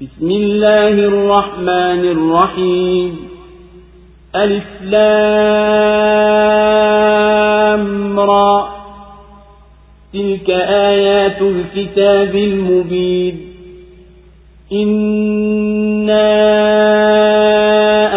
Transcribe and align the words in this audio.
بسم 0.00 0.30
الله 0.30 0.88
الرحمن 0.88 2.04
الرحيم. 2.04 3.16
ألف 4.36 4.64
لام 4.82 5.40
را. 8.20 8.68
تلك 10.12 10.50
آيات 10.50 11.42
الكتاب 11.42 12.34
المبين. 12.34 13.40
إنا 14.72 16.24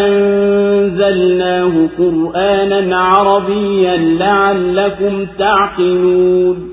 أنزلناه 0.08 1.88
قرآنا 1.98 2.98
عربيا 2.98 3.98
لعلكم 3.98 5.26
تعقلون. 5.40 6.73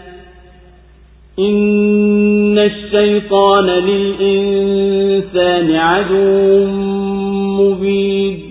إن 1.49 2.57
الشيطان 2.59 3.65
للإنسان 3.89 5.71
عدو 5.75 6.65
مبين 7.59 8.50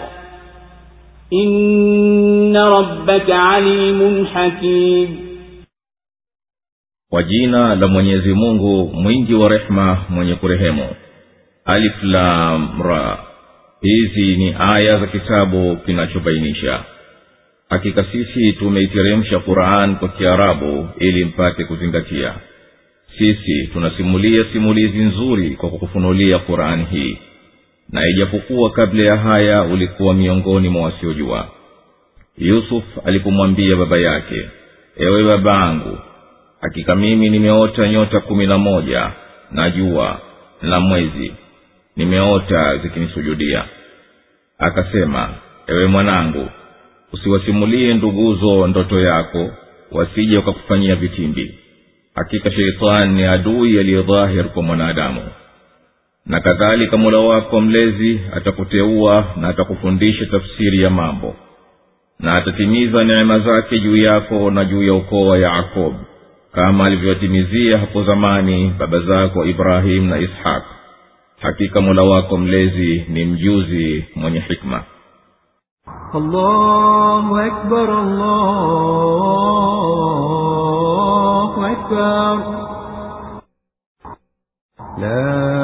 inna 1.31 2.69
rabbaka 2.69 3.49
alimun 3.49 4.25
hakim 4.25 5.17
kwa 7.09 7.23
jina 7.23 7.75
la 7.75 7.87
mwenyezi 7.87 8.33
mungu 8.33 8.87
mwingi 8.93 9.33
wa 9.33 9.49
rehma 9.49 10.05
mwenye 10.09 10.35
kurehemu. 10.35 10.87
Alif 11.65 11.93
hizi 13.81 14.37
ni 14.37 14.55
aya 14.59 14.97
za 14.99 15.07
kitabu 15.07 15.77
kinachobainisha. 15.85 16.83
Hakika 17.69 18.03
sisi 18.03 18.53
tumeiteremsha 18.53 19.39
quran 19.39 19.95
kwa 19.95 20.09
kiarabu 20.09 20.89
ili 20.99 21.25
mpate 21.25 21.63
kuzingatia. 21.65 22.33
Sisi 23.17 23.67
tunasimulia 23.73 24.45
simulizi 24.53 24.97
nzuri 24.97 25.49
kwa 25.49 25.69
kukufunulia 25.69 26.39
qurani 26.39 26.85
hii 26.91 27.17
na 27.91 28.07
ijapokuwa 28.09 28.71
kabla 28.71 29.03
ya 29.03 29.17
haya 29.17 29.63
ulikuwa 29.63 30.13
miongoni 30.13 30.69
mwa 30.69 30.81
wasiojua. 30.83 31.47
Yusuf 32.37 32.83
alipomwambia 33.05 33.75
baba 33.75 33.97
yake 33.97 34.49
ewe 34.97 35.23
baba 35.23 35.59
angu 35.59 35.97
hakika 36.61 36.95
mimi 36.95 37.29
nimeota 37.29 37.87
nyota 37.89 38.19
kumi 38.19 38.47
na 38.47 38.57
moja 38.57 39.11
na 39.51 39.69
jua 39.69 40.21
na 40.61 40.79
mwezi 40.79 41.33
nimeota 41.95 42.77
zikinisujudia. 42.77 43.65
Akasema 44.57 45.29
ewe 45.67 45.85
mwanangu 45.87 46.49
usiwasimulie 47.13 47.93
nduguzo 47.93 48.67
ndoto 48.67 48.99
yako 48.99 49.51
wasije 49.91 50.37
wakakufanyia 50.37 50.95
vitimbi. 50.95 51.55
Hakika 52.15 52.51
sheitani 52.51 53.13
ni 53.15 53.23
adui 53.23 53.79
aliyedhahir 53.79 54.43
kwa 54.49 54.63
mwanadamu 54.63 55.21
na 56.25 56.39
kadhalika 56.39 56.97
mula 56.97 57.19
wako 57.19 57.61
mlezi 57.61 58.21
atakuteua 58.33 59.25
na 59.35 59.47
atakufundisha 59.49 60.25
tafsiri 60.25 60.81
ya 60.83 60.89
mambo 60.89 61.35
na 62.19 62.33
atatimiza 62.33 63.03
neema 63.03 63.39
zake 63.39 63.79
juu 63.79 63.97
yako 63.97 64.51
na 64.51 64.65
juu 64.65 64.83
ya 64.83 64.93
ukoo 64.93 65.25
wa 65.27 65.37
yakobo 65.37 65.99
kama 66.51 66.85
alivyotimizia 66.85 67.77
hapo 67.77 68.03
zamani 68.03 68.73
baba 68.79 68.99
zako 68.99 69.45
ibrahimu 69.45 70.07
na 70.09 70.17
ishaq 70.19 70.63
hakika 71.41 71.81
mula 71.81 72.01
wako 72.03 72.37
mlezi 72.37 73.05
ni 73.09 73.25
mjuzi 73.25 74.05
mwenye 74.15 74.39
hikma 74.39 74.83
allahu 76.13 77.37
akbar, 77.37 77.89
allahu 80.71 81.65
akbar. 81.65 82.39
La 84.97 85.60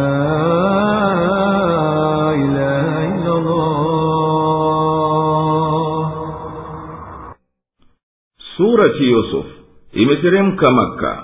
surati 8.78 9.12
yusuf. 9.12 9.46
Imeteremka 9.94 10.72
makka. 10.72 11.24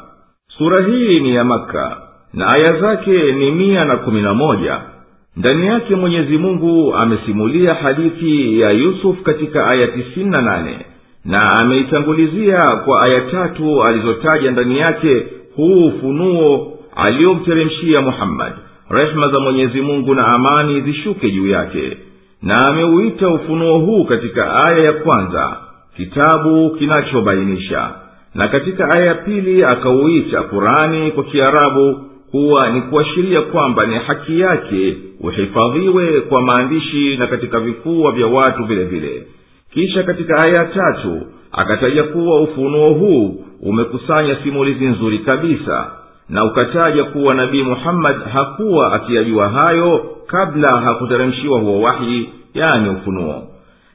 Sura 0.57 0.85
hii 0.85 1.19
ni 1.19 1.35
ya 1.35 1.43
makka 1.43 1.97
na 2.33 2.45
aya 2.47 2.79
zake 2.81 3.31
ni 3.31 3.51
mia 3.51 3.85
na 3.85 3.97
kumi 3.97 4.21
na 4.21 4.33
moja. 4.33 4.81
Ndani 5.37 5.67
yake 5.67 5.95
mwenyezi 5.95 6.37
mungu 6.37 6.95
amesimulia 6.95 7.73
hadithi 7.73 8.59
ya 8.59 8.71
yusuf 8.71 9.21
katika 9.23 9.67
aya 9.75 9.87
tisini 9.87 10.29
na 10.29 10.41
nane 10.41 10.85
na 11.25 11.51
ameitangulizia 11.59 12.65
kwa 12.85 13.01
aya 13.01 13.21
tatu 13.21 13.83
alizotaja 13.83 14.51
ndani 14.51 14.77
yake 14.79 15.25
huu 15.55 15.87
ufunuo 15.87 16.73
aliyomteremshia 16.95 18.01
muhammadi 18.01 18.55
rehema 18.89 19.27
za 19.29 19.39
mwenyezi 19.39 19.81
mungu 19.81 20.15
na 20.15 20.27
amani 20.27 20.81
zishuke 20.81 21.31
juu 21.31 21.47
yake. 21.47 21.97
Na 22.41 22.59
ameuita 22.71 23.27
ufunuo 23.29 23.77
huu 23.79 24.03
katika 24.05 24.55
aya 24.69 24.83
ya 24.83 24.93
kwanza 24.93 25.57
kitabu 25.97 26.69
kinachobainisha. 26.69 27.89
Na 28.35 28.47
katika 28.47 28.89
aya 28.95 29.05
ya 29.05 29.15
pili 29.15 29.63
akauita 29.63 30.41
kurani 30.43 31.11
kwa 31.11 31.23
kiarabu 31.23 31.99
kuwa 32.31 32.69
ni 32.69 32.81
kuashiria 32.81 33.41
kwamba 33.41 33.85
ni 33.85 33.95
haki 33.95 34.39
yake 34.39 34.97
uhifadhiwe 35.19 36.21
kwa 36.21 36.41
maandishi 36.41 37.17
na 37.17 37.27
katika 37.27 37.59
vifua 37.59 38.11
vya 38.11 38.27
watu 38.27 38.63
vile 38.63 38.83
vile. 38.83 39.27
Kisha 39.73 40.03
katika 40.03 40.37
aya 40.41 40.53
ya 40.55 40.65
tatu 40.65 41.21
akataja 41.51 42.03
kuwa 42.03 42.41
ufunuo 42.41 42.89
huu 42.93 43.45
umekusanya 43.61 44.35
simulizi 44.43 44.85
nzuri 44.85 45.19
kabisa 45.19 45.91
na 46.29 46.45
ukataja 46.45 47.03
kuwa 47.03 47.35
nabii 47.35 47.63
muhammadi 47.63 48.19
hakuwa 48.33 48.93
akiyajua 48.93 49.49
hayo 49.49 50.05
kabla 50.27 50.81
hakuteremshiwa 50.81 51.59
huo 51.59 51.81
wahi 51.81 52.29
yani 52.53 52.89
ufunuo 52.89 53.47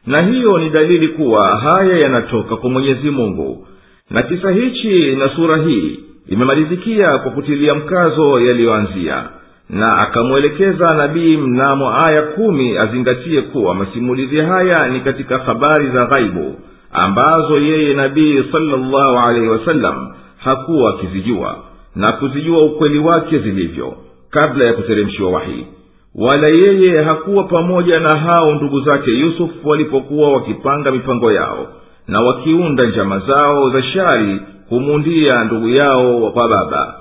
na 0.09 0.23
hiyo 0.23 0.59
ni 0.59 0.71
dalili 0.71 1.09
kuwa 1.09 1.57
haya 1.57 1.99
yanatoka 1.99 2.57
kwa 2.57 2.71
mwenyezi 2.71 3.11
mungu. 3.11 3.67
Na 4.11 4.23
kisa 4.23 4.51
hichi 4.51 5.17
na 5.17 5.29
sura 5.29 5.57
hii 5.57 6.01
imemalizikia 6.29 7.07
kwa 7.09 7.31
kutilia 7.33 7.75
mkazo 7.75 8.41
yaliyoanzia. 8.41 9.25
Na 9.71 9.99
akamwelekeza 9.99 10.95
nabii 10.95 11.37
mnamo 11.37 11.97
aya 12.07 12.23
kumi 12.23 12.79
azingatie 12.79 13.41
kuwa 13.43 13.75
masimulizi 13.75 14.37
haya 14.41 14.89
ni 14.89 15.01
katika 15.01 15.39
habari 15.39 15.91
za 15.91 16.05
ghaibu 16.07 16.55
ambazo 16.93 17.59
yeye 17.59 17.95
nabii 17.95 18.45
salllahu 18.53 19.19
alaihi 19.19 19.49
wasallam 19.49 20.15
hakuwa 20.37 20.91
akizijua 20.95 21.57
na 21.97 22.13
kuzijua 22.13 22.63
ukweli 22.65 22.99
wake 22.99 23.39
zilivyo 23.39 23.95
kabla 24.31 24.65
ya 24.65 24.73
kuteremshiwa 24.73 25.31
wahii 25.31 25.67
wala 26.15 26.47
yeye 26.55 27.03
hakuwa 27.03 27.45
pamoja 27.45 28.01
na 28.01 28.17
hao 28.19 28.55
ndugu 28.55 28.81
zake 28.81 29.11
yusufu 29.11 29.69
walipokuwa 29.69 30.33
wakipanga 30.33 30.91
mipango 30.91 31.33
yao 31.33 31.67
na 32.09 32.21
wakiunda 32.21 32.87
njama 32.87 33.19
zao 33.19 33.71
za 33.71 33.83
shari 33.83 34.41
humundia 34.69 35.45
ndugu 35.45 35.69
yao 35.69 36.31
kwa 36.31 36.49
baba. 36.49 36.95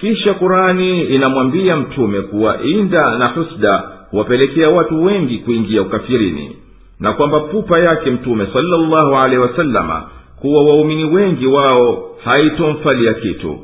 Kisha 0.00 0.34
kurani 0.34 1.00
inamwambia 1.00 1.76
mtume 1.76 2.20
kuwa 2.20 2.62
inda 2.62 3.18
na 3.18 3.28
husda 3.30 3.82
huwapelekea 4.10 4.68
watu 4.68 5.04
wengi 5.04 5.38
kuingia 5.38 5.82
ukafirini 5.82 6.56
na 7.00 7.12
kwamba 7.12 7.40
pupa 7.40 7.78
yake 7.80 8.10
mtume 8.10 8.46
salllahu 8.52 9.16
alehi 9.16 9.42
wasalama 9.42 10.02
kuwa 10.40 10.64
waumini 10.64 11.04
wengi 11.04 11.46
wao 11.46 12.08
haitomfalia 12.24 13.14
kitu 13.14 13.58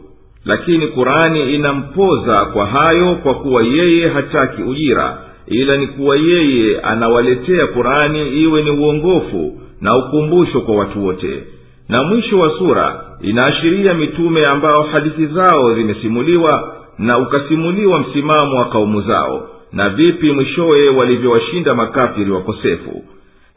lakini 0.49 0.87
kurani 0.87 1.55
inampoza 1.55 2.45
kwa 2.45 2.67
hayo 2.67 3.15
kwa 3.15 3.35
kuwa 3.35 3.62
yeye 3.62 4.09
hataki 4.09 4.62
ujira 4.62 5.19
ila 5.47 5.77
ni 5.77 5.87
kuwa 5.87 6.17
yeye 6.17 6.81
anawaletea 6.81 7.67
kurani 7.67 8.29
iwe 8.29 8.62
ni 8.62 8.71
uongofu 8.71 9.61
na 9.81 9.97
ukumbusho 9.97 10.61
kwa 10.61 10.75
watu 10.77 11.05
wote. 11.06 11.43
Na 11.89 12.03
mwisho 12.05 12.39
wa 12.39 12.59
sura 12.59 13.05
inaashiria 13.21 13.95
mitume 13.95 14.41
ambao 14.47 14.83
hadithi 14.83 15.27
zao 15.27 15.75
zimesimuliwa 15.75 16.77
na 16.99 17.19
ukasimuliwa 17.19 18.01
msimamo 18.01 18.59
wa 18.59 18.69
kaumu 18.69 19.03
zao 19.03 19.49
na 19.73 19.89
vipi 19.89 20.33
mwishowe 20.33 20.89
walivyowashinda 20.89 21.75
makafiri 21.75 22.31
wakosefu. 22.31 23.05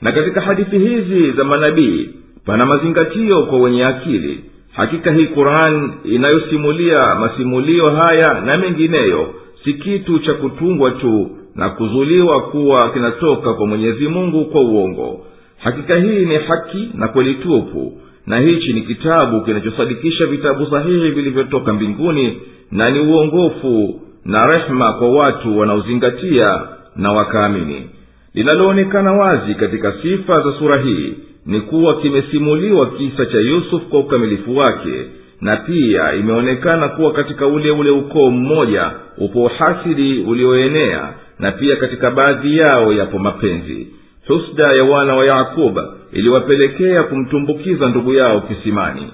Na 0.01 0.11
katika 0.11 0.41
hadithi 0.41 0.79
hizi 0.79 1.31
za 1.31 1.43
manabii 1.43 2.09
pana 2.45 2.65
mazingatio 2.65 3.41
kwa 3.43 3.59
wenye 3.59 3.85
akili 3.85 4.43
hakika 4.73 5.13
hii 5.13 5.25
quran 5.25 5.91
inayosimulia 6.03 7.15
masimulio 7.15 7.89
haya 7.89 8.41
na 8.45 8.57
mengineyo 8.57 9.33
si 9.63 9.73
kitu 9.73 10.19
cha 10.19 10.33
kutungwa 10.33 10.91
tu 10.91 11.29
na 11.55 11.69
kuzuliwa 11.69 12.41
kuwa 12.41 12.89
kinatoka 12.89 13.53
kwa 13.53 13.67
mwenyezi 13.67 14.07
mungu 14.07 14.45
kwa 14.45 14.61
uongo. 14.61 15.25
Hakika 15.57 15.95
hii 15.95 16.25
ni 16.25 16.35
haki 16.35 16.89
na 16.93 17.07
kweli 17.07 17.33
tupu 17.35 17.93
na 18.27 18.39
hichi 18.39 18.73
ni 18.73 18.81
kitabu 18.81 19.41
kinachosadikisha 19.41 20.25
vitabu 20.25 20.65
sahihi 20.65 21.09
vilivyotoka 21.11 21.73
mbinguni 21.73 22.37
na 22.71 22.89
ni 22.91 22.99
uongofu 22.99 24.01
na 24.25 24.41
rehma 24.41 24.93
kwa 24.93 25.11
watu 25.11 25.57
wanaozingatia 25.59 26.61
na 26.95 27.11
wakaamini. 27.11 27.89
Linaloonekana 28.33 29.13
wazi 29.13 29.55
katika 29.55 29.93
sifa 30.01 30.41
za 30.41 30.53
sura 30.59 30.77
hii 30.77 31.13
ni 31.45 31.61
kuwa 31.61 32.01
kimesimuliwa 32.01 32.89
kisa 32.89 33.25
cha 33.25 33.37
yusuf 33.39 33.83
kwa 33.83 33.99
ukamilifu 33.99 34.57
wake 34.57 35.05
na 35.41 35.55
pia 35.57 36.13
imeonekana 36.13 36.87
kuwa 36.89 37.11
katika 37.13 37.47
ule 37.47 37.71
ule 37.71 37.89
ukoo 37.89 38.31
mmoja 38.31 38.91
upo 39.17 39.43
uhasidi 39.43 40.19
ulioenea 40.19 41.13
na 41.39 41.51
pia 41.51 41.75
katika 41.75 42.11
baadhi 42.11 42.57
yao 42.57 42.93
yapo 42.93 43.19
mapenzi. 43.19 43.87
Husda 44.27 44.63
ya 44.73 44.89
wana 44.91 45.15
wa 45.15 45.25
yakuba 45.25 45.93
iliwapelekea 46.11 47.03
kumtumbukiza 47.03 47.89
ndugu 47.89 48.13
yao 48.13 48.41
kisimani. 48.41 49.07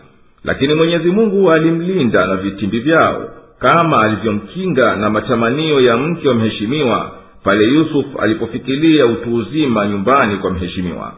Lakini 0.44 0.74
mwenyezi 0.74 1.12
mungu 1.12 1.52
alimlinda 1.52 2.26
na 2.28 2.36
vitimbi 2.36 2.80
vyao 2.80 3.30
kama 3.60 4.02
alivyomkinga 4.02 4.96
na 4.96 5.10
matamanio 5.10 5.80
ya 5.80 5.98
mke 5.98 6.28
wa 6.28 6.34
mheshimiwa 6.36 7.12
pale 7.44 7.66
yusuf 7.68 8.06
alipofikilia 8.20 9.06
utu 9.06 9.36
uzima 9.36 9.88
nyumbani 9.88 10.36
kwa 10.38 10.52
mheshimiwa 10.52 11.14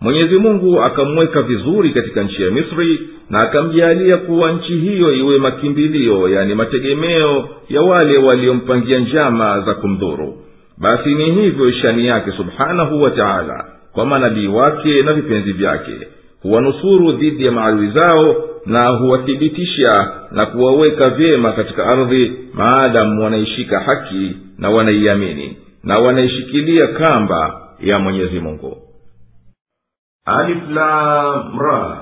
mwenyezi 0.00 0.38
mungu 0.38 0.80
akamweka 0.82 1.42
vizuri 1.42 1.90
katika 1.90 2.22
nchi 2.22 2.42
ya 2.42 2.50
misri 2.50 3.00
na 3.30 3.40
akamjaalia 3.40 4.16
kuwa 4.16 4.52
nchi 4.52 4.72
hiyo 4.76 5.14
iwe 5.14 5.38
makimbilio 5.38 6.28
yani 6.28 6.54
mategemeo 6.54 7.48
ya 7.68 7.82
wale 7.82 8.18
waliompangia 8.18 8.98
njama 8.98 9.60
za 9.60 9.74
kumdhuru. 9.74 10.34
Basi 10.78 11.14
ni 11.14 11.30
hivyo 11.30 11.72
shani 11.72 12.06
yake 12.06 12.32
subhanahu 12.32 13.02
wa 13.02 13.10
taala 13.10 13.64
kwa 13.92 14.06
manabii 14.06 14.46
wake 14.46 15.02
na 15.02 15.12
vipenzi 15.12 15.52
vyake. 15.52 15.92
Huwanusuru 16.42 17.12
dhidi 17.12 17.44
ya 17.44 17.52
maadui 17.52 17.90
zao 17.90 18.36
na 18.66 18.88
huwathibitisha 18.88 19.94
na 20.32 20.46
kuwaweka 20.46 21.10
vyema 21.10 21.52
katika 21.52 21.86
ardhi 21.86 22.32
maadamu 22.54 23.24
wanaishika 23.24 23.80
haki 23.80 24.36
na 24.58 24.70
wanaiamini 24.70 25.56
na 25.84 25.98
wanaishikilia 25.98 26.86
kamba 26.86 27.60
ya 27.80 27.98
mwenyezi 27.98 28.40
mungu 28.40 28.76
aliflamra 30.38 31.98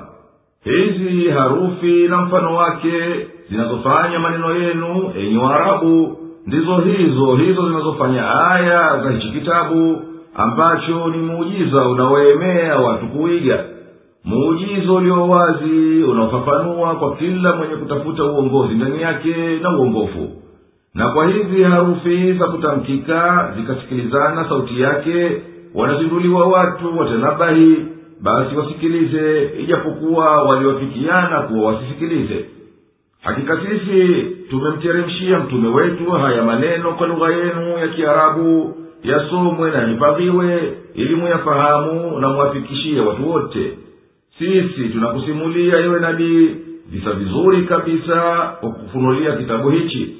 hizi 0.65 1.29
harufi 1.31 2.09
na 2.09 2.17
mfano 2.23 2.57
wake 2.57 3.27
zinazofanya 3.51 4.19
maneno 4.19 4.55
yenu 4.57 5.13
enyi 5.19 5.37
waarabu 5.39 6.19
ndizo 6.47 6.77
hizo 6.77 7.37
hizo 7.37 7.69
zinazofanya 7.69 8.51
aya 8.51 9.01
za 9.05 9.11
hichi 9.11 9.31
kitabu 9.33 10.03
ambacho 10.35 11.09
ni 11.09 11.19
muujiza 11.19 11.89
unaoemea 11.89 12.77
watu 12.77 13.07
kuiga. 13.07 13.65
Muujiza 14.25 14.93
ulio 14.93 15.29
wazi 15.29 16.03
unaofafanua 16.05 16.95
kwa 16.95 17.17
kila 17.17 17.57
mwenye 17.57 17.75
kutafuta 17.77 18.25
uongozi 18.25 18.75
ndani 18.75 19.03
yake 19.03 19.59
na 19.63 19.77
uongofu. 19.79 20.29
Na 20.95 21.09
kwa 21.09 21.27
hizi 21.27 21.63
harufi 21.63 22.33
za 22.33 22.47
kutamkika 22.47 23.53
zikasikilizana 23.57 24.49
sauti 24.49 24.81
yake 24.81 25.43
wanazinduliwa 25.75 26.47
watu 26.47 26.99
watanabahi 26.99 27.77
basi 28.23 28.57
wasikilize 28.57 29.51
ijapokuwa 29.61 30.43
waliwafikiana 30.43 31.41
kuwa 31.41 31.73
wasisikilize. 31.73 32.45
Hakika 33.23 33.59
sisi 33.61 34.23
tumemteremshia 34.51 35.39
mtume 35.39 35.69
wetu 35.69 36.11
haya 36.11 36.43
maneno 36.43 36.93
kwa 36.93 37.07
lugha 37.07 37.29
yenu 37.29 37.79
ya 37.79 37.89
kiarabu 37.89 38.75
yasomwe 39.03 39.71
na 39.71 39.79
yahifadhiwe 39.79 40.73
ili 40.95 41.15
muyafahamu 41.15 42.21
na 42.21 42.29
muwafikishie 42.29 43.01
watu 43.01 43.31
wote. 43.31 43.79
Sisi 44.39 44.89
tunakusimulia 44.93 45.75
ewe 45.81 46.01
nabii 46.01 46.57
visa 46.91 47.13
vizuri 47.13 47.63
kabisa 47.63 48.21
kwa 48.61 48.71
kufunulia 48.71 49.37
kitabu 49.37 49.71
hichi. 49.71 50.15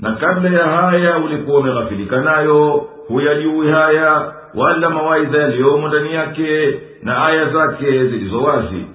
Na 0.00 0.12
kabla 0.12 0.50
ya 0.50 0.64
haya 0.66 1.18
ulikuwa 1.18 1.60
umeghafilika 1.60 2.20
nayo 2.22 2.86
huyajui 3.08 3.68
haya 3.70 4.32
wala 4.56 4.90
mawaidha 4.90 5.38
yaliyomo 5.42 5.88
ndani 5.88 6.14
yake 6.14 6.78
na 7.02 7.24
aya 7.26 7.52
zake 7.52 8.06
zilizo 8.06 8.42
wazi. 8.42 8.86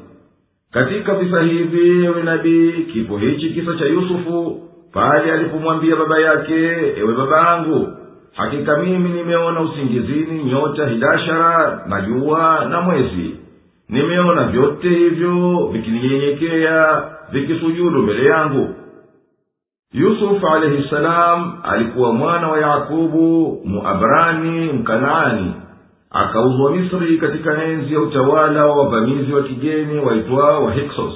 Katika 0.72 1.16
visa 1.16 1.42
hivi 1.42 2.06
ewe 2.06 2.24
nabii 2.24 2.72
kipo 2.94 3.18
hichi 3.18 3.50
kisa 3.50 3.76
cha 3.80 3.86
yusufu 3.86 4.62
pale 4.94 5.32
alipomwambia 5.32 5.96
baba 5.96 6.20
yake 6.20 6.70
ewe 6.98 7.14
baba 7.14 7.38
yangu 7.50 7.88
hakika 8.36 8.78
mimi 8.78 9.10
nimeona 9.10 9.62
usingizini 9.62 10.44
nyota 10.44 10.88
hidashara 10.88 11.84
na 11.88 12.02
jua 12.02 12.66
na 12.70 12.82
mwezi. 12.82 13.36
Nimeona 13.90 14.44
vyote 14.44 14.90
hivyo 14.90 15.68
vikininyenyekea 15.74 17.04
vikisujudu 17.32 18.02
mbele 18.02 18.26
yangu 18.30 18.76
yusufu 19.94 20.48
alaihi 20.48 20.90
salam 20.90 21.54
alikuwa 21.64 22.14
mwana 22.14 22.48
wa 22.48 22.60
yakubu 22.60 23.62
muabrani 23.66 24.74
mkanaani. 24.74 25.54
Akauzwa 26.12 26.72
misri 26.72 27.18
katika 27.18 27.64
enzi 27.64 27.94
ya 27.94 28.00
utawala 28.00 28.66
wa 28.66 28.76
wavamizi 28.76 29.34
wa 29.34 29.44
kigeni 29.44 30.00
waitwao 30.00 30.64
wa 30.66 30.74
hiksos 30.74 31.14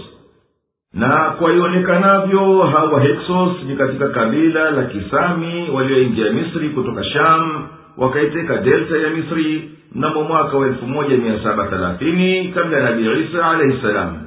na 0.93 1.36
kwa 1.39 1.53
ionekanavyo 1.53 2.62
hawa 2.63 3.01
hiksos 3.01 3.51
ni 3.67 3.75
katika 3.75 4.07
kabila 4.09 4.71
la 4.71 4.83
kisami 4.83 5.69
walioingia 5.69 6.31
misri 6.31 6.69
kutoka 6.69 7.03
sham 7.03 7.67
wakaiteka 7.97 8.57
delta 8.57 8.97
ya 8.97 9.09
misri 9.09 9.71
mnamo 9.95 10.24
mwaka 10.24 10.57
wa 10.57 10.67
elfu 10.67 10.86
moja 10.88 11.17
mia 11.17 11.43
saba 11.43 11.67
thelathini 11.67 12.47
kabla 12.50 12.77
ya 12.77 12.83
nabii 12.89 13.24
isa 13.29 13.45
alaihi 13.51 13.81
salam 13.81 14.17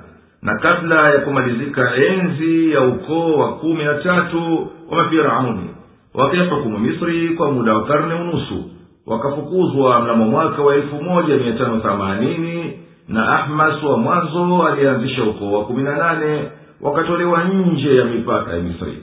na 0.47 0.55
kabla 0.59 1.11
ya 1.11 1.19
kumalizika 1.21 1.95
enzi 1.97 2.71
ya 2.73 2.81
ukoo 2.81 3.33
wa 3.33 3.53
kumi 3.53 3.85
na 3.85 3.95
tatu 3.95 4.69
wa 4.91 4.97
mafirauni 4.97 5.71
wakihukumu 6.15 6.79
misri 6.79 7.29
kwa 7.29 7.53
muda 7.53 7.75
wa 7.75 7.85
karne 7.85 8.15
unusu 8.15 8.65
wakafukuzwa 9.07 10.01
mnamo 10.01 10.25
mwaka 10.25 10.63
wa 10.63 10.75
elfu 10.75 11.03
moja 11.03 11.37
mia 11.37 11.53
tano 11.53 11.81
themanini 11.81 12.79
na 13.09 13.29
ahmas 13.39 13.83
wa 13.83 13.99
mwanzo 13.99 14.63
aliyeanzisha 14.63 15.23
ukoo 15.25 15.53
wa 15.53 15.65
kumi 15.65 15.83
na 15.83 15.97
nane 15.97 16.51
wakatolewa 16.81 17.45
nje 17.45 17.97
ya 17.97 18.05
mipaka 18.05 18.53
ya 18.53 18.61
misri. 18.63 19.03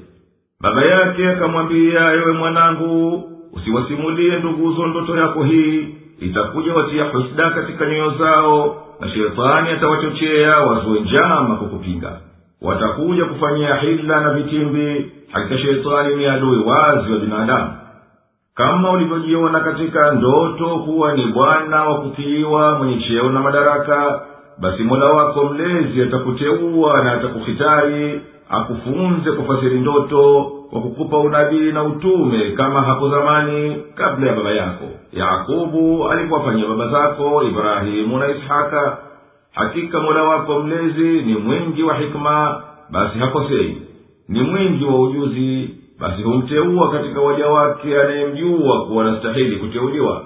Baba 0.62 0.86
yake 0.86 1.30
akamwambia 1.30 2.12
ewe 2.14 2.32
mwanangu 2.34 3.24
usiwasimulie 3.54 4.40
nduguzo 4.40 4.88
ndoto 4.88 5.18
yako 5.18 5.44
hii. 5.44 5.88
Itakuja 6.20 6.74
watia 6.74 7.04
husda 7.04 7.50
katika 7.50 7.86
nyoyo 7.86 8.10
zao 8.18 8.83
na 9.00 9.10
shetani 9.10 9.70
atawachochea 9.70 10.50
wazue 10.70 11.00
njama 11.00 11.56
kwa 11.56 11.68
kupinga. 11.68 12.12
Watakuja 12.62 13.26
kufanyia 13.26 13.76
hila 13.76 14.22
na 14.22 14.34
vitimbi 14.34 15.12
hakika 15.32 15.58
shetani 15.58 16.16
ni 16.16 16.26
adui 16.26 16.64
wazi 16.66 17.12
wa 17.14 17.20
binadamu. 17.20 17.74
Kama 18.56 18.92
ulivyojiona 18.92 19.60
katika 19.60 20.12
ndoto 20.12 20.68
kuwa 20.80 21.14
ni 21.14 21.26
bwana 21.26 21.84
wa 21.84 22.02
kutiiwa 22.02 22.78
mwenye 22.78 23.00
cheo 23.02 23.30
na 23.30 23.40
madaraka 23.40 24.22
basi 24.60 24.84
mola 24.84 25.06
wako 25.06 25.44
mlezi 25.46 26.02
atakuteua 26.02 27.04
na 27.04 27.12
atakuhitari 27.12 28.22
akufunze 28.50 29.32
kufasiri 29.32 29.80
ndoto 29.80 30.52
kwa 30.73 30.81
kukupa 30.81 31.19
unabii 31.19 31.73
na 31.73 31.83
utume 31.85 32.51
kama 32.51 32.83
hapo 32.83 33.11
zamani 33.11 33.77
kabla 33.95 34.27
ya 34.31 34.37
baba 34.37 34.51
yako 34.51 34.85
yakubu 35.13 36.09
alipowafanyia 36.09 36.67
baba 36.69 36.89
zako 36.89 37.43
ibrahimu 37.43 38.19
na 38.19 38.29
ishaka 38.31 38.99
hakika 39.53 40.01
mola 40.01 40.23
wako 40.23 40.61
mlezi 40.61 41.23
ni 41.23 41.35
mwingi 41.35 41.83
wa 41.83 41.95
hikma 41.97 42.63
basi 42.91 43.19
hakosei 43.19 43.83
ni 44.29 44.41
mwingi 44.41 44.85
wa 44.85 45.01
ujuzi 45.01 45.71
basi 45.99 46.23
humteua 46.23 46.91
katika 46.93 47.21
waja 47.21 47.47
wake 47.47 48.01
anayemjua 48.01 48.87
kuwa 48.87 49.05
anastahili 49.05 49.57
kuteuliwa 49.57 50.25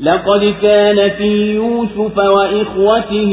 لقد 0.00 0.54
كان 0.62 1.10
في 1.16 1.54
يوسف 1.54 2.18
وإخوته 2.18 3.32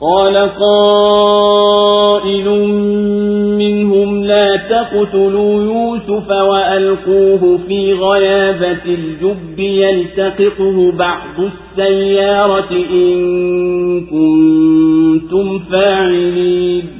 قال 0.00 0.36
قائل 0.60 2.48
منهم 3.58 4.24
لا 4.24 4.56
تقتلوا 4.70 5.62
يوسف 5.62 6.30
وألقوه 6.30 7.58
في 7.68 7.92
غيابة 7.92 8.84
الجب 8.86 9.58
يلتقطه 9.58 10.92
بعض 10.92 11.36
السيارة 11.38 12.72
إن 12.90 14.00
كنتم 14.00 15.58
فاعلين. 15.58 16.99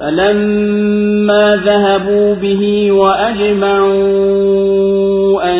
فلما 0.00 1.62
ذهبوا 1.64 2.34
به 2.34 2.92
وأجمعوا 2.92 3.90
أن 5.52 5.58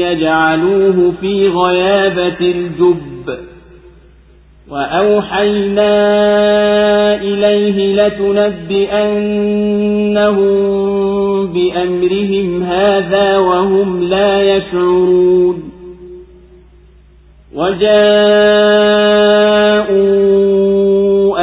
يجعلوه 0.00 1.12
في 1.20 1.48
غيابة 1.48 2.40
الجب 2.40 3.38
وأوحينا 4.70 5.94
إليه 7.14 8.06
لتنبئنهم 8.06 9.00
بأمرهم 11.46 12.62
هذا 12.62 13.38
وهم 13.38 14.02
لا 14.02 14.56
يشعرون 14.56 15.70
وجاءوا 17.54 18.20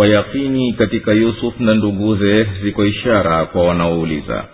kwa 0.00 0.08
yakini 0.08 0.72
katika 0.72 1.12
yusuf 1.12 1.60
na 1.60 1.74
nduguze 1.74 2.46
ziko 2.62 2.86
ishara 2.86 3.46
kwa 3.46 3.62
wanaouliza. 3.66 4.44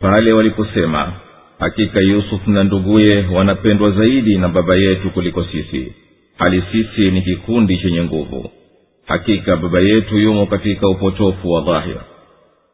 Pale 0.00 0.32
waliposema 0.32 1.12
hakika 1.58 2.00
yusuf 2.00 2.46
na 2.46 2.64
nduguye 2.64 3.24
wanapendwa 3.32 3.90
zaidi 3.90 4.38
na 4.38 4.48
baba 4.48 4.74
yetu 4.76 5.10
kuliko 5.10 5.44
sisi. 5.44 5.92
Hali 6.38 6.62
sisi 6.72 7.10
ni 7.10 7.22
kikundi 7.22 7.78
chenye 7.78 8.02
nguvu. 8.02 8.50
Hakika 9.06 9.56
baba 9.56 9.80
yetu 9.80 10.18
yumo 10.18 10.46
katika 10.46 10.88
upotofu 10.88 11.50
wa 11.50 11.60
dhahir. 11.60 12.00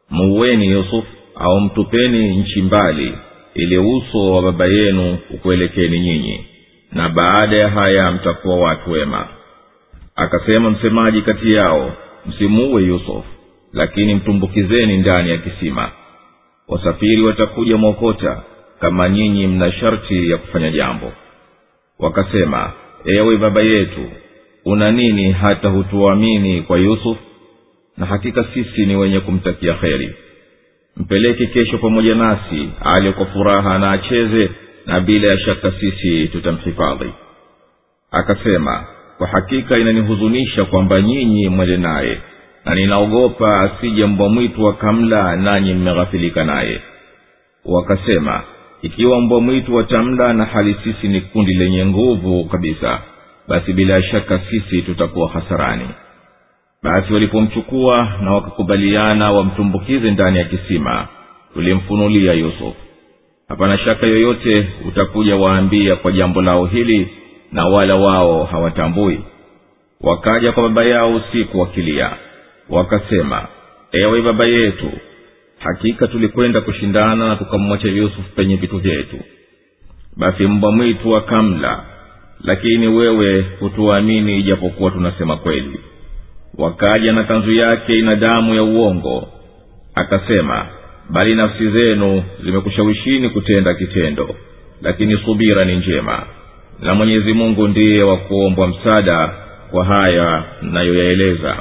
Muuweni 0.09 0.67
yusuf 0.71 1.05
au 1.35 1.59
mtupeni 1.61 2.37
nchi 2.37 2.61
mbali 2.61 3.13
ili 3.53 3.77
uso 3.77 4.31
wa 4.31 4.41
baba 4.41 4.65
yenu 4.65 5.17
ukuelekeni 5.33 5.99
nyinyi. 5.99 6.45
Na 6.91 7.09
baada 7.09 7.55
ya 7.55 7.69
haya 7.69 8.11
mtakuwa 8.11 8.57
watu 8.57 8.91
wema 8.91 9.27
akasema 10.15 10.69
msemaji 10.69 11.21
kati 11.21 11.53
yao 11.53 11.93
msimuue 12.25 12.83
yusufu 12.83 13.23
lakini 13.73 14.15
mtumbukizeni 14.15 14.97
ndani 14.97 15.29
ya 15.29 15.37
kisima. 15.37 15.91
Wasafiri 16.67 17.21
watakuja 17.21 17.77
mwokota 17.77 18.41
kama 18.79 19.09
nyinyi 19.09 19.47
mna 19.47 19.71
sharti 19.71 20.29
ya 20.31 20.37
kufanya 20.37 20.69
jambo. 20.71 21.11
Wakasema 21.99 22.71
ewe 23.05 23.37
baba 23.37 23.61
yetu 23.61 24.09
una 24.65 24.91
nini 24.91 25.31
hata 25.31 25.69
hutuamini 25.69 26.61
kwa 26.61 26.77
yusuf? 26.77 27.17
Na 27.97 28.05
hakika 28.05 28.45
sisi 28.53 28.85
ni 28.85 28.95
wenye 28.95 29.19
kumtakia 29.19 29.73
kheri. 29.73 30.15
Mpeleke 30.97 31.45
kesho 31.47 31.77
pamoja 31.77 32.15
nasi 32.15 32.69
ale 32.81 33.11
kwa 33.11 33.25
furaha 33.25 33.79
na 33.79 33.91
acheze 33.91 34.49
na 34.85 34.99
bila 34.99 35.27
ya 35.27 35.39
shaka 35.39 35.71
sisi 35.79 36.27
tutamhifadhi. 36.27 37.09
Akasema 38.11 38.85
kwa 39.17 39.27
hakika 39.27 39.77
inanihuzunisha 39.77 40.65
kwamba 40.65 41.01
nyinyi 41.01 41.49
mwende 41.49 41.77
naye 41.77 42.17
na 42.65 42.75
ninaogopa 42.75 43.59
asije 43.61 44.05
mbwa 44.05 44.29
mwitu 44.29 44.67
akamla 44.69 45.35
nanyi 45.35 45.73
mmeghafilika 45.73 46.43
naye. 46.43 46.81
Wakasema 47.65 48.43
ikiwa 48.81 49.21
mbwa 49.21 49.41
mwitu 49.41 49.75
watamla 49.75 50.33
na 50.33 50.45
hali 50.45 50.75
sisi 50.83 51.07
ni 51.07 51.21
kundi 51.21 51.53
lenye 51.53 51.85
nguvu 51.85 52.45
kabisa 52.45 53.01
basi 53.47 53.73
bila 53.73 54.03
shaka 54.03 54.39
sisi 54.49 54.81
tutakuwa 54.81 55.29
hasarani. 55.29 55.87
Basi 56.83 57.13
walipomchukua 57.13 58.13
na 58.21 58.33
wakakubaliana 58.33 59.25
wamtumbukize 59.25 60.11
ndani 60.11 60.37
ya 60.37 60.45
kisima 60.45 61.07
tulimfunulia 61.53 62.35
yusufu. 62.35 62.75
Hapana 63.49 63.77
shaka 63.77 64.07
yoyote 64.07 64.67
utakuja 64.87 65.35
waambia 65.35 65.95
kwa 65.95 66.11
jambo 66.11 66.41
lao 66.41 66.65
hili 66.65 67.07
na 67.53 67.65
wala 67.65 67.95
wao 67.95 68.43
hawatambui. 68.43 69.19
Wakaja 70.01 70.51
kwa 70.51 70.63
baba 70.69 70.85
yao 70.87 71.15
usiku 71.15 71.59
wakilia 71.59 72.11
wakasema 72.69 73.47
ewe 73.91 74.21
baba 74.21 74.45
yetu 74.45 74.91
hakika 75.59 76.07
tulikwenda 76.07 76.61
kushindana 76.61 77.27
na 77.27 77.35
tukamwacha 77.35 77.87
yusufu 77.87 78.29
penye 78.35 78.55
vitu 78.55 78.77
vyetu. 78.77 79.17
Basi 80.17 80.47
mbwa 80.47 80.71
mwitu 80.71 81.15
akamla 81.15 81.83
lakini 82.43 82.87
wewe 82.87 83.45
hutuamini 83.59 84.39
ijapokuwa 84.39 84.91
tunasema 84.91 85.37
kweli. 85.37 85.79
Wakaja 86.57 87.13
na 87.13 87.23
kanzu 87.23 87.51
yake 87.51 87.99
ina 87.99 88.15
damu 88.15 88.55
ya 88.55 88.63
uongo 88.63 89.27
akasema 89.95 90.65
bali 91.09 91.35
nafsi 91.35 91.69
zenu 91.71 92.23
zimekushawishini 92.43 93.29
kutenda 93.29 93.73
kitendo 93.73 94.35
lakini 94.81 95.17
subira 95.25 95.65
ni 95.65 95.75
njema 95.75 96.23
na 96.79 96.95
mwenyezi 96.95 97.33
mungu 97.33 97.67
ndiye 97.67 98.03
wa 98.03 98.17
kuombwa 98.17 98.67
msaada 98.67 99.29
kwa 99.71 99.85
haya 99.85 100.43
mnayoyaeleza 100.61 101.57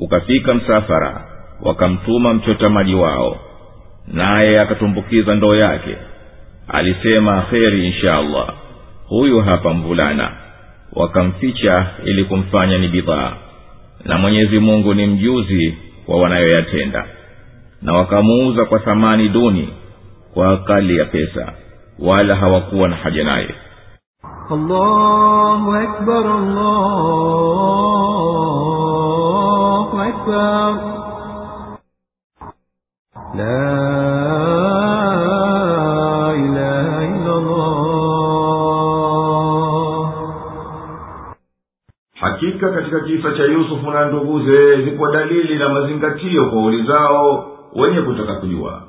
ukafika 0.00 0.54
msafara 0.54 1.24
wakamtuma 1.62 2.34
mchota 2.34 2.68
maji 2.70 2.94
wao 2.94 3.38
naye 4.08 4.60
akatumbukiza 4.60 5.34
ndoo 5.34 5.54
yake. 5.54 5.96
Alisema 6.68 7.42
kheri 7.42 7.86
insha 7.86 8.16
allah 8.16 8.54
huyu 9.08 9.40
hapa 9.40 9.74
mvulana. 9.74 10.32
Wakamficha 10.92 11.86
ili 12.04 12.24
kumfanya 12.24 12.78
ni 12.78 12.88
bidhaa 12.88 13.32
na 14.04 14.18
mwenyezi 14.18 14.58
mungu 14.58 14.94
ni 14.94 15.06
mjuzi 15.06 15.74
wa 16.08 16.20
wanayoyatenda. 16.20 17.06
Na 17.82 17.92
wakamuuza 17.92 18.64
kwa 18.64 18.78
thamani 18.78 19.28
duni 19.28 19.68
kwa 20.34 20.52
akali 20.52 20.98
ya 20.98 21.04
pesa 21.04 21.52
wala 21.98 22.34
hawakuwa 22.36 22.88
na 22.88 22.96
haja 22.96 23.24
naye. 23.24 23.54
Hakika 42.20 42.70
katika 42.72 43.00
kisa 43.00 43.32
cha 43.32 43.42
yusufu 43.44 43.90
na 43.90 44.04
nduguze 44.04 44.82
zipo 44.84 45.10
dalili 45.12 45.58
na 45.58 45.68
mazingatio 45.68 46.50
kwa 46.50 46.62
ulizao 46.64 47.50
wenye 47.74 48.02
kutaka 48.02 48.34
kujua 48.34 48.82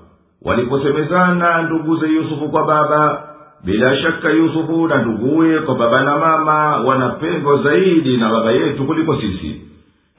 waliposemezana 0.46 1.62
nduguze 1.62 2.08
yusufu 2.08 2.50
kwa 2.50 2.66
baba 2.66 3.24
bila 3.64 3.98
shaka 3.98 4.30
yusufu 4.30 4.88
na 4.88 4.98
nduguye 4.98 5.60
kwa 5.60 5.76
baba 5.76 6.04
na 6.04 6.18
mama 6.18 6.78
wanapendwa 6.78 7.64
zaidi 7.64 8.18
na 8.18 8.30
baba 8.30 8.52
yetu 8.52 8.86
kuliko 8.86 9.16
sisi. 9.22 9.62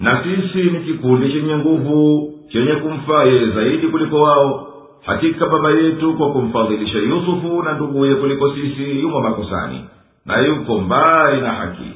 Na 0.01 0.23
sisi 0.25 0.71
ni 0.71 0.81
kikundi 0.81 1.33
chenye 1.33 1.57
nguvu 1.57 2.33
chenye 2.53 2.73
kumfaa 2.75 3.25
zaidi 3.55 3.87
kuliko 3.89 4.21
wao. 4.21 4.65
Hakika 5.07 5.47
baba 5.47 5.71
yetu 5.71 6.15
kwa 6.15 6.31
kumfadhilisha 6.33 6.99
yusufu 6.99 7.63
na 7.63 7.73
nduguye 7.73 8.15
kuliko 8.15 8.55
sisi 8.55 9.01
yumo 9.01 9.21
makosani 9.21 9.85
na 10.27 10.39
yuko 10.41 10.81
mbali 10.81 11.41
na 11.41 11.53
haki. 11.53 11.91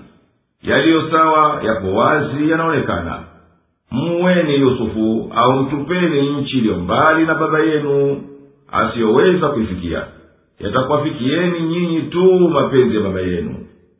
Yaliyo 0.62 1.10
sawa 1.10 1.62
yapo 1.64 1.94
wazi 1.94 2.50
yanaonekana 2.50 3.18
muweni 3.92 4.54
yusufu 4.60 5.32
au 5.36 5.52
mtupeni 5.52 6.30
nchi 6.30 6.58
iliyo 6.58 6.76
mbali 6.76 7.26
na 7.26 7.34
baba 7.34 7.58
yenu 7.60 8.22
asiyoweza 8.72 9.48
kuifikia. 9.48 10.02
Yatakwafikieni 10.60 11.60
nyinyi 11.60 12.02
tu 12.02 12.48
mapenzi 12.48 12.96
ya 12.96 13.02
baba 13.02 13.20
yenu 13.20 13.54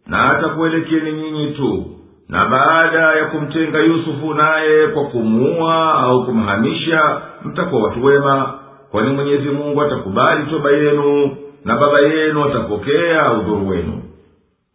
na 0.07 0.31
atakuelekeni 0.39 1.13
nyinyi 1.13 1.47
tu. 1.51 1.87
Na 2.29 2.47
baada 2.47 2.99
ya 3.19 3.25
kumtenga 3.25 3.79
yusufu 3.81 4.35
naye 4.35 4.87
kwa 4.87 5.05
kumuua 5.05 5.95
au 5.95 6.25
kumhamisha 6.27 7.21
mtakuwa 7.45 7.83
watu 7.83 8.05
wema 8.05 8.55
kwani 8.91 9.11
mwenyezi 9.11 9.49
mungu 9.49 9.83
atakubali 9.83 10.47
toba 10.51 10.71
yenu 10.71 11.37
na 11.65 11.77
baba 11.77 12.01
yenu 12.01 12.45
atapokea 12.45 13.27
udhuru 13.41 13.69
wenu. 13.69 14.03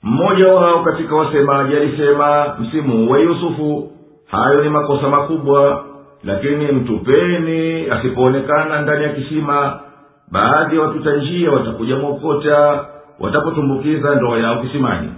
Mmoja 0.03 0.47
wao 0.47 0.83
katika 0.83 1.15
wasemaji 1.15 1.75
alisema 1.75 2.55
msimuuwe 2.59 3.21
yusufu 3.21 3.91
hayo 4.27 4.63
ni 4.63 4.69
makosa 4.69 5.09
makubwa 5.09 5.83
lakini 6.23 6.65
mtupeni 6.71 7.89
asipoonekana 7.89 8.81
ndani 8.81 9.03
ya 9.03 9.09
kisima. 9.09 9.79
Baadhi 10.31 10.75
ya 10.75 10.81
wapita 10.81 11.15
njia 11.15 11.51
watakuja 11.51 11.95
mwokota 11.95 12.85
watapotumbukiza 13.19 14.15
ndoa 14.15 14.39
yao 14.39 14.61
kisimani. 14.61 15.09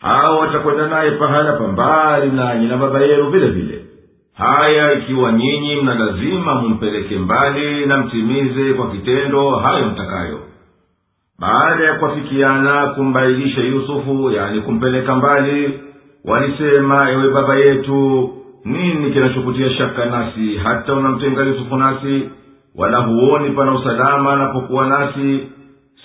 Hao 0.00 0.38
watakwenda 0.38 0.86
naye 0.88 1.10
pahala 1.10 1.52
pambali 1.52 2.30
nanyi 2.30 2.66
na 2.68 2.76
baba 2.76 3.00
yenu 3.00 3.30
vile 3.30 3.46
vile. 3.48 3.84
Haya 4.34 4.92
ikiwa 4.92 5.32
nyinyi 5.32 5.76
mna 5.76 5.94
lazima 5.94 6.54
mumpeleke 6.54 7.18
mbali 7.18 7.86
na 7.86 7.96
mtimize 7.98 8.74
kwa 8.74 8.90
kitendo 8.90 9.50
hayo 9.50 9.86
mtakayo. 9.86 10.38
Baada 11.38 11.84
ya 11.84 11.94
kuafikiana 11.94 12.86
kumbailisha 12.86 13.60
yusufu 13.60 14.30
yani 14.30 14.60
kumpeleka 14.60 15.14
mbali 15.16 15.80
walisema 16.24 17.10
ewe 17.10 17.28
baba 17.30 17.56
yetu 17.56 18.30
nini 18.64 19.10
kinachokutia 19.10 19.70
shaka 19.70 20.04
nasi? 20.04 20.56
Hata 20.56 20.94
unamtenga 20.94 21.42
yusufu 21.42 21.76
nasi 21.76 22.28
wala 22.76 22.98
huoni 22.98 23.50
pana 23.50 23.72
usalama 23.74 24.32
anapokuwa 24.32 24.86
nasi. 24.86 25.40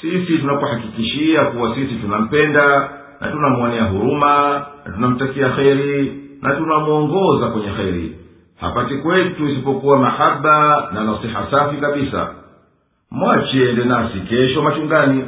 Sisi 0.02 0.38
tunakuhakikishia 0.38 1.46
kuwa 1.46 1.76
sisi 1.76 1.96
tunampenda 1.96 2.90
na 3.22 3.28
tunamwonea 3.32 3.84
huruma 3.84 4.66
na 4.86 4.92
tunamtakia 4.94 5.50
kheri 5.50 6.22
na 6.42 6.54
tunamwongoza 6.56 7.48
kwenye 7.48 7.70
kheri. 7.70 8.16
Hapati 8.60 8.96
kwetu 8.98 9.48
isipokuwa 9.50 9.98
mahaba 10.00 10.90
na 10.94 11.04
nasiha 11.04 11.48
safi 11.52 11.78
kabisa. 11.78 12.30
Mwachiende 13.12 13.84
nasi 13.86 14.20
kesho 14.20 14.62
machungani. 14.62 15.24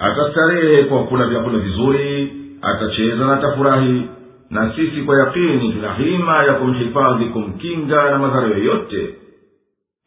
Atastarehe 0.00 0.84
kwa 0.84 1.04
kula 1.04 1.26
vyakula 1.26 1.58
vizuri 1.58 2.32
atacheza 2.62 3.26
na 3.26 3.32
atafurahi 3.34 4.02
na 4.50 4.72
sisi 4.76 5.02
kwa 5.02 5.18
yakini 5.18 5.72
tuna 5.72 5.94
hima 5.94 6.44
ya 6.44 6.52
kumhifadhi 6.54 7.24
kumkinga 7.24 8.10
na 8.10 8.18
madhara 8.18 8.46
yoyote. 8.48 9.14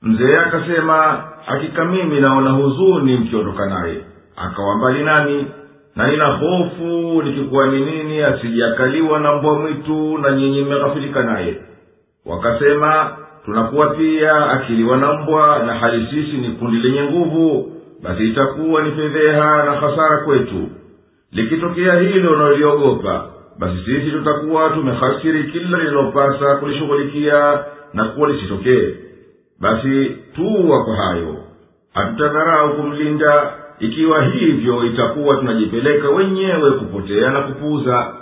Mzee 0.02 0.38
akasema 0.38 1.24
hakika 1.46 1.86
mimi 1.86 2.20
naona 2.22 2.50
huzuni 2.52 3.18
mkiondoka 3.18 3.66
naye. 3.66 3.98
Akawa 4.36 4.76
mbali 4.78 5.04
nami 5.04 5.46
na 5.96 6.08
nina 6.12 6.26
hofu 6.26 7.22
nikikuwa 7.24 7.68
ni 7.68 7.86
nini 7.86 8.22
asijakaliwa 8.24 9.20
na 9.20 9.34
mbwa 9.36 9.60
mwitu 9.60 10.18
na 10.18 10.32
nyinyi 10.32 10.62
mmeghafilika 10.62 11.24
naye. 11.24 11.58
Wakasema 12.26 13.18
tunakuwa 13.46 13.88
pia 13.90 14.50
akiliwa 14.52 14.98
na 14.98 15.14
mbwa 15.14 15.60
na 15.66 15.74
hali 15.74 16.06
sisi 16.08 16.38
ni 16.38 16.50
kundi 16.50 16.78
lenye 16.78 17.04
nguvu 17.04 17.72
basi 18.04 18.24
itakuwa 18.30 18.82
ni 18.82 18.92
fedheha 18.92 19.64
na 19.64 19.72
hasara 19.72 20.18
kwetu. 20.26 20.70
Likitokea 21.32 22.00
hilo 22.00 22.32
unaloliogopa 22.34 23.26
basi 23.60 23.78
sisi 23.86 24.12
tutakuwa 24.12 24.70
tumehasiri 24.70 25.44
kila 25.44 25.78
lililopasa 25.78 26.56
kulishughulikia 26.56 27.60
na 27.94 28.04
kuwa 28.06 28.30
lisitokee. 28.30 28.96
Basi 29.60 30.06
tuwa 30.36 30.84
kwa 30.86 30.96
hayo. 30.96 31.36
Hatutadharau 31.94 32.74
kumlinda. 32.76 33.54
Ikiwa 33.80 34.24
hivyo 34.26 34.86
itakuwa 34.86 35.38
tunajipeleka 35.38 36.10
wenyewe 36.10 36.72
kupotea 36.72 37.32
na 37.32 37.42
kupuuza. 37.42 38.14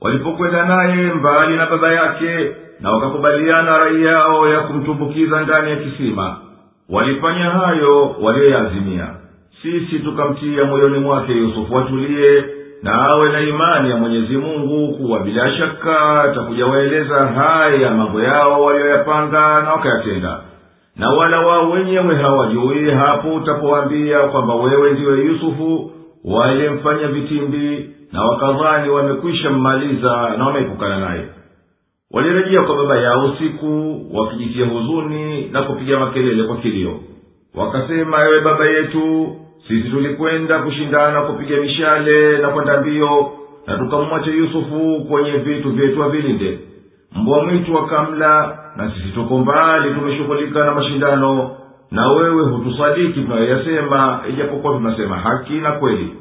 Walipokwenda 0.00 0.64
naye 0.66 1.12
mbali 1.12 1.56
na 1.56 1.66
baba 1.66 1.92
yake 1.92 2.52
na 2.80 2.90
wakakubaliana 2.92 3.78
rai 3.78 4.04
yao 4.04 4.48
ya 4.48 4.60
kumtumbukiza 4.60 5.40
ndani 5.40 5.70
ya 5.70 5.76
kisima 5.76 6.36
walifanya 6.88 7.44
hayo 7.50 8.16
waliyoyaazimia 8.20 9.06
sisi 9.62 9.98
tukamtia 9.98 10.64
moyoni 10.64 10.98
mwake 10.98 11.32
yusufu 11.32 11.78
atulie 11.78 12.44
na 12.82 13.08
awe 13.08 13.32
na 13.32 13.40
imani 13.40 13.90
ya 13.90 13.96
mwenyezi 13.96 14.36
mungu 14.36 14.94
kuwa 14.96 15.20
bila 15.20 15.52
shaka 15.56 16.30
takujawaeleza 16.34 17.26
haya 17.26 17.90
mambo 17.90 18.20
yao 18.22 18.62
waliyoyapanga 18.64 19.62
na 19.62 19.72
wakayatenda. 19.72 20.40
Na 20.96 21.10
wala 21.10 21.40
wao 21.46 21.70
wenyewe 21.70 22.16
hawajui 22.16 22.90
hapo 22.90 23.34
utapowaambia 23.34 24.18
kwamba 24.18 24.54
wewe 24.54 24.92
ndiwe 24.92 25.24
yusufu 25.24 25.90
waliyemfanya 26.24 27.08
vitimbi 27.08 27.90
na 28.12 28.22
wakadhani 28.24 28.88
wamekwisha 28.90 29.50
mmaliza 29.50 30.34
na 30.38 30.46
wameepukana 30.46 30.98
naye. 31.00 31.24
Walirejea 32.10 32.62
kwa 32.62 32.76
baba 32.76 32.96
yao 32.96 33.24
usiku 33.24 34.00
wakijitia 34.14 34.66
huzuni 34.66 35.44
na 35.48 35.62
kupiga 35.62 35.98
makelele 35.98 36.42
kwa 36.44 36.56
kilio. 36.56 37.00
Wakasema 37.54 38.24
ewe 38.24 38.40
baba 38.40 38.66
yetu 38.66 39.36
sisi 39.68 39.88
tulikwenda 39.90 40.58
kushindana 40.58 41.20
kupiga 41.22 41.56
mishale 41.56 42.38
na 42.38 42.48
kwenda 42.48 42.80
mbio 42.80 43.32
na 43.66 43.78
tukamwacha 43.78 44.30
yusufu 44.30 45.04
kwenye 45.10 45.30
vitu 45.30 45.70
vyetu 45.70 46.04
avilinde 46.04 46.58
mbwa 47.16 47.44
mwitu 47.44 47.74
wakamla 47.74 48.58
na 48.76 48.90
sisi 48.90 49.08
tuko 49.14 49.38
mbali 49.38 49.94
tumeshughulika 49.94 50.64
na 50.64 50.74
mashindano 50.74 51.50
na 51.90 52.10
wewe 52.12 52.42
hutusadiki 52.42 53.20
tunayoyasema 53.20 54.20
ijapokuwa 54.30 54.72
tunasema 54.74 55.16
haki 55.16 55.52
na 55.52 55.72
kweli. 55.72 56.14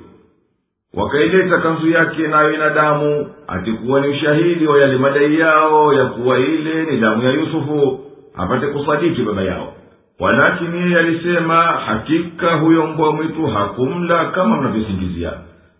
Wakaileta 0.93 1.58
kanzu 1.58 1.89
yake 1.89 2.27
nayo 2.27 2.54
ina 2.54 2.69
damu 2.69 3.27
atikuwa 3.47 4.01
ni 4.01 4.08
ushahidi 4.08 4.67
wa 4.67 4.80
yale 4.82 4.97
madai 4.97 5.39
yao 5.39 5.93
ya 5.93 6.06
kuwa 6.06 6.39
ile 6.39 6.84
ni 6.84 6.97
damu 6.97 7.23
ya 7.23 7.32
yusufu 7.32 7.99
apate 8.38 8.67
kusadiki 8.67 9.21
baba 9.21 9.41
yao 9.41 9.73
walakini 10.21 10.77
yeye 10.81 10.99
alisema 10.99 11.55
hakika 11.63 12.55
huyo 12.55 12.88
mbwa 12.88 13.13
mwitu 13.13 13.47
hakumla 13.47 14.25
kama 14.25 14.57
mnavyosingizia. 14.62 15.34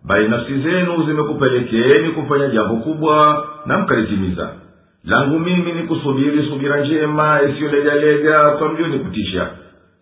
Bali 0.06 0.28
nafsi 0.30 0.62
zenu 0.62 1.04
zimekupelekeeni 1.06 2.10
kufanya 2.10 2.48
jambo 2.48 2.76
kubwa 2.76 3.48
na 3.66 3.78
mkalitimiza. 3.80 4.50
Langu 5.04 5.40
mimi 5.40 5.72
ni 5.72 5.84
kusubiri 5.84 6.46
subira 6.50 6.82
njema 6.82 7.40
isiyolegalega 7.42 8.50
kwa 8.52 8.70
mlionipitisha 8.70 9.50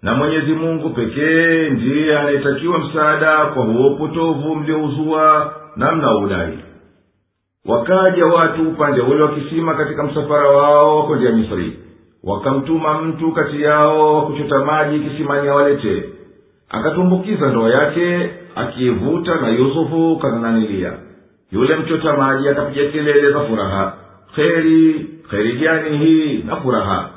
na 0.01 0.13
mwenyezi 0.15 0.53
mungu 0.53 0.89
pekee 0.89 1.69
ndiye 1.69 2.19
anayetakiwa 2.19 2.79
msaada 2.79 3.45
kwa 3.45 3.63
huo 3.65 3.87
upotovu 3.87 4.55
mliouzua 4.55 5.53
na 5.75 5.91
mnaudai 5.91 6.59
wakaja 7.65 8.25
watu 8.25 8.61
upande 8.69 9.01
ule 9.01 9.23
wa 9.23 9.31
kisima 9.35 9.73
katika 9.73 10.03
msafara 10.03 10.49
wao 10.49 10.99
wa 11.09 11.17
misri 11.17 11.79
wakamtuma 12.23 13.01
mtu 13.01 13.31
kati 13.31 13.61
yao 13.61 14.15
wa 14.15 14.21
kuchota 14.25 14.59
maji 14.65 14.99
kisimani 14.99 15.47
awalete. 15.47 16.03
Akatumbukiza 16.69 17.47
ndoo 17.49 17.69
yake 17.69 18.29
akiivuta 18.55 19.35
na 19.35 19.49
yusufu 19.49 20.19
kanananilia 20.21 20.93
yule 21.51 21.75
mchota 21.75 22.17
maji 22.17 22.49
akapiga 22.49 22.85
kelele 22.91 23.31
za 23.31 23.39
furaha. 23.39 23.93
Kheri 24.35 25.05
kheri 25.29 25.51
gani 25.57 25.97
hii 25.97 26.43
na 26.43 26.55
furaha? 26.55 27.09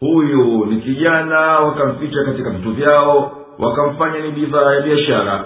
Huyu 0.00 0.66
ni 0.66 0.76
kijana 0.80 1.38
wakamficha 1.40 2.24
katika 2.24 2.50
vitu 2.50 2.70
vyao 2.72 3.36
wakamfanya 3.58 4.18
ni 4.20 4.30
bidhaa 4.30 4.74
ya 4.74 4.80
biashara. 4.80 5.44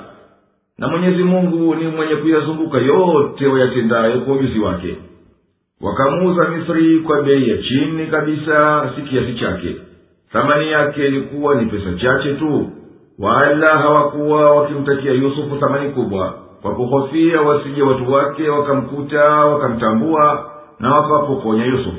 Na 0.79 0.89
mwenyezi 0.89 1.23
mungu 1.23 1.75
ni 1.75 1.87
mwenye 1.89 2.17
kuyazunguka 2.17 2.79
yote 2.79 3.47
wayatendayo 3.47 4.21
kwa 4.21 4.35
ujuzi 4.35 4.59
wake 4.59 4.97
wakamuuza 5.81 6.49
misri 6.49 6.99
kwa 6.99 7.23
bei 7.23 7.49
ya 7.51 7.59
chini 7.59 8.07
kabisa 8.07 8.91
si 8.97 9.03
kiasi 9.03 9.35
chake. 9.35 9.77
Thamani 10.33 10.71
yake 10.71 11.07
ilikuwa 11.07 11.55
ni 11.55 11.67
pesa 11.67 11.93
chache 11.95 12.35
tu. 12.35 12.71
Wala 13.19 13.69
hawakuwa 13.79 14.51
wakimtakia 14.57 15.13
yusufu 15.13 15.57
thamani 15.57 15.91
kubwa. 15.93 16.35
Kwa 16.63 16.75
kuhofia 16.75 17.41
wasije 17.41 17.83
watu 17.83 18.13
wake 18.13 18.49
wakamkuta 18.49 19.25
wakamtambua 19.25 20.51
na 20.81 20.95
wakawapokonya 20.95 21.65
yusufu 21.65 21.99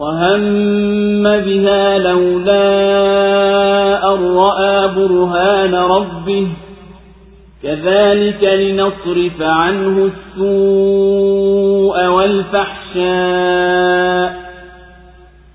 وهم 0.00 1.22
بها 1.22 1.98
لولا 1.98 2.64
أن 4.14 4.36
رأى 4.36 4.88
برهان 4.88 5.74
ربه 5.74 6.48
كذلك 7.62 8.44
لنصرف 8.44 9.42
عنه 9.42 10.10
السوء 10.38 12.06
والفحشاء 12.06 13.10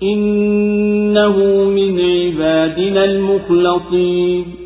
إنه 0.02 1.36
من 1.64 2.00
عبادنا 2.00 3.04
المخلصين 3.04 4.65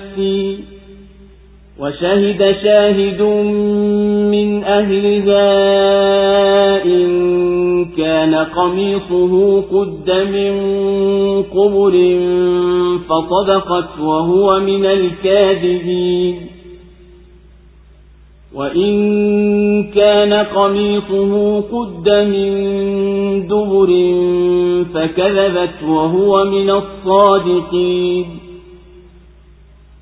وشهد 1.79 2.55
شاهد 2.63 3.21
من 4.31 4.63
أهلها 4.63 5.45
إن 6.85 7.85
كان 7.97 8.35
قميصه 8.35 9.61
قد 9.61 10.11
من 10.11 10.53
قبر 11.43 11.93
فصدقت 13.09 13.99
وهو 13.99 14.59
من 14.59 14.85
الكاذبين 14.85 16.35
وإن 18.55 18.93
كان 19.83 20.33
قميصه 20.33 21.61
قد 21.61 22.09
من 22.09 22.51
دبر 23.47 23.91
فكذبت 24.93 25.83
وهو 25.87 26.45
من 26.45 26.69
الصادقين 26.69 28.50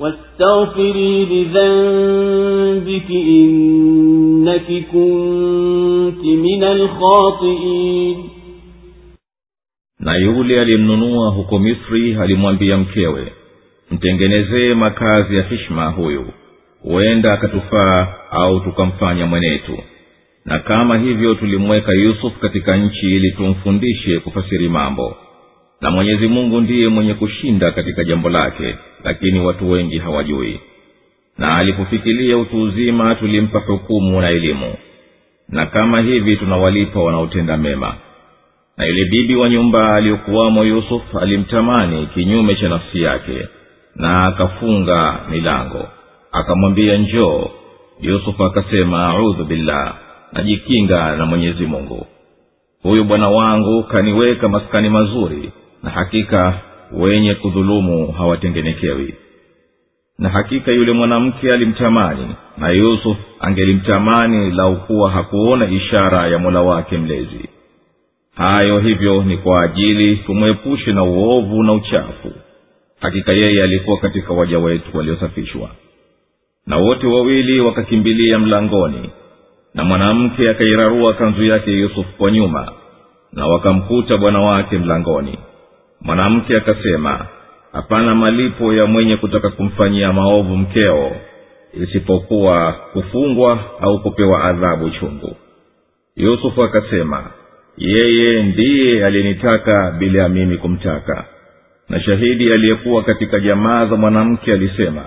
واستغفري 0.00 1.24
لذنبك 1.24 3.10
إنك 3.10 4.68
كنت 4.92 6.24
من 6.24 6.64
الخاطئين 6.64 8.16
na 10.00 10.16
yule 10.16 10.60
aliyemnunua 10.60 11.30
huko 11.30 11.58
misri 11.58 12.14
alimwambia 12.14 12.76
mkewe 12.76 13.32
mtengenezee 13.90 14.74
makazi 14.74 15.36
ya 15.36 15.42
hishma 15.42 15.86
huyu 15.86 16.24
huenda 16.82 17.32
akatufaa 17.32 18.14
au 18.30 18.60
tukamfanya 18.60 19.26
mwenetu 19.26 19.78
na 20.44 20.58
kama 20.58 20.98
hivyo 20.98 21.34
tulimweka 21.34 21.92
yusuf 21.92 22.38
katika 22.38 22.76
nchi 22.76 23.06
ili 23.16 23.32
tumfundishe 23.32 24.18
kufasiri 24.20 24.68
mambo 24.68 25.16
na 25.81 25.91
mwenyezi 25.91 26.27
mungu 26.27 26.61
ndiye 26.61 26.87
mwenye 26.89 27.13
kushinda 27.13 27.71
katika 27.71 28.03
jambo 28.03 28.29
lake 28.29 28.75
lakini 29.03 29.39
watu 29.39 29.71
wengi 29.71 29.97
hawajui. 29.97 30.59
Na 31.37 31.57
alipofikilia 31.57 32.37
utu 32.37 32.61
uzima 32.61 33.15
tulimpa 33.15 33.59
hukumu 33.59 34.21
na 34.21 34.29
elimu. 34.29 34.73
Na 35.49 35.65
kama 35.65 36.01
hivi 36.01 36.35
tunawalipa 36.35 36.99
wanaotenda 36.99 37.57
mema. 37.57 37.95
Na 38.77 38.85
yule 38.85 39.05
bibi 39.11 39.35
wa 39.35 39.49
nyumba 39.49 39.95
aliyokuwamo 39.95 40.65
yusuf 40.65 41.15
alimtamani 41.21 42.05
kinyume 42.13 42.55
cha 42.55 42.69
nafsi 42.69 43.01
yake 43.01 43.47
na 43.95 44.25
akafunga 44.25 45.19
milango. 45.29 45.87
Akamwambia 46.31 46.97
njoo. 46.97 47.49
Yusuf 48.01 48.41
akasema 48.41 49.05
audhu 49.07 49.43
billah 49.45 49.95
najikinga 50.33 51.15
na 51.15 51.25
mwenyezi 51.25 51.65
mungu. 51.65 52.07
Huyu 52.83 53.03
bwana 53.03 53.29
wangu 53.29 53.83
kaniweka 53.83 54.49
maskani 54.49 54.89
mazuri 54.89 55.51
na 55.83 55.89
hakika 55.89 56.59
wenye 56.91 57.35
kudhulumu 57.35 58.11
hawatengenekewi. 58.11 59.15
Na 60.19 60.29
hakika 60.29 60.71
yule 60.71 60.91
mwanamke 60.91 61.53
alimtamani 61.53 62.35
na 62.57 62.69
yusuf 62.69 63.17
angelimtamani 63.39 64.51
laukuwa 64.51 65.11
hakuona 65.11 65.65
ishara 65.69 66.27
ya 66.27 66.39
mola 66.39 66.61
wake 66.61 66.97
mlezi. 66.97 67.49
Hayo 68.35 68.79
hivyo 68.79 69.23
ni 69.23 69.37
kwa 69.37 69.63
ajili 69.63 70.15
tumwepushe 70.17 70.93
na 70.93 71.03
uovu 71.03 71.63
na 71.63 71.73
uchafu. 71.73 72.31
Hakika 72.99 73.31
yeye 73.33 73.63
alikuwa 73.63 73.97
katika 73.97 74.33
waja 74.33 74.59
wetu 74.59 74.97
waliosafishwa. 74.97 75.69
Na 76.67 76.77
wote 76.77 77.07
wawili 77.07 77.59
wakakimbilia 77.59 78.39
mlangoni 78.39 79.09
na 79.73 79.83
mwanamke 79.83 80.45
akairarua 80.45 81.13
kanzu 81.13 81.43
yake 81.43 81.71
yusufu 81.71 82.09
kwa 82.17 82.31
nyuma 82.31 82.71
na 83.33 83.47
wakamkuta 83.47 84.17
bwana 84.17 84.41
wake 84.41 84.77
mlangoni 84.77 85.37
mwanamke 86.01 86.57
akasema 86.57 87.25
hapana 87.71 88.15
malipo 88.15 88.73
ya 88.73 88.85
mwenye 88.85 89.17
kutaka 89.17 89.49
kumfanyia 89.49 90.13
maovu 90.13 90.57
mkeo 90.57 91.11
isipokuwa 91.73 92.73
kufungwa 92.93 93.59
au 93.81 93.99
kupewa 94.01 94.43
adhabu 94.43 94.89
chungu. 94.89 95.35
Yusufu 96.15 96.63
akasema 96.63 97.23
yeye 97.77 98.43
ndiye 98.43 99.05
aliyenitaka 99.05 99.91
bila 99.99 100.21
ya 100.23 100.29
mimi 100.29 100.57
kumtaka. 100.57 101.25
Na 101.89 102.01
shahidi 102.01 102.53
aliyekuwa 102.53 103.03
katika 103.03 103.39
jamaa 103.39 103.85
za 103.85 103.95
mwanamke 103.95 104.53
alisema 104.53 105.03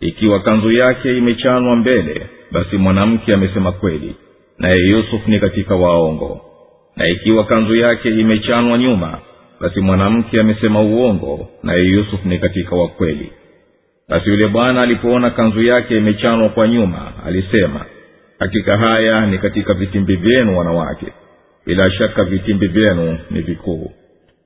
ikiwa 0.00 0.40
kanzu 0.40 0.72
yake 0.72 1.16
imechanwa 1.16 1.76
mbele 1.76 2.26
basi 2.52 2.76
mwanamke 2.76 3.32
amesema 3.34 3.72
kweli 3.72 4.16
naye 4.58 4.76
yusufu 4.92 5.30
ni 5.30 5.40
katika 5.40 5.74
waongo. 5.74 6.40
Na 6.96 7.08
ikiwa 7.08 7.44
kanzu 7.44 7.74
yake 7.74 8.08
imechanwa 8.08 8.78
nyuma 8.78 9.18
basi 9.60 9.80
mwanamke 9.80 10.40
amesema 10.40 10.80
uongo 10.80 11.48
naye 11.62 11.82
yusuf 11.84 12.24
ni 12.24 12.38
katika 12.38 12.76
wakweli 12.76 13.32
basi 14.08 14.30
yule 14.30 14.48
bwana 14.48 14.82
alipoona 14.82 15.30
kanzu 15.30 15.62
yake 15.62 15.96
imechanwa 15.96 16.48
kwa 16.48 16.68
nyuma 16.68 17.12
alisema 17.26 17.80
hakika 18.38 18.78
haya 18.78 19.26
ni 19.26 19.38
katika 19.38 19.74
vitimbi 19.74 20.16
vyenu 20.16 20.58
wanawake. 20.58 21.06
Bila 21.66 21.90
shaka 21.90 22.24
vitimbi 22.24 22.66
vyenu 22.66 23.18
ni 23.30 23.40
vikuu. 23.40 23.90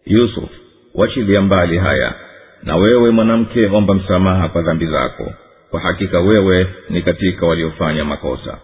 Yusuf 0.07 0.51
wachilia 0.94 1.40
mbali 1.40 1.79
haya. 1.79 2.14
Na 2.62 2.77
wewe 2.77 3.11
mwanamke 3.11 3.66
omba 3.66 3.94
msamaha 3.94 4.49
kwa 4.49 4.62
dhambi 4.62 4.87
zako. 4.87 5.33
Kwa 5.70 5.81
hakika 5.81 6.20
wewe 6.20 6.66
ni 6.90 7.03
katika 7.03 7.46
waliofanya 7.46 8.05
makosa. 8.05 8.59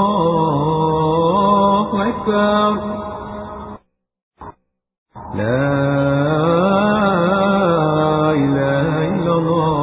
أكبر 2.04 2.70
لا 5.36 5.70
إله 8.32 8.88
إلا 9.14 9.32
الله 9.34 9.80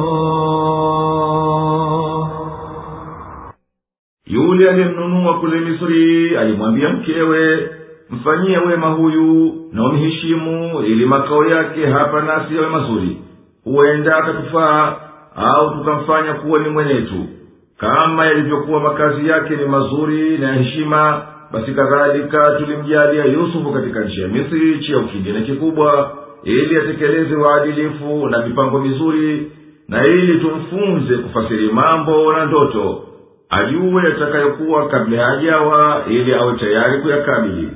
yule 4.26 4.70
aliyemnunua 4.70 5.38
kule 5.40 5.60
misri 5.60 6.36
alimwambia 6.36 6.88
mkewe 6.90 7.70
mfanyie 8.10 8.58
wema 8.58 8.86
huyu 8.90 9.54
na 9.72 9.84
umheshimu 9.84 10.82
ili 10.82 11.06
makao 11.06 11.44
yake 11.44 11.86
hapa 11.86 12.22
nasi 12.22 12.54
yawe 12.56 12.68
mazuri 12.68 13.22
huenda 13.64 14.16
akatufaa 14.16 14.96
au 15.36 15.70
tukamfanya 15.78 16.34
kuwa 16.34 16.58
ni 16.58 16.68
mwenetu 16.68 17.26
kama 17.78 18.24
yalivyokuwa 18.26 18.80
makazi 18.80 19.28
yake 19.28 19.56
ni 19.56 19.64
mazuri 19.64 20.38
na 20.38 20.46
ya 20.48 20.54
heshima 20.54 21.26
basi 21.53 21.71
kadhalika 21.71 22.43
tulimjalia 22.59 23.25
yusufu 23.25 23.71
katika 23.73 23.99
nchi 23.99 24.21
ya 24.21 24.27
misri 24.27 24.79
cheo 24.79 25.01
kingine 25.01 25.41
kikubwa 25.41 26.17
ili 26.43 26.77
atekeleze 26.77 27.35
waadilifu 27.35 28.27
na 28.29 28.47
mipango 28.47 28.79
mizuri 28.79 29.51
na 29.87 30.03
ili 30.03 30.39
tumfunze 30.39 31.17
kufasiri 31.17 31.67
mambo 31.71 32.33
na 32.33 32.45
ndoto 32.45 33.03
ajue 33.49 34.03
yatakayokuwa 34.03 34.87
kabla 34.87 35.25
hajawa 35.25 36.03
ili 36.09 36.33
awe 36.33 36.53
tayari 36.57 37.01
kuyakabili. 37.01 37.69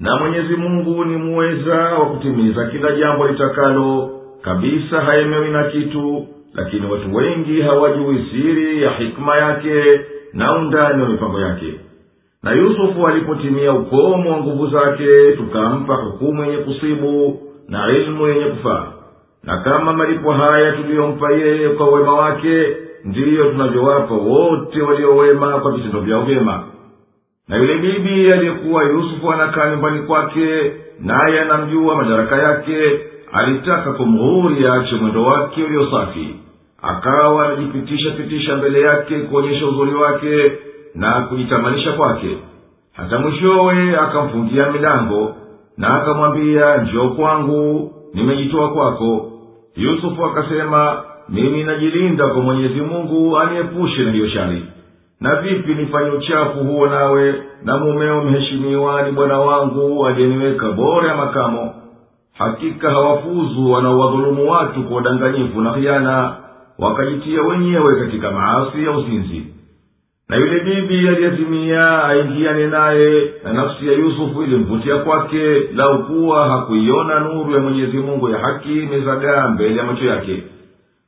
Na 0.00 0.16
mwenyezi 0.16 0.56
mungu 0.56 1.04
ni 1.04 1.16
muweza 1.16 1.74
wa 1.76 2.06
kutimiza 2.06 2.66
kila 2.66 2.92
jambo 2.96 3.26
litakalo 3.26 4.10
kabisa 4.42 5.00
haemewi 5.00 5.50
na 5.50 5.64
kitu 5.64 6.26
lakini 6.54 6.86
watu 6.86 7.14
wengi 7.14 7.60
hawajui 7.60 8.26
siri 8.30 8.82
ya 8.82 8.90
hikma 8.90 9.36
yake 9.36 10.00
na 10.32 10.54
undani 10.58 11.02
wa 11.02 11.08
mipango 11.08 11.40
yake 11.40 11.74
na 12.46 12.52
yusufu 12.52 13.06
alipotimia 13.06 13.72
ukomo 13.72 14.30
wa 14.30 14.36
nguvu 14.40 14.66
zake 14.66 15.32
tukampa 15.36 15.94
hukumu 15.94 16.44
yenye 16.44 16.56
kusibu 16.56 17.40
na 17.68 17.88
ilmu 17.90 18.26
yenye 18.28 18.44
kufaa. 18.44 18.86
Na 19.44 19.56
kama 19.56 19.92
malipo 19.92 20.32
haya 20.32 20.72
tuliyompa 20.72 21.32
yeye 21.32 21.68
kwa 21.68 21.88
wema 21.88 22.12
wake 22.14 22.66
ndiyo 23.04 23.44
tunavyowapa 23.50 24.14
wote 24.14 24.82
waliowema 24.82 25.58
kwa 25.60 25.72
vitendo 25.72 26.00
vyao 26.00 26.22
vyema. 26.22 26.64
Na 27.48 27.56
yule 27.56 27.78
bibi 27.78 28.32
aliyekuwa 28.32 28.84
yusufu 28.84 29.32
anakaa 29.32 29.70
nyumbani 29.70 30.02
kwake 30.02 30.72
naye 31.00 31.40
anamjua 31.40 31.96
madaraka 31.96 32.36
yake 32.36 33.00
alitaka 33.32 33.92
kumghuri 33.92 34.66
aache 34.66 34.94
mwendo 34.94 35.22
wake 35.24 35.64
uliosafi 35.64 36.36
akawa 36.82 37.46
anajipitisha 37.46 38.10
pitisha 38.10 38.56
mbele 38.56 38.80
yake 38.80 39.18
kuonyesha 39.18 39.66
uzuri 39.66 39.94
wake 39.94 40.52
na 40.96 41.20
kujitamanisha 41.20 41.92
kwake. 41.92 42.38
Hata 42.92 43.18
mwishowe 43.18 43.96
akamfungia 43.96 44.70
milango 44.72 45.34
na 45.76 46.02
akamwambia 46.02 46.76
njoo 46.76 47.08
kwangu 47.08 47.92
nimejitoa 48.14 48.68
kwako. 48.72 49.32
Yusufu 49.76 50.24
akasema 50.24 51.02
mimi 51.28 51.64
najilinda 51.64 52.26
kwa 52.28 52.42
mwenyezi 52.42 52.80
mungu 52.80 53.38
aniepushe 53.38 54.02
na 54.04 54.12
hiyo 54.12 54.28
shari. 54.28 54.64
Na 55.20 55.36
vipi 55.36 55.74
nifanye 55.74 56.10
uchafu 56.10 56.58
huo 56.58 56.86
nawe 56.86 57.34
na 57.64 57.78
mumeo 57.78 58.24
mheshimiwa 58.24 59.02
ni 59.02 59.12
bwana 59.12 59.38
wangu 59.38 60.06
aliyeniweka 60.06 60.72
bora 60.72 61.08
ya 61.08 61.16
makamo? 61.16 61.74
Hakika 62.38 62.90
hawafuzu 62.90 63.70
wanaowadhulumu 63.72 64.50
watu 64.50 64.82
kwa 64.82 64.96
udanganyifu 64.96 65.60
na 65.60 65.72
khiana 65.72 66.36
wakajitia 66.78 67.42
wenyewe 67.42 68.00
katika 68.00 68.30
maasi 68.30 68.84
ya 68.84 68.90
uzinzi 68.90 69.46
na 70.28 70.36
yule 70.36 70.60
bibi 70.60 71.08
aliyezimia 71.08 72.04
aingiane 72.04 72.66
naye 72.66 73.32
na 73.44 73.52
nafsi 73.52 73.86
ya 73.86 73.92
yusufu 73.92 74.42
ilimvutia 74.42 74.96
kwake 74.96 75.60
lau 75.74 76.04
kuwa 76.06 76.48
hakuiona 76.48 77.20
nuru 77.20 77.54
ya 77.54 77.60
mwenyezi 77.60 77.96
mungu 77.98 78.28
ya 78.28 78.38
haki 78.38 78.72
imezagaa 78.78 79.48
mbele 79.48 79.76
ya 79.76 79.84
macho 79.84 80.04
yake. 80.04 80.42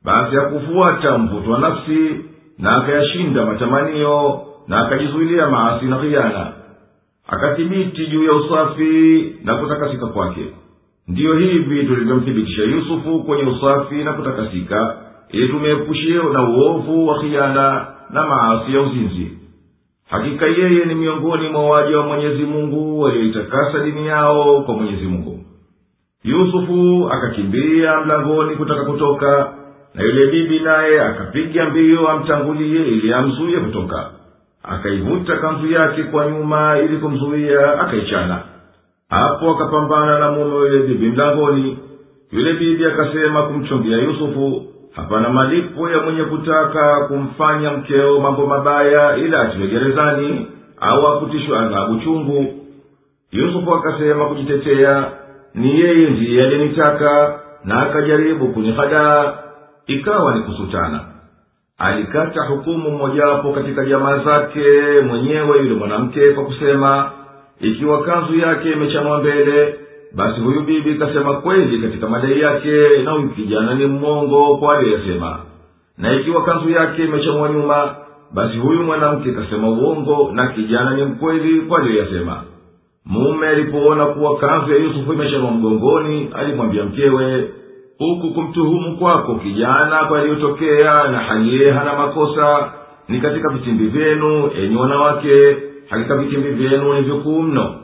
Basi 0.05 0.35
hakufuata 0.35 1.17
mvuto 1.17 1.51
wa 1.51 1.59
nafsi 1.59 2.09
na 2.59 2.75
akayashinda 2.77 3.45
matamanio 3.45 4.41
na 4.67 4.79
akajizuilia 4.87 5.47
maasi 5.49 5.85
na 5.85 5.97
khiana. 5.97 6.51
Akathibiti 7.27 8.07
juu 8.07 8.23
ya 8.23 8.33
usafi 8.33 9.35
na 9.43 9.55
kutakasika 9.55 10.07
kwake. 10.07 10.45
Ndiyo 11.07 11.33
hivi 11.33 11.83
tulivyomthibitisha 11.83 12.61
yusufu 12.63 13.23
kwenye 13.23 13.43
usafi 13.43 13.95
na 13.95 14.13
kutakasika 14.13 14.95
ili 15.29 15.47
tumeepushie 15.47 16.19
na 16.33 16.49
uovu 16.49 17.07
wa 17.07 17.19
khiana 17.19 17.87
na 18.09 18.25
maasi 18.27 18.73
ya 18.75 18.81
uzinzi. 18.81 19.37
Hakika 20.09 20.45
yeye 20.45 20.85
ni 20.85 20.95
miongoni 20.95 21.49
mwa 21.49 21.69
waja 21.69 21.97
wa 21.97 22.07
mwenyezi 22.07 22.43
mungu 22.43 23.01
walioitakasa 23.01 23.79
dini 23.79 24.07
yao 24.07 24.61
kwa 24.61 24.73
mwenyezi 24.75 25.05
mungu. 25.05 25.39
Yusufu 26.23 27.09
akakimbia 27.11 28.01
mlangoni 28.01 28.55
kutaka 28.55 28.85
kutoka 28.85 29.53
na 29.95 30.03
yule 30.03 30.31
bibi 30.31 30.59
naye 30.59 31.01
akapiga 31.01 31.65
mbio 31.69 32.09
amtangulie 32.09 32.87
ili 32.87 33.13
amzuye 33.13 33.59
kutoka. 33.59 34.09
Akaivuta 34.63 35.37
kanzu 35.37 35.67
yake 35.67 36.03
kwa 36.03 36.31
nyuma 36.31 36.79
ili 36.79 36.97
kumzuia 36.97 37.81
akaichana. 37.81 38.41
Hapo 39.09 39.51
akapambana 39.51 40.19
na 40.19 40.31
mume 40.31 40.55
yule 40.55 40.79
bibi 40.79 41.09
mlangoni. 41.09 41.77
Yule 42.31 42.53
bibi 42.53 42.85
akasema 42.85 43.43
kumchongea 43.43 43.97
yusufu 43.97 44.63
hapana 44.99 45.29
malipo 45.29 45.89
ya 45.89 46.01
mwenye 46.01 46.23
kutaka 46.23 47.05
kumfanya 47.07 47.71
mkeo 47.71 48.19
mambo 48.19 48.45
mabaya 48.45 49.17
ila 49.17 49.41
atiwe 49.41 49.67
gerezani 49.67 50.47
au 50.81 51.07
akutishwe 51.07 51.57
adhabu 51.59 51.99
chungu. 51.99 52.53
Yusufu 53.31 53.73
akasema 53.75 54.25
kujitetea 54.25 55.05
ni 55.55 55.79
yeye 55.79 56.09
ndiye 56.09 56.43
aliyenitaka 56.45 57.39
na 57.65 57.81
akajaribu 57.81 58.47
kunihadaa 58.47 59.33
ikawa 59.87 60.35
ni 60.35 60.41
kusutana. 60.41 60.99
Alikata 61.77 62.41
hukumu 62.43 62.89
mmojawapo 62.91 63.53
katika 63.53 63.85
jamaa 63.85 64.17
zake 64.17 64.63
mwenyewe 65.07 65.57
yule 65.57 65.75
mwanamke 65.75 66.31
kwa 66.31 66.45
kusema 66.45 67.11
ikiwa 67.61 68.03
kanzu 68.03 68.35
yake 68.35 68.71
imechanwa 68.71 69.19
mbele 69.19 69.78
basi 70.15 70.41
huyu 70.41 70.61
bibi 70.61 70.95
kasema 70.95 71.33
kweli 71.33 71.77
katika 71.81 72.07
madai 72.07 72.39
yake 72.39 72.97
na 73.03 73.11
huyu 73.11 73.29
kijana 73.29 73.75
ni 73.75 73.85
mmongo 73.85 74.57
kwa 74.57 74.77
aliyesema. 74.79 75.39
Na 75.97 76.13
ikiwa 76.13 76.43
kanzu 76.43 76.69
yake 76.69 77.03
imechamua 77.03 77.49
nyuma 77.49 77.95
basi 78.33 78.57
huyu 78.57 78.83
mwanamke 78.83 79.31
kasema 79.31 79.69
uongo 79.69 80.31
na 80.33 80.47
kijana 80.47 80.93
ni 80.95 81.03
mkweli 81.03 81.61
kwa 81.61 81.79
aliyesema. 81.79 82.43
Mume 83.05 83.47
alipoona 83.47 84.05
kuwa 84.05 84.37
kanzu 84.37 84.71
ya 84.73 84.77
yusufu 84.79 85.13
imechamua 85.13 85.51
mgongoni 85.51 86.29
alimwambia 86.33 86.83
mkewe 86.83 87.49
huku 87.97 88.33
kumtuhumu 88.33 88.97
kwako 88.97 89.35
kijana 89.35 90.05
kwa 90.07 90.17
yaliyotokea 90.17 91.07
na 91.07 91.17
haliye 91.19 91.71
hana 91.71 91.95
makosa 91.95 92.71
ni 93.07 93.21
katika 93.21 93.49
vitimbi 93.49 93.85
vyenu 93.87 94.51
enyi 94.63 94.75
wanawake. 94.75 95.57
Hakika 95.89 96.17
vitimbi 96.17 96.49
vyenu 96.49 96.93
ni 96.93 97.01
vikuu 97.01 97.41
mno 97.41 97.75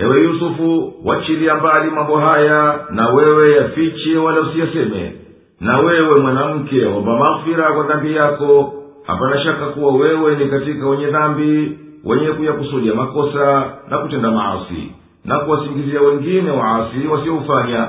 ewe 0.00 0.22
yusufu 0.22 0.92
wachilia 1.04 1.54
mbali 1.54 1.90
mambo 1.90 2.16
haya 2.16 2.80
na 2.90 3.08
wewe 3.08 3.52
yafiche 3.54 4.16
wala 4.16 4.40
usiyaseme. 4.40 5.12
Na 5.60 5.78
wewe 5.78 6.20
mwanamke 6.20 6.86
omba 6.86 7.16
maghfira 7.18 7.72
kwa 7.72 7.84
dhambi 7.86 8.14
yako. 8.16 8.72
Hapana 9.06 9.38
shaka 9.44 9.66
kuwa 9.66 9.92
wewe 9.96 10.36
ni 10.36 10.48
katika 10.48 10.86
wenye 10.88 11.06
dhambi 11.06 11.78
wenye 12.04 12.26
kuyakusudia 12.28 12.94
makosa 12.94 13.64
na 13.90 13.98
kutenda 13.98 14.30
maasi 14.30 14.92
na 15.24 15.38
kuwasingizia 15.38 16.00
wengine 16.00 16.50
waasi 16.50 17.06
wasioufanya 17.12 17.88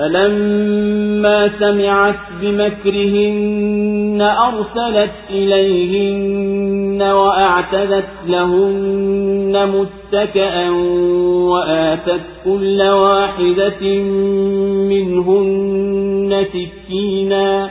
فلما 0.00 1.50
سمعت 1.60 2.16
بمكرهن 2.40 4.18
أرسلت 4.22 5.10
إليهن 5.30 7.02
وأعتدت 7.02 8.08
لهن 8.26 9.68
متكأ 9.74 10.70
وآتت 11.50 12.20
كل 12.44 12.82
واحدة 12.82 14.02
منهن 14.88 16.46
سكينا 16.52 17.70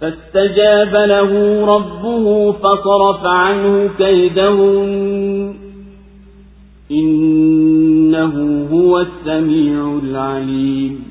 فاستجاب 0.00 0.94
له 0.94 1.64
ربه 1.66 2.52
فصرف 2.52 3.24
عنه 3.24 3.90
كيدهن. 3.98 5.54
إنه 6.90 8.66
هو 8.72 9.00
السميع 9.00 9.98
العليم. 10.04 11.04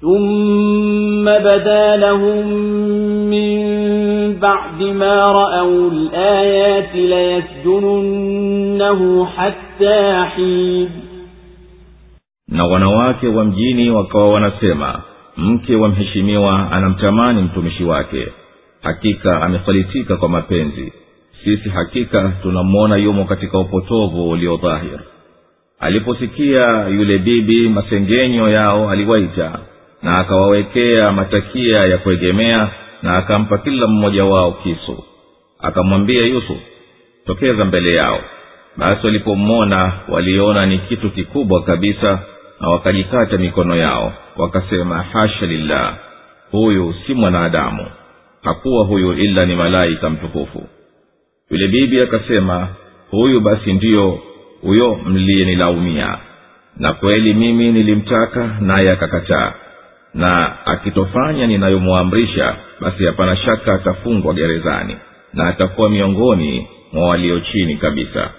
ثم 0.00 1.24
بدا 1.24 1.96
لهم 1.96 2.46
من 3.30 3.56
بعد 4.40 4.82
ما 4.82 5.32
رأوا 5.32 5.90
الآيات 5.90 6.94
ليسجننه 7.64 9.26
حتى 9.26 10.24
حين. 10.24 10.88
Na 12.48 12.64
wanawake 12.64 13.28
wa 13.28 13.44
mjini 13.44 13.90
wakawa 13.90 14.30
wanasema 14.30 15.00
mke 15.36 15.76
wa 15.76 15.88
mheshimiwa 15.88 16.72
anamtamani 16.72 17.42
mtumishi 17.42 17.84
wake. 17.84 18.28
Hakika 18.82 19.42
amefalitika 19.42 20.16
kwa 20.16 20.28
mapenzi. 20.28 20.92
Sisi 21.44 21.68
hakika 21.68 22.32
tunamwona 22.42 22.96
yumo 22.96 23.24
katika 23.24 23.58
upotovu 23.58 24.30
ulio 24.30 24.56
dhahir. 24.56 24.98
Aliposikia 25.80 26.88
yule 26.88 27.18
bibi 27.18 27.68
masengenyo 27.68 28.48
yao 28.48 28.90
aliwaita 28.90 29.58
na 30.02 30.18
akawawekea 30.18 31.12
matakia 31.12 31.84
ya 31.86 31.98
kuegemea 31.98 32.68
na 33.02 33.16
akampa 33.16 33.58
kila 33.58 33.86
mmoja 33.86 34.24
wao 34.24 34.52
kisu. 34.52 35.04
Akamwambia 35.60 36.24
yusuf 36.26 36.58
tokeza 37.26 37.64
mbele 37.64 37.94
yao. 37.94 38.20
Basi 38.76 39.06
walipomwona 39.06 39.92
waliona 40.08 40.66
ni 40.66 40.78
kitu 40.78 41.10
kikubwa 41.10 41.62
kabisa 41.62 42.18
na 42.60 42.68
wakajikata 42.68 43.38
mikono 43.38 43.76
yao 43.76 44.12
wakasema 44.36 45.02
hasha 45.02 45.46
lillah 45.46 45.94
huyu 46.50 46.94
si 47.06 47.14
mwanadamu 47.14 47.86
hakuwa 48.42 48.84
huyu 48.84 49.12
ila 49.12 49.46
ni 49.46 49.54
malaika 49.56 50.10
mtukufu. 50.10 50.68
Yule 51.50 51.68
bibi 51.68 52.00
akasema 52.00 52.68
huyu 53.10 53.40
basi 53.40 53.72
ndiyo 53.72 54.18
huyo 54.62 54.94
mliyenilaumia 55.06 56.18
na 56.76 56.92
kweli 56.92 57.34
mimi 57.34 57.72
nilimtaka 57.72 58.56
naye 58.60 58.90
akakataa 58.90 59.52
na 60.14 60.52
akitofanya 60.66 61.46
ninayomwamrisha 61.46 62.56
basi 62.80 63.04
hapana 63.06 63.36
shaka 63.36 63.74
atafungwa 63.74 64.34
gerezani 64.34 64.96
na 65.32 65.48
atakuwa 65.48 65.90
miongoni 65.90 66.68
mwa 66.92 67.08
walio 67.08 67.40
chini 67.40 67.76
kabisa. 67.76 68.30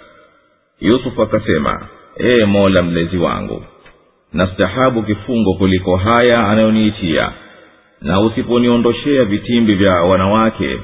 Yusufu 0.82 1.22
akasema 1.22 1.88
ee 2.20 2.46
mola 2.46 2.84
mlezi 2.84 3.18
wangu 3.18 3.64
nastahabu 4.34 5.04
kifungo 5.04 5.54
kuliko 5.54 5.96
haya 5.98 6.48
anayoniitia. 6.50 7.32
Na 8.02 8.20
usiponiondoshea 8.22 9.24
vitimbi 9.26 9.74
vya 9.76 9.94
wanawake 9.94 10.80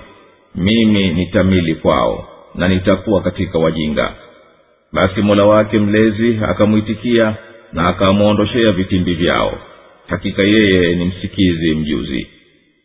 mimi 0.55 1.13
nitamili 1.13 1.75
kwao 1.75 2.27
na 2.55 2.67
nitakuwa 2.67 3.21
katika 3.21 3.59
wajinga. 3.59 4.13
Basi 4.93 5.21
mola 5.21 5.45
wake 5.45 5.79
mlezi 5.79 6.39
akamwitikia 6.49 7.35
na 7.73 7.87
akamwondoshea 7.87 8.71
vitimbi 8.71 9.13
vyao. 9.13 9.57
Hakika 10.07 10.43
yeye 10.43 10.95
ni 10.95 11.05
msikizi 11.05 11.75
mjuzi. 11.75 12.27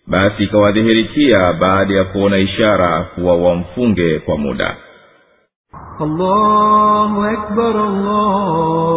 Basi 0.07 0.43
ikawadhihirikia 0.45 1.53
baada 1.53 1.95
ya 1.95 2.05
kuona 2.05 2.39
ishara 2.39 3.03
kuwa 3.15 3.37
wamfunge 3.37 4.19
kwa 4.19 4.39
muda. 4.39 4.77
Allahu 6.01 7.23
akbar, 7.25 7.77
allahu 7.77 8.89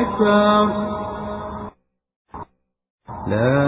أكبر 0.00 0.64
لا 3.28 3.66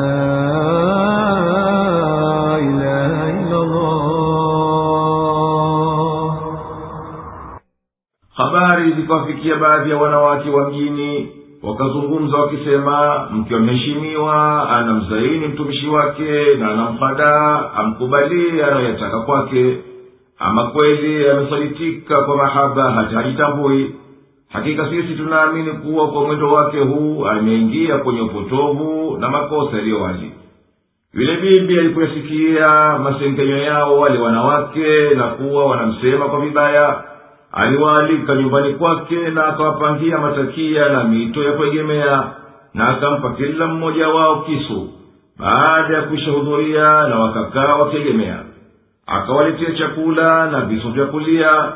إله 2.58 3.30
إلا 3.40 3.58
الله 3.62 4.08
habari 8.38 8.92
zikawafikia 8.92 9.56
baadhi 9.56 9.90
ya 9.90 9.96
wanawake 9.96 10.50
wa 10.50 10.68
mjini 10.70 11.32
wakazungumza 11.62 12.36
wakisema 12.38 13.26
mke 13.32 13.56
mheshimiwa 13.56 14.70
anamzaini 14.70 15.46
mtumishi 15.48 15.86
wake 15.88 16.54
na 16.58 16.70
anamhadaa 16.72 17.70
amkubalie 17.76 18.64
anayoyataka 18.64 19.20
kwake 19.20 19.78
ama 20.38 20.64
kweli 20.70 21.30
amesalitika 21.30 22.20
kwa 22.22 22.36
mahaba 22.36 22.90
hata 22.90 23.16
hajitambui 23.16 23.94
hakika 24.53 24.89
sisi 24.89 25.15
tunaamini 25.15 25.71
kuwa 25.71 26.07
kwa 26.11 26.23
mwendo 26.25 26.51
wake 26.53 26.79
huu 26.79 27.25
ameingia 27.27 27.97
kwenye 27.97 28.21
upotovu 28.21 29.17
na 29.19 29.29
makosa 29.29 29.77
yaliyo 29.77 30.01
wazi. 30.01 30.31
Yule 31.13 31.37
bibi 31.37 31.79
alipoyasikia 31.79 32.99
masengenyo 32.99 33.57
yao 33.57 33.99
wale 33.99 34.19
wanawake 34.19 35.09
na 35.15 35.23
kuwa 35.23 35.65
wanamsema 35.65 36.25
kwa 36.25 36.39
vibaya 36.39 37.03
aliwaalika 37.51 38.35
nyumbani 38.35 38.73
kwake 38.73 39.15
na 39.15 39.45
akawapangia 39.47 40.17
matakia 40.17 40.89
na 40.89 41.03
mito 41.03 41.43
ya 41.43 41.51
kuegemea 41.51 42.23
na 42.73 42.87
akampa 42.89 43.33
kila 43.33 43.67
mmoja 43.67 44.07
wao 44.09 44.41
kisu. 44.41 44.89
Baada 45.39 45.93
ya 45.95 46.01
kuishahudhuria 46.01 47.07
na 47.07 47.19
wakakaa 47.19 47.75
wakiegemea 47.75 48.39
akawaletea 49.07 49.71
chakula 49.71 50.45
na 50.51 50.61
visu 50.61 50.89
vya 50.91 51.05
kulia 51.05 51.71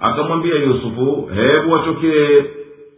akamwambia 0.00 0.54
yusufu 0.54 1.30
hebu 1.34 1.72
watokee 1.72 2.44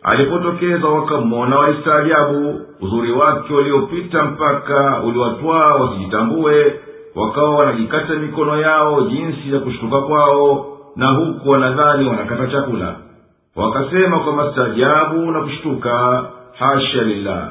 alipotokeza 0.03 0.89
wakamwona 0.89 1.59
walistaajabu 1.59 2.61
uzuri 2.81 3.13
wake 3.13 3.55
uliopita 3.55 4.23
mpaka 4.25 5.03
uliwatwaa 5.03 5.75
wasijitambue 5.75 6.81
wakawa 7.15 7.55
wanajikata 7.57 8.15
mikono 8.15 8.61
yao 8.61 9.01
jinsi 9.03 9.53
ya 9.55 9.59
kushtuka 9.61 10.01
kwao 10.01 10.67
na 10.97 11.07
huku 11.09 11.51
wanadhani 11.51 12.09
wanakata 12.09 12.47
chakula. 12.47 12.97
Wakasema 13.57 14.19
kwa 14.21 14.33
mastaajabu 14.33 15.31
na 15.33 15.41
kushtuka 15.41 16.25
hasha 16.59 17.03
lillah 17.03 17.49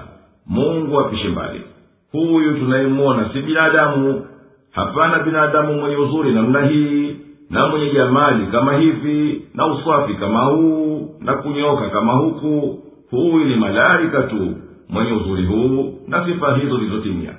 mungu 0.47 0.99
apishe 0.99 1.27
mbali. 1.27 1.61
Huyu 2.11 2.53
tunayemwona 2.59 3.29
si 3.33 3.41
binadamu. 3.41 4.25
Hapana 4.71 5.19
binadamu 5.19 5.73
mwenye 5.73 5.95
uzuri 5.95 6.31
namna 6.31 6.61
hii 6.65 7.15
na 7.49 7.67
mwenye 7.67 7.89
jamali 7.89 8.47
kama 8.47 8.73
hivi 8.77 9.41
na 9.53 9.65
uswafi 9.67 10.13
kama 10.13 10.39
huu 10.43 11.09
na 11.19 11.33
kunyoka 11.33 11.89
kama 11.89 12.13
huku 12.13 12.79
huyu 13.11 13.45
ni 13.45 13.55
malaika 13.55 14.21
tu 14.23 14.55
mwenye 14.89 15.11
uzuri 15.11 15.45
huu 15.45 15.93
na 16.07 16.25
sifa 16.25 16.55
hizo 16.57 16.77
zilizotimia. 16.77 17.33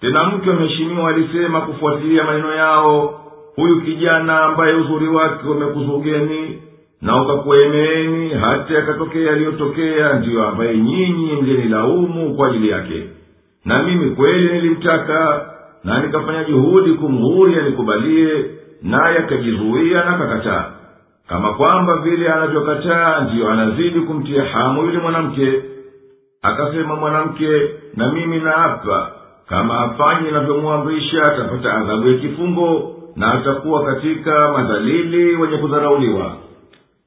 Tena 0.00 0.24
mke 0.24 0.50
wameheshimiwa 0.50 1.08
alisema 1.10 1.60
kufuatilia 1.60 2.24
maneno 2.24 2.52
yao 2.54 3.20
huyu 3.56 3.80
kijana 3.80 4.40
ambaye 4.44 4.74
uzuri 4.74 5.08
wake 5.08 5.48
umekuzugeni 5.48 6.62
na 7.02 7.22
ukakuemeeni 7.22 8.28
hata 8.30 8.74
yakatokea 8.74 9.30
yaliyotokea 9.30 10.04
ndiyo 10.18 10.48
ambaye 10.48 10.78
nyinyi 10.78 11.32
mlinilaumu 11.42 12.34
kwa 12.34 12.48
ajili 12.48 12.68
yake. 12.68 13.04
Na 13.64 13.82
mimi 13.82 14.10
kweli 14.10 14.52
nilimtaka 14.52 15.50
na 15.84 16.02
nikafanya 16.02 16.44
juhudi 16.44 16.92
kumhuria 16.92 17.60
anikubalie 17.62 18.44
naye 18.82 19.18
akajizuia 19.18 20.04
na 20.04 20.16
akakataa 20.16 20.64
kama 21.28 21.52
kwamba 21.54 21.96
vile 21.96 22.28
anavyokataa 22.32 23.20
ndiyo 23.20 23.50
anazidi 23.50 24.00
kumtia 24.00 24.44
hamu 24.44 24.82
yule 24.84 24.98
mwanamke. 24.98 25.62
Akasema 26.42 26.96
mwanamke 26.96 27.48
na 27.96 28.12
mimi 28.12 28.38
naapa. 28.38 29.10
Kama 29.48 29.80
afanye 29.80 30.28
inavyomwamrisha 30.28 31.22
atapata 31.22 31.74
adhabu 31.74 32.08
ya 32.08 32.18
kifungo 32.18 32.94
na 33.16 33.32
atakuwa 33.34 33.84
katika 33.84 34.52
madhalili 34.52 35.36
wenye 35.36 35.56
kudharauliwa. 35.56 36.32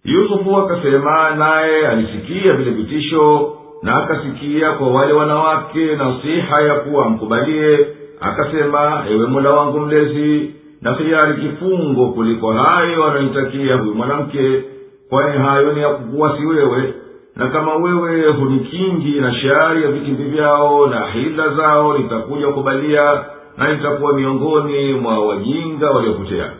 Yusufu 0.03 0.57
akasema 0.57 1.29
naye 1.35 1.87
alisikia 1.87 2.53
vile 2.53 2.71
vitisho 2.71 3.53
na 3.83 3.95
akasikia 4.03 4.71
kwa 4.71 4.87
wale 4.91 5.13
wanawake 5.13 5.95
nasiha 5.95 6.61
ya 6.61 6.75
kuwa 6.75 7.05
amkubalie. 7.05 7.87
Akasema 8.21 9.05
ewe 9.09 9.27
mola 9.27 9.49
wangu 9.53 9.79
mlezi 9.79 10.55
na 10.81 10.93
hiari 10.93 11.41
kifungo 11.41 12.05
kuliko 12.11 12.53
hayo 12.53 13.03
anayotakia 13.05 13.75
huyu 13.75 13.95
mwanamke 13.95 14.63
kwani 15.09 15.37
hayo 15.37 15.73
ni 15.73 15.81
ya 15.81 15.89
kukuwasi 15.89 16.45
wewe. 16.45 16.93
Na 17.35 17.47
kama 17.49 17.75
wewe 17.75 18.27
hunikingi 18.31 19.19
na 19.21 19.33
shari 19.35 19.83
ya 19.83 19.91
vitimbi 19.91 20.23
vyao 20.23 20.87
na 20.87 21.07
hila 21.07 21.49
zao 21.49 21.97
nitakuja 21.97 22.47
kubalia 22.47 23.23
na 23.57 23.73
nitakuwa 23.73 24.13
miongoni 24.13 24.93
mwa 24.93 25.19
wajinga 25.27 25.89
waliopotea. 25.91 26.51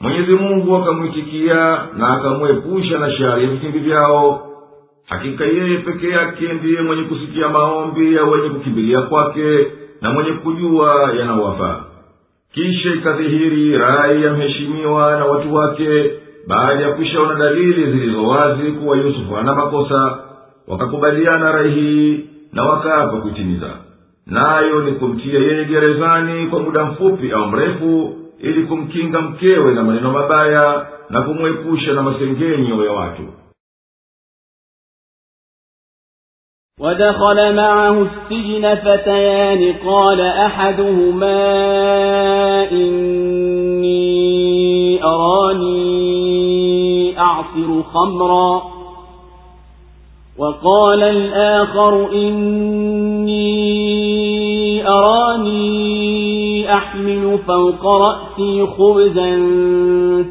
Mwenyezi 0.00 0.32
mungu 0.34 0.76
akamwitikia 0.76 1.78
na 1.96 2.08
akamwepusha 2.08 2.98
na 2.98 3.12
shari 3.12 3.44
ya 3.44 3.50
vitimbi 3.50 3.78
vyao. 3.78 4.46
Hakika 5.06 5.44
yeye 5.44 5.78
peke 5.78 6.08
yake 6.08 6.52
ndiye 6.52 6.80
mwenye 6.82 7.02
kusikia 7.02 7.48
maombi 7.48 8.14
ya 8.14 8.24
wenye 8.24 8.48
kukimbilia 8.48 9.02
kwake 9.02 9.66
na 10.00 10.12
mwenye 10.12 10.32
kujua 10.32 11.12
yanawafaa 11.18 11.84
kisha 12.54 12.94
ikadhihiri 12.94 13.78
rai 13.78 14.22
ya 14.22 14.32
mheshimiwa 14.32 15.16
na 15.18 15.24
watu 15.24 15.54
wake 15.54 16.10
baada 16.48 16.82
ya 16.84 16.92
kwishaona 16.92 17.34
dalili 17.34 17.92
zilizo 17.92 18.26
wazi 18.26 18.62
kuwa 18.72 18.96
yusufu 18.96 19.34
hana 19.34 19.54
makosa 19.54 20.18
wakakubaliana 20.68 21.52
rai 21.52 21.70
hii 21.70 22.24
na 22.52 22.62
wakaapa 22.62 23.16
kuitimiza. 23.16 23.70
Nayo 24.26 24.80
ni 24.82 24.92
kumtia 24.92 25.38
yeye 25.40 25.64
gerezani 25.64 26.46
kwa 26.46 26.60
muda 26.60 26.84
mfupi 26.84 27.32
au 27.32 27.46
mrefu 27.46 28.16
ili 28.40 28.62
kumkinga 28.62 29.20
mkewe 29.20 29.74
na 29.74 29.82
maneno 29.82 30.10
mabaya 30.12 30.86
na 31.10 31.22
kumwepusha 31.22 31.92
na 31.92 32.02
masengenyo 32.02 32.84
ya 32.84 32.92
watu 32.92 33.22
ودخل 36.80 37.54
معه 37.54 38.02
السجن 38.02 38.74
فتيان 38.74 39.74
قال 39.86 40.20
أحدهما 40.20 41.42
إني 42.72 44.10
أراني 45.04 46.70
أعصر 47.18 47.82
خمرا 47.94 48.62
وقال 50.38 51.02
الآخر 51.02 52.12
إني 52.12 53.50
أراني 54.86 56.74
أحمل 56.74 57.38
فوق 57.46 57.86
رأسي 57.86 58.66
خبزا 58.66 59.36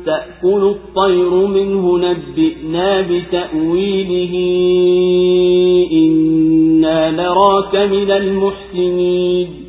تأكل 0.06 0.76
الطير 0.76 1.30
منه 1.30 1.98
نبئنا 1.98 3.02
بتأويله. 3.02 4.34
إنا 5.92 7.12
نراك 7.12 7.76
من 7.76 8.12
المحسنين. 8.12 9.69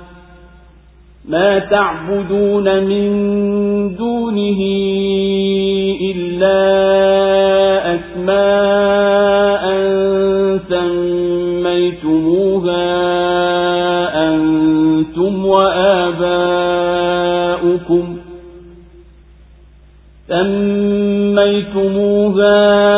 ما 1.29 1.59
تعبدون 1.59 2.83
من 2.83 3.09
دونه 3.95 4.59
إلا 6.11 6.61
أسماء 7.95 9.63
سميتموها 10.69 12.87
أنتم 14.29 15.45
وآباؤكم. 15.45 16.01
سميتموها 20.27 22.90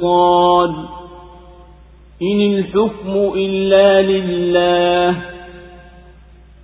سلطان 0.00 0.74
إن 2.22 2.40
الحكم 2.40 3.32
إلا 3.36 4.02
لله. 4.02 5.16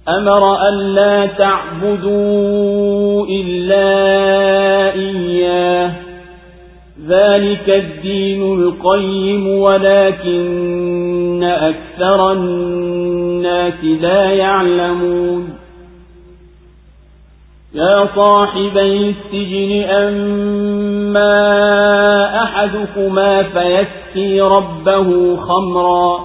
أمر 0.09 0.69
أن 0.69 0.95
لا 0.95 1.27
تعبدوا 1.27 3.27
إلا 3.27 3.85
إياه. 4.95 5.93
ذلك 7.09 7.69
الدين 7.69 8.55
القيم 8.55 9.49
ولكن 9.49 11.43
أكثر 11.43 12.33
الناس 12.33 13.85
لا 13.85 14.31
يعلمون. 14.31 15.52
يا 17.75 18.09
صاحبي 18.17 19.15
السجن 19.15 19.91
أما 19.91 21.33
أحدكما 22.43 23.43
فيسقي 23.43 24.41
ربه 24.41 25.37
خمرا 25.37 26.25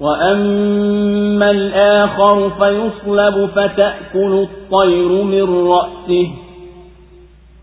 وأما 0.00 1.50
الآخر 1.50 2.50
فيصلب 2.50 3.50
فتأكل 3.56 4.46
الطير 4.48 5.08
من 5.08 5.66
رأسه. 5.68 6.28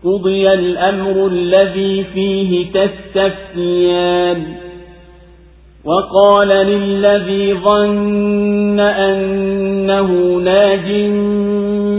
قضي 0.04 0.44
الأمر 0.54 1.26
الذي 1.26 2.04
فيه 2.04 2.72
تستفتيان. 2.72 4.44
وقال 5.84 6.48
للذي 6.48 7.54
ظن 7.54 8.80
أنه 8.80 10.06
ناج 10.44 10.90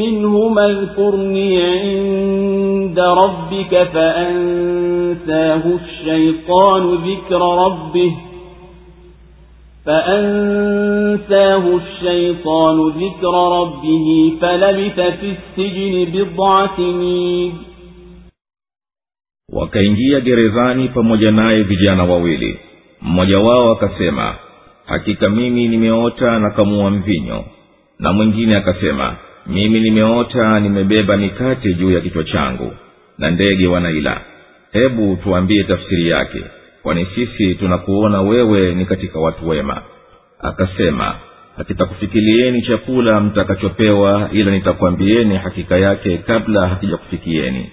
منهما 0.01 0.67
اذكرني 0.67 1.63
عند 1.63 2.99
ربك 3.01 3.83
فأنساه 3.93 5.63
الشيطان 5.85 6.95
ذكر 6.95 7.41
ربه 7.67 8.13
فأنساه 9.87 11.77
الشيطان 11.77 12.77
ذكر 12.89 13.35
ربه 13.61 14.33
فلبث 14.41 15.01
في 15.01 15.35
السجن 15.37 15.95
بضع 16.13 16.67
سنين 16.77 17.53
wakaingia 19.53 20.21
gerezani 20.21 20.89
pamoja 20.89 21.31
naye 21.31 21.63
vijana 21.63 22.05
wawili 22.05 22.59
mmoja 23.03 23.39
wao 23.39 23.73
akasema 23.73 24.35
hakika 24.87 25.31
mimi 25.31 25.69
nimeota 25.69 26.39
na 26.39 26.51
kamua 26.51 26.91
mvinyo 26.91 27.45
na 27.99 28.13
mwingine 28.13 28.57
akasema 28.57 29.17
mimi 29.46 29.80
nimeota 29.80 30.60
nimebeba 30.60 31.18
mikate 31.18 31.74
juu 31.74 31.92
ya 31.92 32.02
kichwa 32.02 32.24
changu 32.24 32.74
na 33.18 33.32
ndege 33.32 33.68
wanaila. 33.68 34.22
Hebu 34.72 35.16
tuambie 35.24 35.64
tafsiri 35.64 36.10
yake 36.10 36.44
kwani 36.84 37.08
sisi 37.16 37.56
tunakuona 37.56 38.22
wewe 38.22 38.74
ni 38.76 38.86
katika 38.86 39.20
watu 39.20 39.50
wema. 39.50 39.82
Akasema 40.40 41.16
hakitakufikilieni 41.58 42.62
chakula 42.62 43.20
mtakachopewa 43.20 44.30
ila 44.34 44.52
nitakwambieni 44.52 45.36
hakika 45.38 45.78
yake 45.78 46.18
kabla 46.18 46.68
hakijakufikieni. 46.68 47.72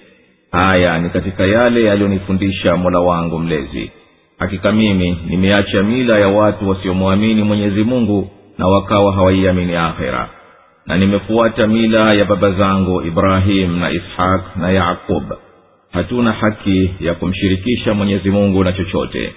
Haya 0.51 0.99
ni 0.99 1.09
katika 1.09 1.43
yale 1.45 1.91
aliyonifundisha 1.91 2.77
mola 2.77 2.99
wangu 2.99 3.39
mlezi. 3.39 3.91
Hakika 4.39 4.71
mimi 4.71 5.17
nimeacha 5.29 5.83
mila 5.83 6.19
ya 6.19 6.27
watu 6.27 6.69
wasiomwamini 6.69 7.43
mwenyezi 7.43 7.83
mungu 7.83 8.31
na 8.57 8.67
wakawa 8.67 9.13
hawaiamini 9.13 9.75
akhera 9.75 10.29
na 10.89 10.97
nimefuata 10.97 11.67
mila 11.67 12.13
ya 12.13 12.25
baba 12.25 12.51
zangu 12.51 13.01
ibrahim 13.01 13.79
na 13.79 13.91
ishaq 13.91 14.55
na 14.55 14.71
yaqub. 14.71 15.23
Hatuna 15.91 16.31
haki 16.31 16.91
ya 16.99 17.13
kumshirikisha 17.13 17.93
mwenyezi 17.93 18.29
mungu 18.31 18.63
na 18.63 18.73
chochote. 18.73 19.33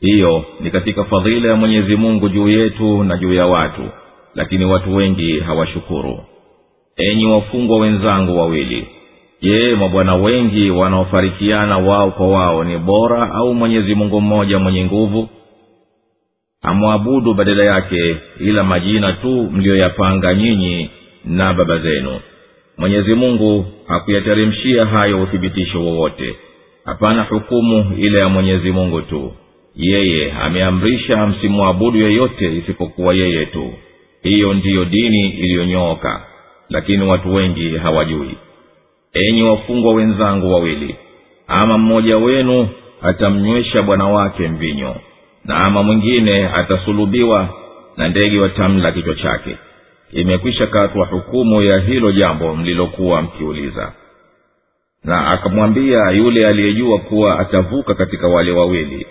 Hiyo 0.00 0.44
ni 0.60 0.70
katika 0.70 1.04
fadhila 1.04 1.48
ya 1.50 1.56
mwenyezi 1.56 1.96
mungu 1.96 2.28
juu 2.28 2.48
yetu 2.48 3.04
na 3.04 3.16
juu 3.16 3.32
ya 3.32 3.46
watu 3.46 3.82
lakini 4.34 4.64
watu 4.64 4.96
wengi 4.96 5.40
hawashukuru. 5.40 6.20
Enyi 6.96 7.26
wafungwa 7.26 7.78
wenzangu 7.78 8.38
wawili 8.38 8.86
je 9.42 9.74
mabwana 9.76 10.14
wengi 10.14 10.70
wanaofarikiana 10.70 11.78
wao 11.78 12.10
kwa 12.10 12.28
wao 12.28 12.64
ni 12.64 12.78
bora 12.78 13.30
au 13.32 13.54
mwenyezi 13.54 13.94
mungu 13.94 14.20
mmoja 14.20 14.58
mwenye 14.58 14.84
nguvu 14.84 15.28
amwabudu 16.62 17.34
badala 17.34 17.64
yake 17.64 18.16
ila 18.40 18.64
majina 18.64 19.12
tu 19.12 19.50
mliyoyapanga 19.52 20.34
nyinyi 20.34 20.90
na 21.24 21.54
baba 21.54 21.78
zenu. 21.78 22.20
Mwenyezi 22.78 23.14
mungu 23.14 23.66
hakuyateremshia 23.86 24.84
hayo 24.86 25.22
uthibitisho 25.22 25.84
wowote. 25.84 26.36
Hapana 26.84 27.22
hukumu 27.22 27.92
ile 27.98 28.18
ya 28.18 28.28
mwenyezi 28.28 28.70
mungu 28.70 29.02
tu. 29.02 29.32
Yeye 29.76 30.32
ameamrisha 30.32 31.26
msimwabudu 31.26 31.98
yeyote 31.98 32.56
isipokuwa 32.56 33.14
yeye 33.14 33.46
tu. 33.46 33.72
Hiyo 34.22 34.54
ndiyo 34.54 34.84
dini 34.84 35.28
iliyonyooka 35.30 36.22
lakini 36.70 37.06
watu 37.06 37.34
wengi 37.34 37.76
hawajui. 37.76 38.34
Enyi 39.12 39.42
wafungwa 39.42 39.92
wenzangu 39.94 40.52
wawili 40.52 40.96
ama 41.46 41.78
mmoja 41.78 42.16
wenu 42.18 42.68
atamnywesha 43.02 43.82
bwana 43.82 44.04
wake 44.08 44.48
mvinyo 44.48 44.96
na 45.48 45.64
ama 45.66 45.82
mwingine 45.82 46.48
atasulubiwa 46.48 47.48
na 47.96 48.08
ndege 48.08 48.38
watamla 48.40 48.92
kichwa 48.92 49.14
chake. 49.14 49.58
Imekwisha 50.12 50.66
katwa 50.66 51.06
hukumu 51.06 51.62
ya 51.62 51.78
hilo 51.78 52.12
jambo 52.12 52.56
mlilokuwa 52.56 53.22
mkiuliza. 53.22 53.92
Na 55.04 55.30
akamwambia 55.30 56.10
yule 56.10 56.46
aliyejua 56.48 56.98
kuwa 56.98 57.38
atavuka 57.38 57.94
katika 57.94 58.28
wale 58.28 58.52
wawili 58.52 59.06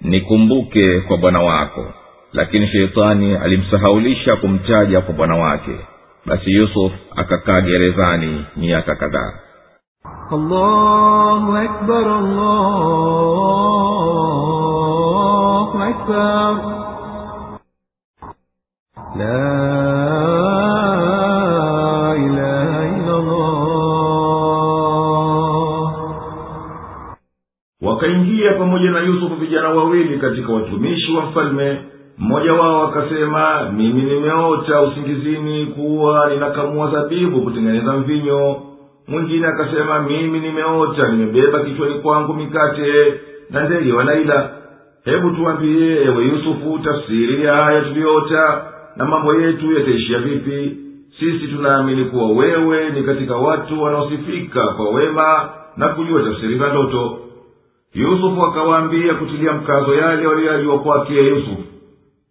nikumbuke 0.00 1.00
kwa 1.00 1.16
bwana 1.16 1.40
wako. 1.40 1.86
Lakini 2.32 2.68
sheitani 2.68 3.34
alimsahaulisha 3.36 4.36
kumtaja 4.36 5.00
kwa 5.00 5.14
bwana 5.14 5.36
wake. 5.36 5.76
Basi 6.26 6.52
yusuf 6.54 6.92
akakaa 7.16 7.60
gerezani 7.60 8.44
miaka 8.56 8.94
kadhaa. 8.96 9.32
Allahu 10.30 11.56
akbar, 11.56 12.08
allahu 12.08 13.42
أكبر 15.91 16.53
لا 19.17 19.57
إله 22.15 22.71
إلا 22.97 23.15
الله 23.17 23.67
wakaingia 27.81 28.53
pamoja 28.53 28.91
na 28.91 28.99
yusufu 28.99 29.35
vijana 29.35 29.69
wawili 29.69 30.17
katika 30.19 30.53
watumishi 30.53 31.11
wa 31.13 31.21
mfalme 31.25 31.77
mmoja 32.17 32.53
wao 32.53 32.87
akasema 32.87 33.69
mimi 33.71 34.01
nimeota 34.01 34.81
usingizini 34.81 35.65
kuwa 35.65 36.29
ninakamua 36.29 36.91
zabibu 36.91 37.41
kutengeneza 37.41 37.93
mvinyo 37.93 38.55
mwingine 39.07 39.47
akasema 39.47 39.99
mimi 39.99 40.39
nimeota 40.39 41.07
nimebeba 41.07 41.59
kichwani 41.59 41.93
kwangu 41.95 42.33
mikate 42.33 43.13
na 43.49 43.63
ndege 43.69 43.93
wanaila 43.93 44.49
hebu 45.04 45.30
tuambie 45.30 46.02
ewe 46.04 46.24
yusufu 46.24 46.78
tafsiri 46.84 47.44
ya 47.44 47.56
haya 47.56 47.80
tuliyoota 47.80 48.64
na 48.96 49.04
mambo 49.04 49.34
yetu 49.34 49.72
yataishia 49.72 50.18
vipi? 50.18 50.76
Sisi 51.20 51.48
tunaamini 51.48 52.04
kuwa 52.04 52.28
wewe 52.30 52.90
ni 52.90 53.02
katika 53.02 53.36
watu 53.36 53.82
wanaosifika 53.82 54.66
kwa 54.66 54.90
wema 54.90 55.50
na 55.76 55.88
kujua 55.88 56.22
tafsiri 56.22 56.58
za 56.58 56.68
ndoto. 56.68 57.18
Yusufu 57.94 58.44
akawaambia 58.46 59.14
kutilia 59.14 59.52
mkazo 59.52 59.94
yale 59.94 60.26
waliyajua 60.26 60.78
kwake 60.78 61.14
yusufu. 61.14 61.62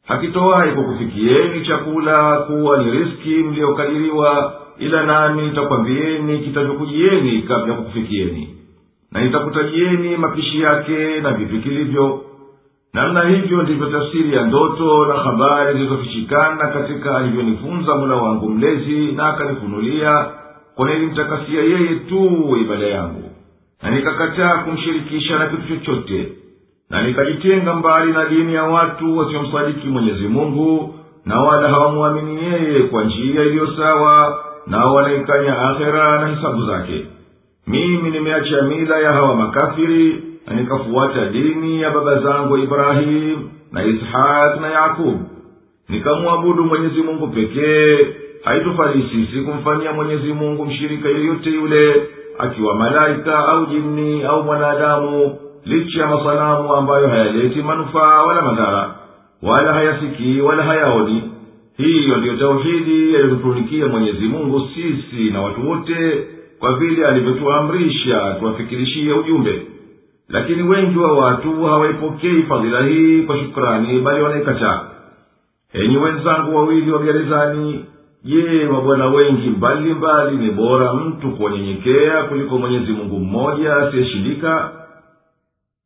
Hakitowahi 0.07 0.71
kukufikieni 0.71 1.65
chakula 1.67 2.37
kuwa 2.39 2.83
ni 2.83 2.91
riski 2.91 3.29
mliyokadiriwa 3.29 4.53
ila 4.79 5.03
nami 5.05 5.41
nitakwambieni 5.41 6.39
kitavyokujieni 6.39 7.41
kabla 7.41 7.73
kukufikieni. 7.73 8.55
Na 9.11 9.21
nitakutajieni 9.21 10.17
mapishi 10.17 10.61
yake 10.61 11.19
na 11.21 11.31
vipi 11.31 11.57
kilivyo 11.59 12.21
namna 12.93 13.29
hivyo 13.29 13.61
ndivyo 13.63 13.85
tafsiri 13.89 14.33
ya 14.35 14.45
ndoto 14.45 15.05
na 15.05 15.13
habari 15.13 15.73
zilizofichikana 15.73 16.67
katika 16.67 17.17
alivyonifunza 17.17 17.95
mula 17.95 18.15
wangu 18.15 18.49
mlezi 18.49 19.11
na 19.11 19.27
akanifunulia 19.27 20.25
kwa 20.75 20.89
nilimtakasia 20.89 21.61
yeye 21.63 21.95
tu 21.95 22.57
ibada 22.61 22.87
yangu. 22.87 23.23
Na 23.81 23.91
nikakataa 23.91 24.57
kumshirikisha 24.57 25.39
na 25.39 25.45
kitu 25.47 25.77
chochote. 25.77 26.29
Na 26.89 27.07
nikajitenga 27.07 27.73
mbali 27.75 28.11
na 28.11 28.25
dini 28.25 28.53
ya 28.53 28.63
watu 28.63 29.17
wasiomsadiki 29.17 29.87
mwenyezi 29.87 30.27
mungu 30.27 30.93
na 31.25 31.39
wala 31.41 31.69
hawamwamini 31.69 32.43
yeye 32.43 32.79
kwa 32.79 33.03
njia 33.03 33.43
iliyo 33.43 33.67
sawa 33.77 34.43
nao 34.67 34.93
wanaikanya 34.93 35.57
akhera 35.69 36.21
na 36.21 36.35
hisabu 36.35 36.65
zake. 36.65 37.05
Mimi 37.67 38.09
nimeacha 38.11 38.61
mila 38.61 38.99
ya 38.99 39.11
hawa 39.13 39.35
makafiri 39.35 40.23
na 40.47 40.53
nikafuata 40.53 41.25
dini 41.29 41.81
ya 41.81 41.89
baba 41.91 42.19
zangu 42.21 42.57
ibrahimu 42.57 43.49
na 43.71 43.85
ishaq 43.85 44.61
na 44.61 44.67
yakubu 44.71 45.19
nikamwabudu 45.89 46.63
mwenyezi 46.65 47.01
mungu 47.01 47.27
pekee. 47.27 47.97
Haitufali 48.43 49.09
sisi 49.11 49.41
kumfanyia 49.41 49.93
mwenyezi 49.93 50.33
mungu 50.33 50.65
mshirika 50.65 51.09
yeyote 51.09 51.49
yule 51.49 52.07
akiwa 52.37 52.75
malaika 52.75 53.37
au 53.47 53.65
jini 53.65 54.23
au 54.23 54.43
mwanadamu 54.43 55.35
licha 55.65 56.01
ya 56.01 56.07
masanamu 56.07 56.73
ambayo 56.75 57.07
hayaleti 57.07 57.61
manufaa 57.61 58.23
wala 58.23 58.41
madhara 58.41 58.95
wala 59.43 59.73
hayasikii 59.73 60.41
wala 60.41 60.63
hayaoni. 60.63 61.23
Hiyo 61.77 62.17
ndiyo 62.17 62.35
tauhidi 62.37 63.13
yaliyotutunikia 63.13 63.87
mwenyezi 63.87 64.25
mungu 64.27 64.69
sisi 64.75 65.29
na 65.31 65.41
watu 65.41 65.69
wote 65.69 66.23
kwa 66.59 66.73
vile 66.75 67.05
alivyotuamrisha 67.07 68.35
tuwafikirishie 68.39 69.13
ujumbe 69.13 69.61
lakini 70.31 70.63
wengi 70.63 70.97
wa 70.97 71.11
watu 71.17 71.63
hawaipokei 71.65 72.43
fadhila 72.43 72.81
hii 72.85 73.21
kwa 73.21 73.37
shukrani 73.37 73.99
bali 73.99 74.21
wanaikataa 74.23 74.81
enyi 75.73 75.97
wenzangu 75.97 76.55
wawili 76.55 76.91
wa 76.91 76.99
gerezani 77.03 77.85
je 78.23 78.65
mabwana 78.71 79.05
wengi 79.07 79.49
mbali 79.49 79.93
mbali 79.93 80.37
ni 80.37 80.51
bora 80.51 80.93
mtu 80.93 81.31
kuwanyenyekea 81.31 82.23
kuliko 82.23 82.57
mwenyezi 82.57 82.91
mungu 82.91 83.19
mmoja 83.19 83.75
asiyeshindika? 83.75 84.71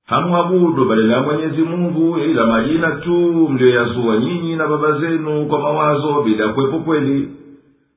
Hamwabudu 0.05 0.85
badala 0.85 1.13
ya 1.15 1.21
mwenyezi 1.21 1.61
mungu 1.61 2.17
ila 2.17 2.45
majina 2.45 2.91
tu 2.91 3.49
mliyoyazua 3.49 4.17
nyinyi 4.17 4.55
na 4.55 4.67
baba 4.67 4.91
zenu 4.99 5.45
kwa 5.45 5.59
mawazo 5.59 6.21
bila 6.21 6.47
kuwepo 6.47 6.79
kweli. 6.79 7.29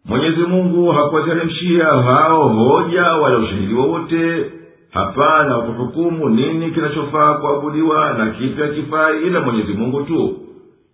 Mwenyezi 0.05 0.41
mungu 0.41 0.91
hakuwateremshia 0.93 1.85
hao 1.85 2.49
hoja 2.49 3.03
wala 3.05 3.39
ushahidi 3.39 3.75
wowote 3.75 4.51
hapana 4.91 5.57
wakuhukumu 5.57 6.29
nini 6.29 6.71
kinachofaa 6.71 7.35
kuabudiwa 7.35 8.15
na 8.15 8.31
kipi 8.31 8.63
hakifai 8.63 9.23
ila 9.27 9.41
mwenyezi 9.41 9.73
mungu 9.73 10.03
tu. 10.03 10.37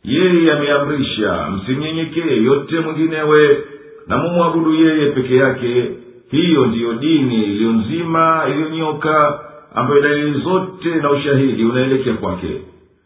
Yeye 0.05 0.53
ameamrisha 0.53 1.49
msimnyenyekee 1.51 2.37
yote 2.43 2.81
mwinginewe 2.81 3.59
na 4.07 4.17
mumwabudu 4.17 4.75
yeye 4.75 5.07
peke 5.11 5.37
yake. 5.37 5.91
Hiyo 6.31 6.67
ndiyo 6.67 6.93
dini 6.95 7.43
iliyo 7.45 7.71
nzima 7.73 8.43
iliyonyoka 8.51 9.41
ambayo 9.75 10.01
dalili 10.01 10.41
zote 10.41 10.95
na 11.03 11.11
ushahidi 11.11 11.65
unaelekea 11.65 12.15
kwake. 12.15 12.61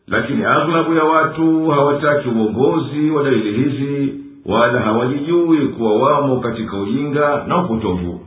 Lakini 0.08 0.44
aghlabu 0.44 0.94
ya 0.94 1.04
watu 1.04 1.66
hawataki 1.68 2.28
uongozi 2.28 3.10
wa 3.10 3.22
dalili 3.24 3.52
hizi 3.52 4.14
wala 4.46 4.80
hawajijui 4.80 5.58
kuwa 5.58 5.96
wamo 5.96 6.40
katika 6.40 6.76
ujinga 6.80 7.44
na 7.48 7.64
upotovu 7.64 8.20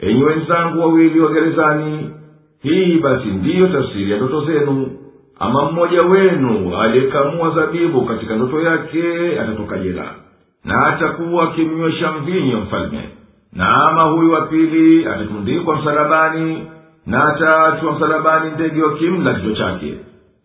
enyi 0.00 0.22
wenzangu 0.24 0.80
wawili 0.80 1.20
wa 1.20 1.32
gerezani 1.32 2.10
hii 2.62 2.98
basi 2.98 3.28
ndiyo 3.28 3.66
tafsiri 3.68 4.10
ya 4.10 4.16
ndoto 4.16 4.44
zenu. 4.44 4.90
Ama 5.40 5.70
mmoja 5.70 5.98
wenu 6.06 6.76
aliyekamua 6.78 7.50
zabibu 7.54 8.04
katika 8.06 8.36
ndoto 8.36 8.60
yake 8.60 9.40
atatoka 9.40 9.78
jela 9.78 10.14
na 10.64 10.86
atakuwa 10.86 11.44
akimnywesha 11.44 12.12
mvinyo 12.12 12.60
mfalme. 12.60 13.08
Na 13.52 13.74
ama 13.88 14.02
huyu 14.02 14.32
wa 14.32 14.40
pili 14.46 15.06
atatundikwa 15.06 15.76
msalabani 15.80 16.62
na 17.06 17.24
ataachwa 17.24 17.92
msalabani 17.92 18.50
ndege 18.50 18.82
wakimla 18.82 19.34
kichwa 19.34 19.52
chake. 19.54 19.94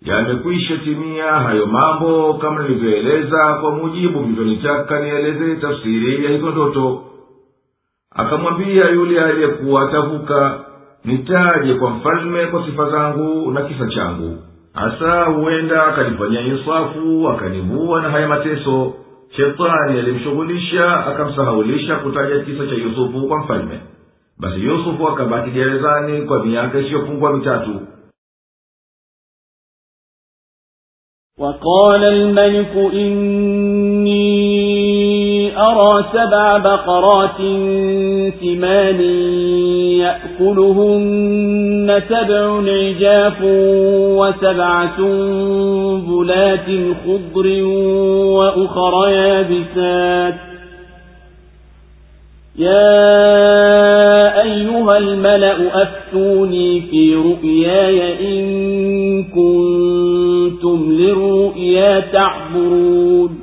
Yamekwisha 0.01 0.77
timia 0.77 1.25
hayo 1.31 1.65
mambo 1.65 2.33
kama 2.33 2.63
nilivyoeleza 2.63 3.53
kwa 3.61 3.71
mujibu 3.71 4.19
vilivyonitaka 4.19 4.99
nieleze 4.99 5.55
tafsiri 5.55 6.25
ya 6.25 6.31
hizo 6.31 6.51
ndoto 6.51 7.01
akamwambia 8.14 8.90
yule 8.90 9.20
aliyekuwa 9.24 9.88
atavuka 9.88 10.60
nitaje 11.04 11.74
kwa 11.74 11.90
mfalme 11.90 12.46
kwa 12.46 12.66
sifa 12.66 12.90
zangu 12.90 13.50
na 13.50 13.62
kisa 13.62 13.86
changu 13.88 14.38
hasa 14.72 15.24
huenda 15.24 15.86
akanifanyia 15.86 16.40
insafu 16.40 17.28
akanivua 17.28 18.02
na 18.02 18.10
haya 18.10 18.28
mateso 18.28 18.94
shetani 19.36 19.98
alimshughulisha 19.98 21.06
akamsahaulisha 21.06 21.96
kutaja 21.96 22.40
kisa 22.44 22.66
cha 22.66 22.74
yusufu 22.74 23.28
kwa 23.28 23.38
mfalme 23.38 23.80
basi 24.38 24.60
yusufu 24.64 25.08
akabaki 25.08 25.50
gerezani 25.50 26.22
kwa 26.22 26.46
miaka 26.46 26.78
isiyopungua 26.78 27.32
mitatu 27.32 27.80
وقال 31.38 32.04
الملك 32.04 32.74
إني 32.94 33.71
أرى 35.63 36.05
سبع 36.13 36.57
بقرات 36.57 37.37
ثمان 38.41 39.01
يأكلهن 39.99 42.01
سبع 42.09 42.61
عجاف 42.71 43.39
وسبع 44.19 44.87
سنبلات 44.97 46.67
خضر 47.05 47.63
وأخر 48.37 49.09
يابسات. 49.09 50.35
يا 52.59 54.41
أيها 54.41 54.97
الملأ 54.97 55.83
أفتوني 55.83 56.81
في 56.81 57.15
رؤياي 57.15 58.29
إن 58.29 58.43
كنتم 59.23 60.91
للرؤيا 60.91 61.99
تعبرون. 61.99 63.42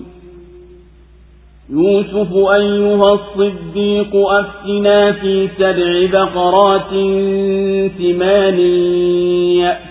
يوسف 1.71 2.33
أيها 2.33 3.13
الصديق 3.13 4.15
أفتنا 4.15 5.11
في 5.11 5.49
سبع 5.57 6.05
بقرات 6.11 6.89
ثمان 7.97 8.59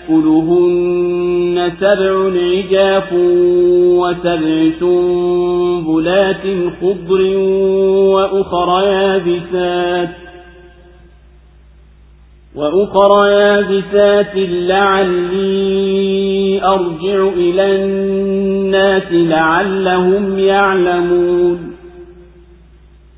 يأكلهن 0.09 1.71
سبع 1.79 2.31
عجاف 2.35 3.13
وسبع 3.97 4.69
سنبلات 4.79 6.43
خضر 6.81 7.37
وأخر 8.13 8.83
يابسات 8.85 10.09
وأخر 12.55 13.27
يابسات 13.27 14.35
لعلي 14.35 15.81
أرجع 16.63 17.27
إلى 17.37 17.75
الناس 17.75 19.03
لعلهم 19.11 20.39
يعلمون 20.39 21.70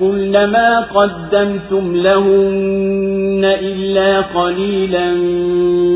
يأكل 0.00 0.32
ما 0.46 0.80
قدمتم 0.80 1.96
لهن 1.96 3.44
إلا 3.44 4.20
قليلا 4.20 5.14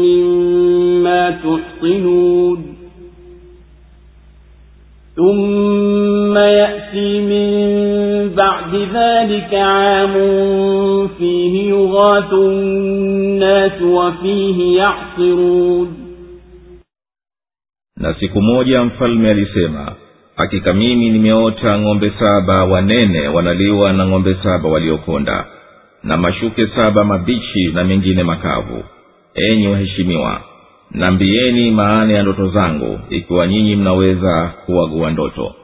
مما 0.04 1.30
تحصنون. 1.30 2.76
ثم 5.16 6.38
يأتي 6.38 7.20
من 7.20 7.50
بعد 8.34 8.74
ذلك 8.74 9.54
عام 9.54 10.14
فيه 11.18 11.68
يغاث 11.70 12.32
الناس 12.32 13.82
وفيه 13.82 14.76
يعصرون. 14.78 15.88
Na 18.00 18.14
siku 18.14 18.42
moja 18.42 18.84
mfalme 18.84 19.30
alisema 19.30 19.92
hakika 20.40 20.72
mimi 20.72 21.10
nimeota 21.10 21.78
ng'ombe 21.78 22.12
saba 22.18 22.64
wanene 22.64 23.28
wanaliwa 23.28 23.92
na 23.92 24.06
ng'ombe 24.06 24.36
saba 24.42 24.68
waliokonda 24.68 25.44
na 26.02 26.16
mashuke 26.16 26.66
saba 26.66 27.04
mabichi 27.04 27.68
na 27.74 27.84
mengine 27.84 28.22
makavu. 28.22 28.84
Enyi 29.34 29.68
waheshimiwa 29.68 30.40
nambieni 30.90 31.70
maana 31.70 32.12
ya 32.12 32.22
ndoto 32.22 32.48
zangu 32.48 33.00
ikiwa 33.10 33.46
nyinyi 33.46 33.76
mnaweza 33.76 34.50
kuwagua 34.66 35.10
ndoto. 35.10 35.54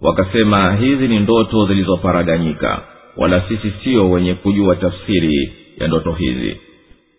Wakasema 0.00 0.72
hizi 0.76 1.08
ni 1.08 1.18
ndoto 1.20 1.66
zilizoparaganyika 1.66 2.80
wala 3.16 3.40
sisi 3.48 3.72
sio 3.84 4.10
wenye 4.10 4.34
kujua 4.34 4.76
tafsiri 4.76 5.52
ya 5.80 5.88
ndoto 5.88 6.12
hizi. 6.12 6.56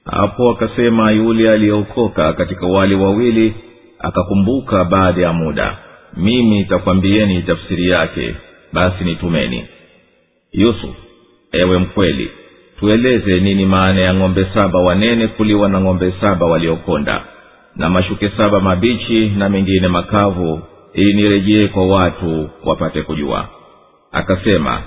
Hapo 0.05 0.49
akasema 0.49 1.11
yule 1.11 1.51
aliyeokoka 1.51 2.33
katika 2.33 2.67
wale 2.67 2.95
wawili 2.95 3.53
akakumbuka 3.99 4.83
baada 4.83 5.21
ya 5.21 5.33
muda 5.33 5.77
mimi 6.17 6.57
nitakwambieni 6.59 7.41
tafsiri 7.41 7.89
yake 7.89 8.35
basi 8.73 9.03
nitumeni. 9.03 9.65
Yusuf 10.53 10.95
ewe 11.51 11.77
mkweli 11.77 12.31
tueleze 12.79 13.39
nini 13.39 13.65
maana 13.65 14.01
ya 14.01 14.13
ng'ombe 14.13 14.45
saba 14.53 14.79
wanene 14.79 15.27
kuliwa 15.27 15.69
na 15.69 15.81
ng'ombe 15.81 16.13
saba 16.21 16.45
waliokonda 16.45 17.23
na 17.75 17.89
mashuke 17.89 18.31
saba 18.37 18.59
mabichi 18.59 19.29
na 19.29 19.49
mengine 19.49 19.87
makavu 19.87 20.61
ili 20.93 21.13
nirejee 21.13 21.67
kwa 21.67 21.87
watu 21.87 22.49
wapate 22.65 23.01
kujua. 23.01 23.49
Akasema 24.11 24.81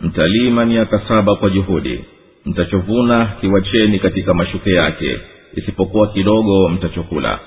mtalima 0.00 0.64
miaka 0.66 1.00
saba 1.08 1.34
kwa 1.36 1.50
juhudi 1.50 2.04
mtachovuna 2.46 3.26
kiwacheni 3.40 3.98
katika 3.98 4.34
mashuke 4.34 4.70
yake 4.72 5.18
isipokuwa 5.54 6.06
kidogo 6.06 6.68
mtachokula 6.68 7.38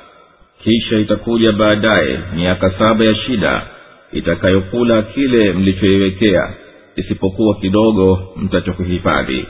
kisha 0.64 0.98
itakuja 1.00 1.52
baadaye 1.52 2.20
miaka 2.36 2.72
saba 2.80 3.06
ya 3.06 3.16
shida 3.16 3.68
itakayokula 4.12 5.02
kile 5.02 5.54
mlichoiwekea. 5.54 6.54
Isipokuwa 6.96 7.56
kidogo 7.56 8.20
mtachokuhifadhi. 8.36 9.48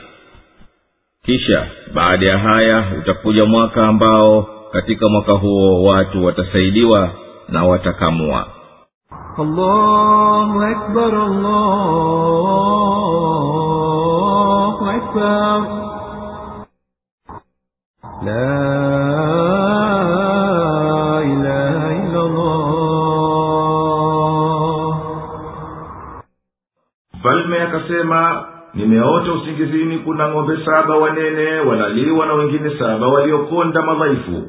Kisha 1.24 1.66
baada 1.94 2.32
ya 2.32 2.38
haya 2.38 2.84
utakuja 2.98 3.44
mwaka 3.44 3.86
ambao 3.88 4.42
katika 4.72 5.08
mwaka 5.08 5.32
huo 5.32 5.82
watu 5.82 6.24
watasaidiwa 6.24 7.10
na 7.48 7.64
watakamua. 7.64 8.46
Allahu 9.38 10.62
akbar, 10.62 11.14
allahu 11.14 11.70
akbar. 14.90 15.62
La 18.24 19.01
akasema 27.76 28.44
nimeota 28.74 29.32
usingizini 29.32 29.98
kuna 29.98 30.28
ng'ombe 30.28 30.58
saba 30.64 30.96
wanene 30.96 31.60
wanaliwa 31.60 32.26
na 32.26 32.34
wengine 32.34 32.70
saba 32.78 33.08
waliokonda 33.08 33.82
madhaifu. 33.82 34.42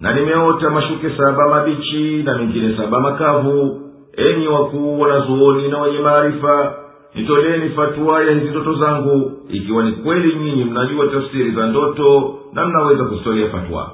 Na 0.00 0.12
nimeota 0.12 0.70
mashuke 0.70 1.10
saba 1.16 1.48
mabichi 1.50 2.22
na 2.22 2.38
mengine 2.38 2.76
saba 2.76 3.00
makavu. 3.00 3.80
Enyi 4.16 4.46
wakuu 4.48 5.00
wanazuoni 5.00 5.68
na 5.68 5.78
wenye 5.80 5.98
maarifa 5.98 6.74
nitoleni 7.14 7.68
fatua 7.70 8.22
ya 8.24 8.32
hizi 8.32 8.46
ndoto 8.50 8.74
zangu 8.74 9.32
ikiwa 9.48 9.82
ni 9.84 9.92
kweli 9.92 10.34
nyinyi 10.36 10.64
mnajua 10.64 11.06
tafsiri 11.06 11.50
za 11.50 11.66
ndoto 11.66 12.34
na 12.52 12.66
mnaweza 12.66 13.04
kuzitolea 13.04 13.48
fatwa. 13.50 13.90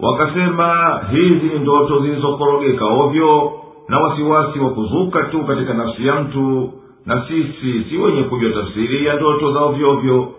Wakasema 0.00 1.00
hizi 1.10 1.46
ni 1.46 1.58
ndoto 1.58 1.98
zilizokorogeka 2.00 2.84
ovyo 2.84 3.52
na 3.88 3.98
wasiwasi 4.00 4.58
wa 4.58 4.70
kuzuka 4.70 5.22
tu 5.22 5.44
katika 5.44 5.74
nafsi 5.74 6.06
ya 6.06 6.14
mtu 6.20 6.72
na 7.06 7.24
sisi 7.28 7.84
si 7.90 7.96
wenye 7.98 8.22
kujua 8.22 8.50
tafsiri 8.52 9.06
ya 9.06 9.14
ndoto 9.16 9.52
za 9.52 9.60
ovyovyo 9.60 10.32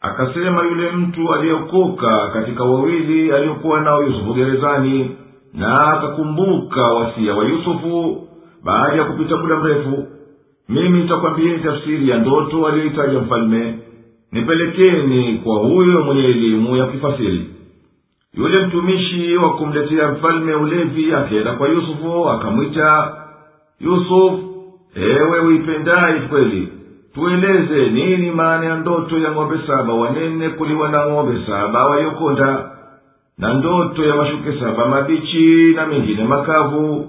akasema 0.00 0.62
yule 0.64 0.90
mtu 0.90 1.34
aliyeokoka 1.34 2.28
katika 2.32 2.64
wawili 2.64 3.32
aliyokuwa 3.32 3.80
nao 3.80 4.02
yusufu 4.02 4.34
gerezani 4.34 5.10
na 5.54 5.86
akakumbuka 5.92 6.82
wasia 6.82 7.34
wa 7.34 7.44
yusufu 7.44 8.22
baada 8.64 8.96
ya 8.96 9.04
kupita 9.04 9.36
muda 9.36 9.56
mrefu. 9.56 10.06
Mimi 10.68 10.98
nitakwambieni 11.02 11.58
tafsiri 11.58 12.08
ya 12.08 12.18
ndoto 12.18 12.66
aliyoitaja 12.66 13.18
mfalme 13.20 13.78
nipelekeni 14.32 15.38
kwa 15.44 15.56
huyo 15.58 16.00
mwenye 16.02 16.24
elimu 16.24 16.76
ya 16.76 16.86
kifasiri. 16.86 17.46
Yule 18.34 18.66
mtumishi 18.66 19.36
wa 19.36 19.50
kumletea 19.56 20.12
mfalme 20.12 20.54
ulevi 20.54 21.12
akaenda 21.14 21.52
kwa 21.52 21.68
yusufu 21.68 22.28
akamwita 22.30 23.16
yusufu 23.80 24.55
ewe 24.96 25.40
uipendaye 25.40 26.20
kweli 26.20 26.68
tueleze 27.14 27.90
nini 27.90 28.30
maana 28.30 28.66
ya 28.66 28.76
ndoto 28.76 29.18
ya 29.18 29.32
ng'ombe 29.32 29.56
saba 29.66 29.94
wanene 29.94 30.48
kuliwa 30.48 30.88
na 30.88 31.06
ng'ombe 31.06 31.38
saba 31.46 31.86
wayokonda 31.86 32.70
na 33.38 33.54
ndoto 33.54 34.04
ya 34.04 34.14
mashuke 34.16 34.60
saba 34.60 34.86
mabichi 34.88 35.72
na 35.76 35.86
mengine 35.86 36.24
makavu. 36.24 37.08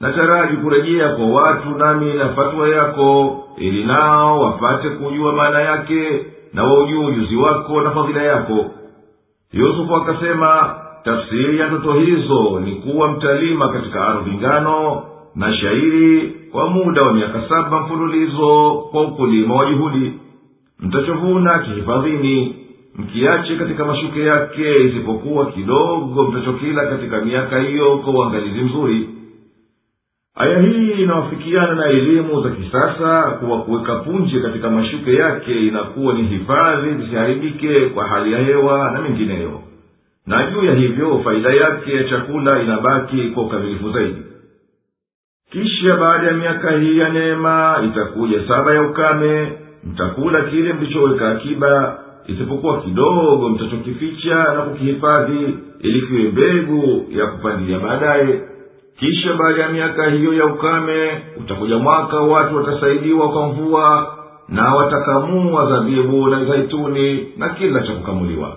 Nataraji 0.00 0.56
kurejea 0.56 1.08
kwa 1.08 1.26
watu 1.26 1.68
nami 1.70 2.12
na 2.14 2.28
fatwa 2.28 2.68
yako 2.68 3.38
ili 3.56 3.84
nao 3.84 4.40
wapate 4.40 4.88
kujua 4.88 5.32
maana 5.32 5.60
yake 5.60 6.26
na 6.54 6.64
waujue 6.64 7.04
ujuzi 7.06 7.36
wako 7.36 7.80
na 7.80 7.90
fadhila 7.90 8.22
yako. 8.22 8.64
Yusufu 9.52 9.96
akasema 9.96 10.74
tafsiri 11.04 11.58
ya 11.58 11.66
ndoto 11.66 11.92
hizo 11.92 12.60
ni 12.64 12.72
kuwa 12.72 13.08
mtalima 13.12 13.68
katika 13.68 14.08
ardhi 14.08 14.30
ngano 14.30 15.02
na 15.38 15.52
shairi 15.56 16.32
kwa 16.52 16.70
muda 16.70 17.02
wa 17.02 17.14
miaka 17.14 17.48
saba 17.48 17.80
mfululizo 17.80 18.70
kwa 18.90 19.02
ukulima 19.02 19.54
wa 19.54 19.66
juhudi. 19.70 20.12
Mtachovuna 20.80 21.58
kihifadhini 21.58 22.54
mkiache 22.96 23.56
katika 23.56 23.84
mashuke 23.84 24.20
yake 24.22 24.84
isipokuwa 24.84 25.46
kidogo 25.46 26.22
mtachokila 26.24 26.86
katika 26.86 27.20
miaka 27.20 27.60
hiyo 27.60 27.96
kwa 27.98 28.12
uangalizi 28.12 28.60
mzuri. 28.60 29.08
Aya 30.34 30.60
hii 30.60 30.90
inawafikiana 30.90 31.74
na 31.74 31.86
elimu 31.86 32.42
za 32.42 32.50
kisasa 32.50 33.22
kuwa 33.30 33.58
kuweka 33.60 33.94
punje 33.94 34.40
katika 34.40 34.70
mashuke 34.70 35.14
yake 35.14 35.66
inakuwa 35.66 36.14
ni 36.14 36.22
hifadhi 36.22 36.94
zisiharibike 36.94 37.80
kwa 37.80 38.08
hali 38.08 38.32
ya 38.32 38.38
hewa 38.38 38.90
na 38.90 39.00
mengineyo. 39.02 39.60
Na 40.26 40.50
juu 40.50 40.64
ya 40.64 40.74
hivyo 40.74 41.18
faida 41.24 41.50
yake 41.52 41.92
ya 41.96 42.04
chakula 42.04 42.62
inabaki 42.62 43.22
kwa 43.22 43.42
ukamilifu 43.42 43.90
zaidi 43.92 44.27
kisha 45.52 45.96
baada 45.96 46.26
ya 46.26 46.32
miaka 46.32 46.70
hii 46.70 46.98
ya 46.98 47.08
neema 47.08 47.82
itakuja 47.86 48.48
saba 48.48 48.74
ya 48.74 48.82
ukame 48.82 49.52
mtakula 49.84 50.42
kile 50.42 50.72
mlichoweka 50.72 51.28
akiba 51.30 51.98
isipokuwa 52.26 52.80
kidogo 52.80 53.48
mtachokificha 53.48 54.34
na 54.34 54.62
kukihifadhi 54.62 55.58
ili 55.80 56.00
kiwe 56.02 56.22
mbegu 56.22 57.04
ya 57.10 57.26
kupandilia 57.26 57.78
baadaye. 57.78 58.40
Kisha 58.98 59.34
baada 59.34 59.62
ya 59.62 59.68
miaka 59.68 60.10
hiyo 60.10 60.34
ya 60.34 60.46
ukame 60.46 61.10
utakuja 61.40 61.78
mwaka 61.78 62.16
watu 62.16 62.56
watasaidiwa 62.56 63.28
kwa 63.32 63.48
mvua 63.48 64.14
na 64.48 64.74
watakamua 64.74 65.70
zabibu 65.70 66.28
na 66.28 66.44
zaituni 66.44 67.28
na 67.36 67.48
kila 67.48 67.80
cha 67.82 67.92
kukamuliwa 67.92 68.56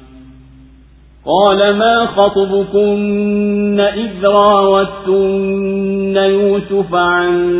قال 1.25 1.75
ما 1.75 2.05
خطبكن 2.05 3.79
إذ 3.79 4.29
راوتن 4.29 6.15
يوسف 6.15 6.95
عن 6.95 7.55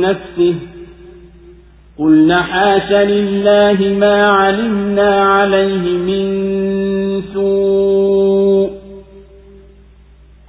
نفسه 0.00 0.54
قلنا 1.98 2.42
حاش 2.42 2.92
لله 2.92 3.96
ما 3.98 4.26
علمنا 4.26 5.20
عليه 5.20 5.96
من 5.98 6.26
سوء 7.34 8.70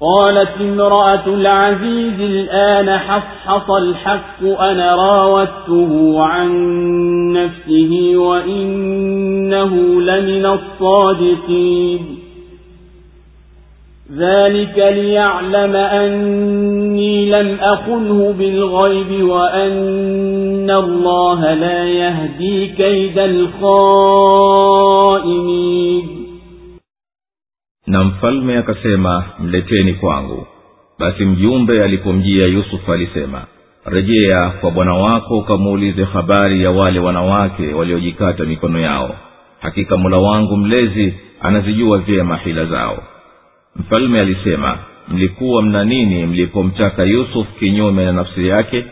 قالت 0.02 0.62
امرأة 0.62 1.28
العزيز 1.28 2.20
الآن 2.20 2.98
حصحص 2.98 3.72
الحق 3.72 4.44
أنا 4.44 4.96
راودته 4.96 6.24
عن 6.24 6.52
نفسه 7.34 8.12
وإنه 8.16 10.02
لمن 10.02 10.46
الصادقين 10.46 12.27
ذلك 14.19 14.79
ليعلم 14.79 15.77
أني 15.77 17.27
لم 17.31 17.59
أخنه 17.61 18.33
بالغيب 18.39 19.23
وأن 19.25 20.71
الله 20.71 21.55
لا 21.55 21.85
يهدي 21.89 22.67
كيد 22.69 23.19
الخائنين 24.83 26.23
na 27.87 28.05
mfalme 28.05 28.59
akasema 28.59 29.25
mleteni 29.41 29.95
kwangu 29.95 30.47
basi 30.99 31.25
mjumbe 31.25 31.85
alipomjia 31.85 32.47
yusufu 32.47 32.93
alisema 32.93 33.45
rejea 33.85 34.51
kwa 34.61 34.71
bwana 34.71 34.95
wako 34.95 35.39
ukamuulize 35.39 36.05
habari 36.05 36.63
ya 36.65 36.71
wale 36.71 36.99
wanawake 37.01 37.75
waliojikata 37.75 38.45
mikono 38.45 38.81
yao 38.81 39.17
hakika 39.61 39.97
mula 39.97 40.17
wangu 40.17 40.57
mlezi 40.57 41.15
anazijua 41.41 41.99
vyema 41.99 42.37
hila 42.37 42.65
zao 42.67 43.03
mfalme 43.80 44.20
alisema 44.20 44.78
mlikuwa 45.08 45.62
mna 45.62 45.84
nini 45.86 46.26
mlipomtaka 46.26 47.04
yusuf 47.04 47.48
kinyume 47.60 48.06
na 48.06 48.12
nafsi 48.12 48.48
yake? 48.48 48.86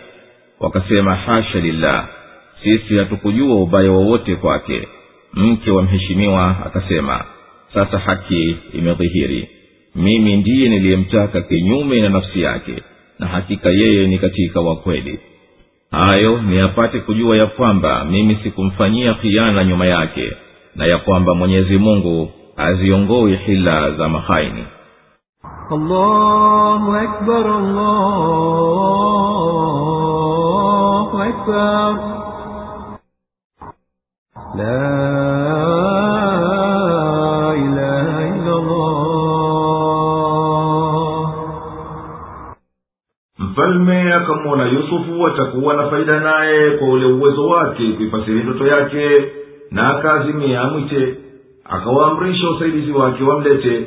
Wakasema 0.60 1.16
hasha 1.16 1.60
lillah 1.60 2.08
sisi 2.64 2.98
hatukujua 2.98 3.56
ubaya 3.56 3.92
wowote 3.92 4.36
kwake. 4.36 4.88
Mke 5.34 5.72
wa 5.72 5.84
mheshimiwa 5.84 6.56
akasema 6.66 7.24
sasa 7.74 7.98
haki 8.00 8.58
imedhihiri. 8.74 9.50
Mimi 9.96 10.38
ndiye 10.38 10.70
niliyemtaka 10.70 11.42
kinyume 11.42 12.02
na 12.02 12.10
nafsi 12.10 12.42
yake 12.42 12.74
na 13.20 13.28
hakika 13.28 13.70
yeye 13.70 14.08
ni 14.08 14.20
katika 14.20 14.62
wakweli 14.62 15.20
hayo 15.92 16.42
ni 16.42 16.60
apate 16.60 17.00
kujua 17.00 17.38
ya 17.38 17.46
kwamba 17.48 18.06
mimi 18.06 18.38
sikumfanyia 18.44 19.14
khiana 19.14 19.64
nyuma 19.64 19.86
yake 19.86 20.32
na 20.76 20.86
ya 20.86 20.98
kwamba 20.98 21.36
mwenyezi 21.36 21.78
mungu 21.78 22.32
haziongoi 22.56 23.36
hila 23.36 23.92
za 23.92 24.10
mahaini 24.10 24.64
الله 25.73 27.03
أكبر 27.03 27.59
الله 29.91 31.09
أكبر 31.29 31.91
لا 34.57 34.91
إله 37.55 38.09
إلا 38.35 38.55
الله 38.57 39.01
mfalme 43.39 44.13
akamwona 44.15 44.65
yusufu 44.67 45.27
atakuwa 45.27 45.75
na 45.75 45.91
faida 45.91 46.21
naye 46.21 46.71
kwa 46.71 46.89
ule 46.89 47.07
uwezo 47.07 47.49
wake 47.49 47.93
kuifasiri 47.93 48.43
ndoto 48.43 48.67
yake 48.67 49.33
na 49.71 49.99
akaazimia 49.99 50.61
amwite 50.61 51.15
akawaamrisha 51.65 52.51
usaidizi 52.51 52.93
wake 52.93 53.25
wamlete 53.25 53.87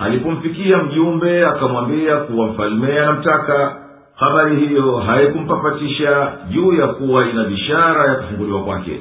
alipomfikia 0.00 0.78
mjumbe 0.78 1.46
akamwambia 1.46 2.16
kuwa 2.16 2.46
mfalme 2.46 3.00
anamtaka. 3.00 3.76
Habari 4.16 4.56
hiyo 4.56 4.96
haikumpapatisha 4.96 6.32
juu 6.50 6.72
ya 6.72 6.86
kuwa 6.86 7.28
ina 7.28 7.44
bishara 7.44 8.08
ya 8.08 8.14
kufunguliwa 8.14 8.62
kwake. 8.64 9.00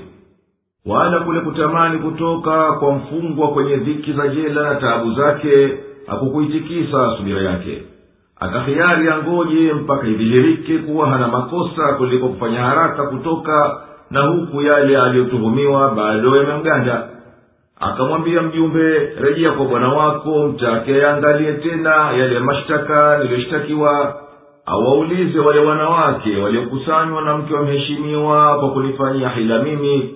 Wala 0.85 1.19
kule 1.19 1.39
kutamani 1.39 1.99
kutoka 1.99 2.71
kwa 2.73 2.91
mfungwa 2.95 3.47
kwenye 3.47 3.75
dhiki 3.77 4.13
za 4.13 4.27
jela 4.27 4.63
na 4.63 4.75
taabu 4.75 5.13
zake 5.13 5.77
hakukuitikisa 6.07 7.13
subira 7.17 7.41
yake. 7.41 7.83
Akahiari 8.39 9.09
angoje 9.09 9.73
mpaka 9.73 10.07
idhihirike 10.07 10.77
kuwa 10.77 11.09
hana 11.09 11.27
makosa 11.27 11.93
kuliko 11.97 12.27
kufanya 12.29 12.59
haraka 12.63 13.03
kutoka 13.03 13.81
na 14.11 14.21
huku 14.21 14.61
yale 14.61 14.97
aliyotuhumiwa 15.01 15.91
bado 15.95 16.35
yamemganda 16.37 17.09
akamwambia 17.79 18.41
mjumbe 18.41 18.99
rejea 19.21 19.51
kwa 19.51 19.65
bwana 19.65 19.93
wako 19.93 20.47
mtake 20.47 21.05
aangalie 21.05 21.53
tena 21.53 22.11
yale 22.11 22.39
mashtaka 22.39 23.17
niliyoshtakiwa. 23.17 24.15
Awaulize 24.65 25.39
wale 25.39 25.59
wanawake 25.59 26.37
waliokusanywa 26.37 27.21
na 27.21 27.37
mke 27.37 27.53
wa 27.53 27.61
kwa 28.59 28.69
kunifanyia 28.71 29.29
hila 29.29 29.63
mimi. 29.63 30.15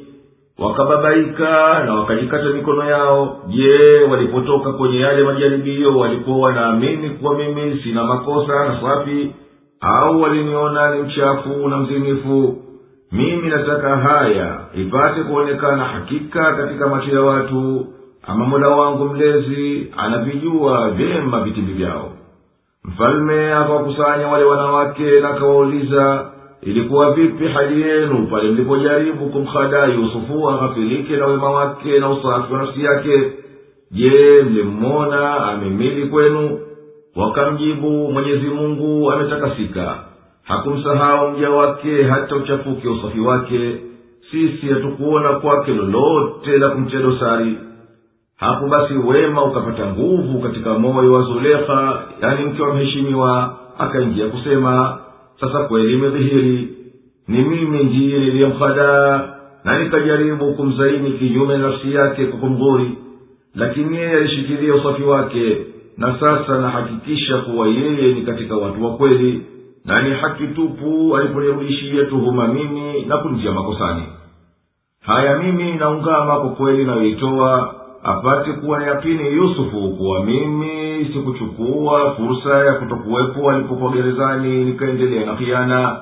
Wakababaika 0.59 1.83
na 1.85 1.93
wakajikata 1.93 2.45
mikono 2.45 2.85
yao. 2.89 3.37
Je 3.47 4.03
walipotoka 4.11 4.73
kwenye 4.73 4.99
yale 4.99 5.23
majaribio 5.23 5.97
walikuwa 5.97 6.37
wanaamini 6.47 7.09
kuwa 7.09 7.35
mimi 7.37 7.79
sina 7.83 8.03
makosa 8.03 8.65
na 8.65 8.81
safi 8.81 9.31
au 9.81 10.21
waliniona 10.21 10.95
ni 10.95 11.03
mchafu 11.03 11.67
na 11.69 11.77
mzinifu 11.77 12.62
mimi 13.13 13.47
nataka 13.49 13.97
haya 13.97 14.59
ipate 14.75 15.21
kuonekana 15.23 15.83
hakika 15.85 16.53
katika 16.55 16.87
macho 16.87 17.11
ya 17.15 17.21
watu 17.21 17.87
ama 18.27 18.45
mola 18.45 18.67
wangu 18.69 19.05
mlezi 19.05 19.93
anavijua 19.97 20.89
vyema 20.89 21.41
vitimbi 21.41 21.73
vyao. 21.73 22.11
Mfalme 22.83 23.53
akawakusanya 23.53 24.27
wale 24.27 24.43
wanawake 24.45 25.19
na 25.19 25.29
akawauliza 25.29 26.25
ilikuwa 26.61 27.13
vipi 27.13 27.47
hali 27.47 27.81
yenu 27.81 28.27
pale 28.31 28.51
mlipojaribu 28.51 29.25
kumhadaa 29.29 29.85
yusufu 29.85 30.49
aghafilike 30.49 31.17
na 31.17 31.25
wema 31.25 31.49
wake 31.51 31.99
na 31.99 32.09
usafi 32.09 32.53
wa 32.53 32.59
nafsi 32.59 32.83
yake? 32.83 33.31
Je 33.91 34.43
mlimmona 34.43 35.35
amemili 35.47 36.05
kwenu? 36.05 36.59
Wakamjibu 37.15 37.89
mwenyezi 38.11 38.47
mungu 38.47 39.11
ametakasika 39.11 39.95
hakumsahau 40.43 41.31
mja 41.31 41.49
wake 41.49 42.03
hata 42.03 42.35
uchafuke 42.35 42.87
usafi 42.89 43.19
wake. 43.19 43.75
Sisi 44.31 44.67
hatukuona 44.67 45.29
kwake 45.29 45.71
lolote 45.73 46.57
la 46.57 46.69
kumtia 46.69 46.99
dosari. 46.99 47.57
Hapo 48.37 48.67
basi 48.67 48.93
wema 48.93 49.43
ukapata 49.43 49.85
nguvu 49.85 50.39
katika 50.39 50.73
moyo 50.79 51.13
wa 51.13 51.21
zulekha 51.21 52.03
yani 52.21 52.45
mke 52.45 52.61
wa 52.63 52.75
mheshimiwa 52.75 53.57
akaingia 53.77 54.27
kusema 54.27 54.99
sasa 55.39 55.59
kweli 55.63 55.93
imedhihiri 55.93 56.67
ni 57.27 57.37
mimi 57.41 57.83
ndiye 57.83 58.19
niliyemhadaa 58.19 59.29
na 59.63 59.79
nikajaribu 59.83 60.53
kumzaini 60.53 61.11
kinyume 61.11 61.57
na 61.57 61.67
nafsi 61.69 61.93
yake 61.93 62.25
kwa 62.25 62.39
kumdhuri 62.39 62.91
lakini 63.55 63.97
yeye 63.97 64.11
alishikilia 64.17 64.75
usafi 64.75 65.03
wake 65.03 65.57
na 65.97 66.19
sasa 66.19 66.57
nahakikisha 66.59 67.37
kuwa 67.37 67.67
yeye 67.67 68.13
ni 68.13 68.21
katika 68.21 68.55
watu 68.57 68.85
wa 68.85 68.91
kweli 68.97 69.41
na 69.85 70.01
ni 70.01 70.15
haki 70.15 70.47
tupu 70.47 71.17
aliponirudishia 71.17 72.05
tuhuma 72.05 72.47
mimi 72.47 73.01
na 73.05 73.17
kunjia 73.17 73.51
makosani. 73.51 74.03
Haya 75.01 75.37
mimi 75.37 75.73
naungama 75.73 76.39
kwa 76.39 76.49
kweli 76.49 76.85
nayoitoa 76.85 77.75
apate 78.03 78.51
kuwa 78.53 78.79
na 78.79 78.85
yakini 78.87 79.27
yusufu 79.33 79.89
kuwa 79.97 80.25
mimi 80.25 81.05
sikuchukua 81.13 82.11
fursa 82.15 82.65
ya 82.65 82.73
kutokuwepo 82.73 83.51
alipokuwa 83.51 83.91
gerezani 83.91 84.65
nikaendelea 84.65 85.25
na 85.25 85.35
kiana 85.35 86.01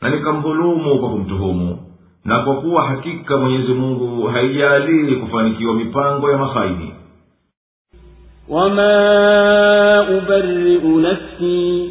na 0.00 0.10
nikamdhulumu 0.10 0.98
kwa 0.98 1.08
kumtuhumu. 1.10 1.78
Na 2.24 2.38
kwa 2.38 2.56
kuwa 2.56 2.84
hakika 2.88 3.36
mwenyezi 3.36 3.72
mungu 3.74 4.26
haijalii 4.26 5.16
kufanikiwa 5.16 5.74
mipango 5.74 6.30
ya 6.30 6.38
mahaini 6.38 6.92
wama 8.48 10.06
ubariu 10.18 11.00
nafsi 11.00 11.90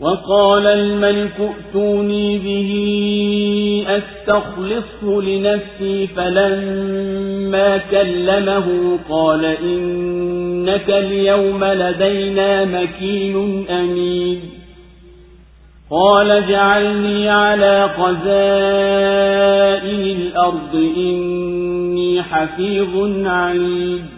وقال 0.00 0.66
الملك 0.66 1.40
ائتوني 1.40 2.38
به 2.38 2.70
أستخلصه 3.88 5.22
لنفسي 5.22 6.06
فلما 6.06 7.78
كلمه 7.78 8.98
قال 9.10 9.44
إنك 9.44 10.90
اليوم 10.90 11.64
لدينا 11.64 12.64
مكين 12.64 13.66
أمين. 13.70 14.40
قال 15.90 16.30
اجعلني 16.30 17.28
على 17.28 17.88
خزائن 17.98 18.20
الأرض 20.20 20.74
إني 20.96 22.22
حفيظ 22.22 23.26
عليم. 23.26 24.17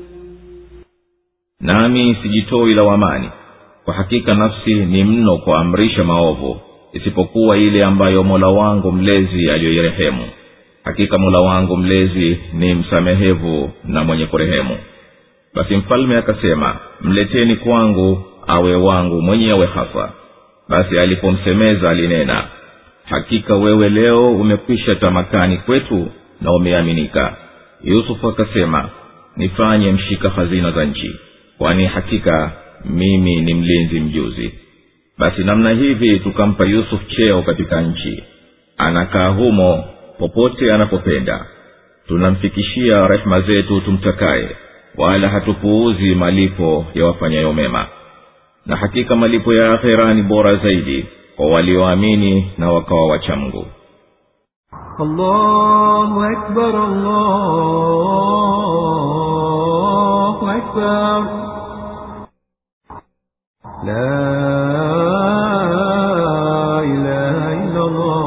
Nami 1.61 2.17
sijitoi 2.21 2.73
lawamani 2.73 3.29
kwa 3.85 3.93
hakika 3.93 4.33
nafsi 4.35 4.73
ni 4.75 5.03
mno 5.03 5.37
kuamrisha 5.37 6.03
maovu 6.03 6.61
isipokuwa 6.93 7.57
ile 7.57 7.83
ambayo 7.85 8.23
mola 8.23 8.47
wangu 8.47 8.91
mlezi 8.91 9.49
aliyoirehemu. 9.51 10.25
Hakika 10.83 11.17
mola 11.17 11.37
wangu 11.37 11.77
mlezi 11.77 12.39
ni 12.53 12.73
msamehevu 12.73 13.71
na 13.83 14.03
mwenye 14.03 14.25
kurehemu. 14.25 14.77
Basi 15.53 15.75
mfalme 15.77 16.17
akasema 16.17 16.75
mleteni 17.01 17.55
kwangu 17.55 18.23
awe 18.47 18.75
wangu 18.75 19.21
mwenyewe 19.21 19.65
hasa 19.65 20.11
basi 20.69 20.99
alipomsemeza 20.99 21.89
alinena 21.89 22.43
hakika 23.05 23.55
wewe 23.55 23.89
leo 23.89 24.17
umekwisha 24.17 24.95
tamakani 24.95 25.57
kwetu 25.57 26.07
na 26.41 26.51
umeaminika. 26.51 27.35
Yusufu 27.83 28.27
akasema 28.27 28.89
nifanye 29.37 29.91
mshika 29.91 30.29
hazina 30.29 30.71
za 30.71 30.85
nchi 30.85 31.15
kwani 31.61 31.85
hakika 31.85 32.51
mimi 32.85 33.41
ni 33.41 33.53
mlinzi 33.53 33.99
mjuzi. 33.99 34.53
Basi 35.17 35.43
namna 35.43 35.69
hivi 35.69 36.19
tukampa 36.19 36.65
yusuf 36.65 37.01
cheo 37.07 37.41
katika 37.41 37.81
nchi. 37.81 38.23
Anakaa 38.77 39.29
humo 39.29 39.83
popote 40.19 40.73
anapopenda. 40.73 41.45
Tunamfikishia 42.07 43.07
rehema 43.07 43.41
zetu 43.41 43.81
tumtakaye 43.81 44.49
wala 44.97 45.29
hatupuuzi 45.29 46.15
malipo 46.15 46.85
ya 46.93 47.05
wafanyayo 47.05 47.53
mema. 47.53 47.85
Na 48.65 48.75
hakika 48.75 49.15
malipo 49.15 49.53
ya 49.53 49.73
akhera 49.73 50.13
ni 50.13 50.21
bora 50.23 50.55
zaidi 50.55 51.05
kwa 51.35 51.47
walioamini 51.47 52.51
na 52.57 52.71
wakawa 52.71 53.07
wachamgu 53.07 53.67
Allahu 54.99 56.21
akbar, 56.23 56.75
Allahu 56.75 57.27
akbar. 60.49 61.50
لا 63.80 65.16
إله 66.84 67.64
إلا 67.64 67.82
الله 67.84 68.26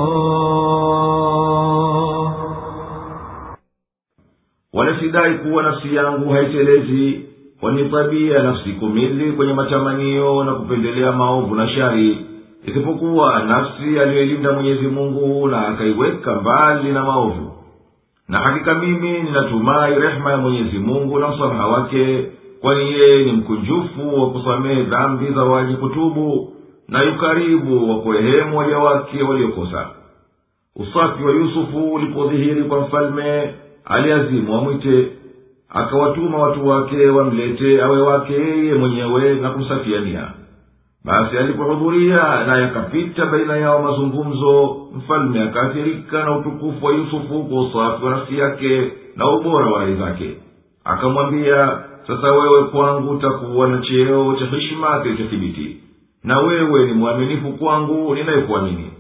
wala 4.74 5.00
sidai 5.00 5.34
kuwa 5.38 5.64
nafsi 5.64 5.96
yangu 5.96 6.30
haitelezi 6.30 7.22
kwani 7.60 7.90
tabia 7.90 8.44
nafsi 8.44 8.70
kumili 8.74 9.32
kwenye 9.32 9.54
matamanio 9.54 10.44
na 10.44 10.54
kupendelea 10.54 11.12
maovu 11.12 11.56
na 11.56 11.70
shari 11.70 12.26
isipokuwa 12.66 13.44
nafsi 13.44 14.00
aliyoilinda 14.00 14.52
mwenyezi 14.52 14.88
mungu 14.88 15.48
na 15.48 15.68
akaiweka 15.68 16.36
mbali 16.36 16.92
na 16.92 17.04
maovu 17.04 17.52
na 18.28 18.38
hakika 18.40 18.76
mimi 18.76 19.20
ninatumai 19.22 19.96
rehema 20.00 20.32
ya 20.32 20.38
mwenyezi 20.38 20.78
mungu 20.80 21.20
na 21.20 21.28
msamaha 21.28 21.68
wake 21.68 22.26
kwani 22.65 22.93
yeye 22.93 23.25
ni 23.25 23.33
mkunjufu 23.33 24.21
wa 24.21 24.31
kusamehe 24.31 24.83
dhambi 24.83 25.27
za 25.35 25.43
waji 25.43 25.75
kutubu 25.75 26.53
na 26.89 27.03
yukaribu 27.03 27.91
wa 27.91 28.01
kurehemu 28.01 28.59
waja 28.59 28.79
wake 28.79 29.23
waliokosa. 29.23 29.87
Usafi 30.77 31.25
wa 31.25 31.33
yusufu 31.33 31.93
ulipodhihiri 31.95 32.63
kwa 32.65 32.81
mfalme 32.81 33.55
aliazimu 33.85 34.55
amwite 34.59 35.09
akawatuma 35.69 36.39
watu 36.39 36.69
wake 36.69 37.07
wamlete 37.07 37.83
awe 37.83 38.01
wake 38.01 38.33
yeye 38.33 38.75
mwenyewe 38.75 39.35
na 39.35 39.51
kumsafiania 39.51 40.31
basi 41.05 41.39
alipohudhuria 41.39 42.45
naye 42.47 42.65
akapita 42.65 43.27
baina 43.27 43.57
yao 43.57 43.83
mazungumzo 43.83 44.77
mfalme 44.97 45.41
akaathirika 45.43 46.25
na 46.25 46.37
utukufu 46.39 46.87
wa 46.87 46.93
yusufu 46.93 47.45
kwa 47.45 47.61
usafi 47.63 48.05
wa 48.05 48.11
nafsi 48.11 48.39
yake 48.39 48.93
na 49.17 49.31
ubora 49.31 49.67
wa 49.67 49.81
rai 49.85 49.95
zake. 49.97 50.37
Akamwambia 50.85 51.79
sasa 52.07 52.33
wewe 52.33 52.65
kwangu 52.65 53.11
utakuwa 53.11 53.69
na 53.69 53.79
cheo 53.79 54.37
cha 54.39 54.47
heshima 54.47 55.01
kilichothibiti. 55.03 55.77
Na 56.25 56.41
wewe 56.41 56.87
ni 56.87 56.93
mwaminifu 56.93 57.53
kwangu 57.53 58.15
ninayekuamini. 58.15 58.91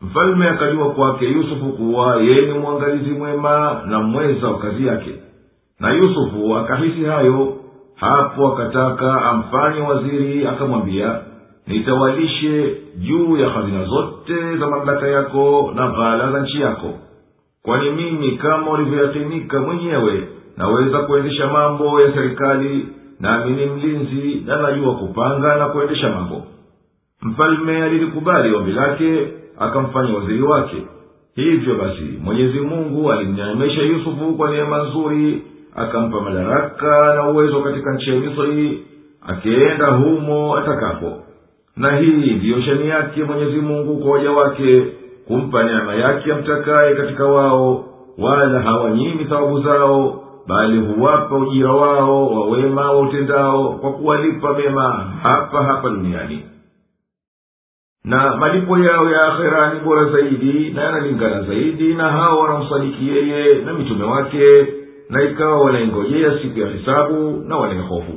Mfalme 0.00 0.48
akajua 0.48 0.90
kwake 0.90 1.24
yusufu 1.24 1.66
kuwa 1.72 2.16
yeye 2.16 2.46
ni 2.46 2.58
mwangalizi 2.58 3.10
mwema 3.10 3.82
na 3.86 4.00
mweza 4.00 4.48
wa 4.48 4.58
kazi 4.58 4.86
yake. 4.86 5.10
Na 5.80 5.92
yusufu 5.92 6.56
akahisi 6.56 7.04
hayo. 7.04 7.56
Hapo 7.94 8.46
akataka 8.52 9.22
amfanye 9.24 9.80
waziri 9.80 10.46
akamwambia 10.46 11.20
nitawalishe 11.66 12.76
juu 12.98 13.36
ya 13.36 13.48
hazina 13.48 13.84
zote 13.84 14.56
za 14.56 14.66
mamlaka 14.66 15.06
yako 15.08 15.72
na 15.74 15.88
ghala 15.88 16.32
za 16.32 16.40
nchi 16.40 16.60
yako. 16.60 16.90
Kwani 17.62 17.90
mimi 17.90 18.30
kama 18.32 18.70
ulivyoyakinika 18.70 19.60
mwenyewe 19.60 20.28
naweza 20.62 20.98
kuendesha 20.98 21.46
mambo 21.46 22.00
ya 22.00 22.12
serikali 22.14 22.88
nami 23.20 23.50
ni 23.50 23.66
mlinzi 23.66 24.42
na 24.46 24.56
najua 24.62 24.94
kupanga 24.94 25.56
na 25.56 25.66
kuendesha 25.68 26.08
mambo. 26.10 26.42
Mfalme 27.22 27.82
alilikubali 27.82 28.54
ombi 28.54 28.72
lake 28.72 29.28
akamfanya 29.58 30.14
waziri 30.14 30.42
wake. 30.42 30.76
Hivyo 31.34 31.74
basi 31.74 32.18
mwenyezi 32.24 32.60
mungu 32.60 33.12
alimneemesha 33.12 33.82
yusufu 33.82 34.34
kwa 34.36 34.50
neema 34.50 34.82
nzuri 34.82 35.42
akampa 35.76 36.20
madaraka 36.20 37.14
na 37.14 37.28
uwezo 37.30 37.60
katika 37.60 37.94
nchi 37.94 38.10
ya 38.10 38.16
misri 38.16 38.82
akienda 39.26 39.86
humo 39.86 40.56
atakapo. 40.56 41.12
Na 41.76 41.96
hii 41.96 42.30
ndiyo 42.34 42.62
shani 42.62 42.88
yake 42.88 43.24
mwenyezi 43.24 43.56
mungu 43.60 43.96
kwa 43.96 44.10
waja 44.12 44.30
wake 44.30 44.82
kumpa 45.26 45.62
neema 45.62 45.94
yake 45.94 46.32
amtakaye 46.32 46.94
katika 46.94 47.26
wao 47.26 47.84
wala 48.18 48.60
hawanyimi 48.60 49.24
thawabu 49.24 49.60
zao 49.62 50.22
bali 50.47 50.79
huwapa 50.79 51.35
ujira 51.35 51.71
wao 51.73 52.27
wa 52.29 52.45
wema 52.47 52.91
wa 52.91 52.99
utendao 53.01 53.69
kwa 53.69 53.93
kuwalipa 53.93 54.53
mema 54.53 55.13
hapa 55.23 55.63
hapa 55.63 55.89
duniani 55.89 56.45
na 58.03 58.37
malipo 58.37 58.77
yao 58.79 59.09
ya 59.09 59.21
akhera 59.21 59.73
ni 59.73 59.79
bora 59.79 60.05
zaidi 60.11 60.69
na 60.69 60.83
yanalingana 60.83 61.43
zaidi 61.43 61.93
na 61.93 62.11
hao 62.11 62.39
wanaomsadiki 62.39 63.07
yeye 63.09 63.55
na 63.55 63.73
mitume 63.73 64.05
wake 64.05 64.67
na 65.09 65.23
ikawa 65.23 65.61
wanaingojea 65.61 66.39
siku 66.41 66.59
ya 66.59 66.67
hisabu 66.67 67.43
na 67.47 67.57
wanaehofu 67.57 68.13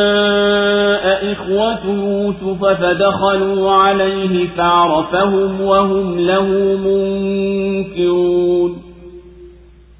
وجاء 0.00 1.32
إخوة 1.32 1.86
يوسف 1.86 2.64
فدخلوا 2.64 3.72
عليه 3.72 4.48
فعرفهم 4.56 5.60
وهم 5.60 6.18
له 6.18 6.46
منكرون 6.76 8.82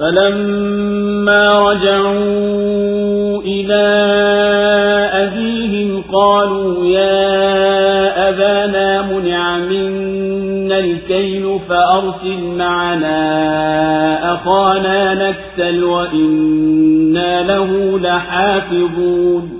فلما 0.00 1.70
رجعوا 1.70 3.42
إلى 3.42 3.84
أبيهم 5.12 6.02
قالوا 6.12 6.86
يا 6.86 8.28
أبانا 8.28 9.02
منع 9.02 9.58
منا 9.58 10.78
الكيل 10.78 11.60
فأرسل 11.68 12.40
معنا 12.58 13.14
أخانا 14.34 15.14
نكتل 15.14 15.84
وإنا 15.84 17.42
له 17.42 17.98
لحافظون 17.98 19.59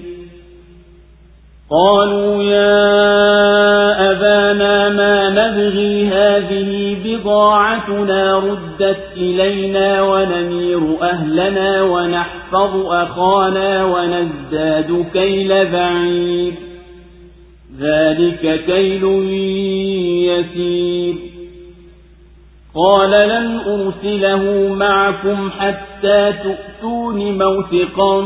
قالوا 1.71 2.43
يا 2.43 4.11
أبانا 4.11 4.89
ما 4.89 5.29
نبغي 5.29 6.07
هذه 6.07 6.97
بضاعتنا 7.05 8.37
ردت 8.37 9.03
إلينا 9.17 10.01
ونمير 10.01 10.81
أهلنا 11.01 11.83
ونحفظ 11.83 12.85
أخانا 12.85 13.85
ونزداد 13.85 15.05
كيل 15.13 15.71
بعير. 15.71 16.53
ذلك 17.79 18.65
كيل 18.65 19.03
يسير. 20.29 21.15
قال 22.75 23.11
لن 23.11 23.59
أرسله 23.59 24.73
معكم 24.73 25.51
حتى 25.59 26.33
تؤتون 27.11 27.37
موثقا 27.37 28.21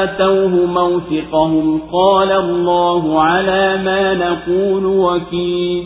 آتوه 0.04 0.54
موثقهم 0.66 1.82
قال 1.94 2.32
الله 2.32 3.22
على 3.22 3.78
ما 3.86 4.14
نقول 4.14 4.86
وكيل 4.86 5.86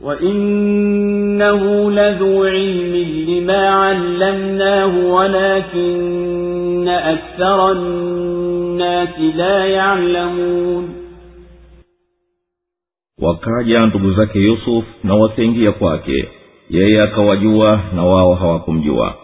وإنه 0.00 1.90
لذو 1.90 2.44
علم 2.44 2.94
لما 3.28 3.68
علمناه 3.68 5.12
ولكن 5.14 6.88
أكثر 6.88 7.72
الناس 7.72 9.18
لا 9.36 9.64
يعلمون 9.64 10.88
wakaja 13.22 13.86
ndugu 13.86 14.12
zake 14.12 14.38
yusuf 14.38 14.84
na 15.04 15.14
wakaingia 15.14 15.72
kwake 15.72 16.28
yeye 16.70 17.02
akawajua 17.02 17.80
na 17.94 18.04
wao 18.04 18.34
hawakumjua 18.34 19.14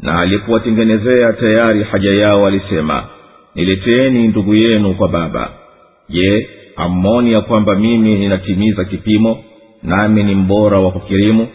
na 0.00 0.20
alipowatengenezea 0.20 1.32
tayari 1.32 1.82
haja 1.82 2.16
yao 2.18 2.46
alisema 2.46 3.04
nileteeni 3.54 4.28
ndugu 4.28 4.54
yenu 4.54 4.94
kwa 4.94 5.08
baba 5.08 5.50
je 6.08 6.48
ammoni 6.76 7.32
ya 7.32 7.40
kwamba 7.40 7.74
mimi 7.74 8.14
ninatimiza 8.14 8.84
kipimo 8.84 9.44
Nami 9.83 10.23
ni 10.23 10.35
mbora 10.35 10.79
wa 10.79 10.91
kukirimu 10.91 11.47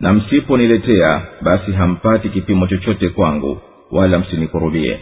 na 0.00 0.12
msiponiletea 0.12 1.22
basi 1.40 1.72
hampati 1.72 2.28
kipimo 2.28 2.66
chochote 2.66 3.08
kwangu 3.08 3.58
wala 3.90 4.18
msinikurubie 4.18 4.98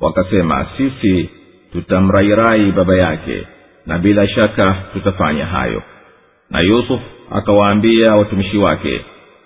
wakasema 0.00 0.66
sisi 0.76 1.28
tutamrairai 1.72 2.72
baba 2.72 2.96
yake 2.96 3.46
na 3.86 3.98
bila 3.98 4.28
shaka 4.28 4.76
tutafanya 4.92 5.46
hayo. 5.46 5.82
Na 6.50 6.60
yusuf 6.60 7.00
akawaambia 7.30 8.14
watumishi 8.16 8.58
wake 8.58 9.00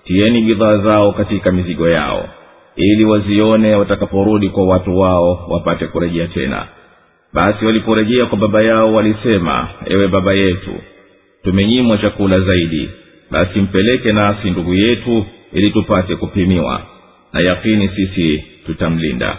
tieni 0.05 0.41
bidhaa 0.41 0.79
zao 0.79 1.13
katika 1.13 1.53
mizigo 1.53 1.89
yao 1.89 2.29
ili 2.77 3.07
wazione 3.07 3.75
watakaporudi 3.75 4.49
kwa 4.49 4.65
watu 4.67 4.99
wao 4.99 5.47
wapate 5.49 5.87
kurejea 5.87 6.27
tena. 6.29 6.67
Basi 7.33 7.65
waliporejea 7.67 8.27
kwa 8.27 8.39
baba 8.39 8.63
yao 8.63 8.95
walisema 8.95 9.69
ewe 9.87 10.09
baba 10.09 10.33
yetu 10.33 10.75
tumenyimwa 11.45 11.99
chakula 11.99 12.41
zaidi 12.41 12.91
basi 13.31 13.59
mpeleke 13.61 14.13
nasi 14.13 14.51
ndugu 14.51 14.75
yetu 14.75 15.27
ili 15.53 15.71
tupate 15.71 16.17
kupimiwa 16.17 16.83
na 17.33 17.41
yakini 17.41 17.89
sisi 17.89 18.45
tutamlinda. 18.67 19.39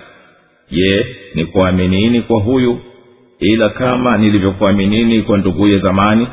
Je 0.72 1.06
ni 1.36 1.46
kuaminini 1.46 2.22
kwa 2.22 2.40
huyu? 2.40 2.80
Ila 3.40 3.70
kama 3.70 4.18
nilivyokuaminini 4.18 5.22
kwa 5.22 5.38
nduguye 5.38 5.74
zamani 5.74 6.28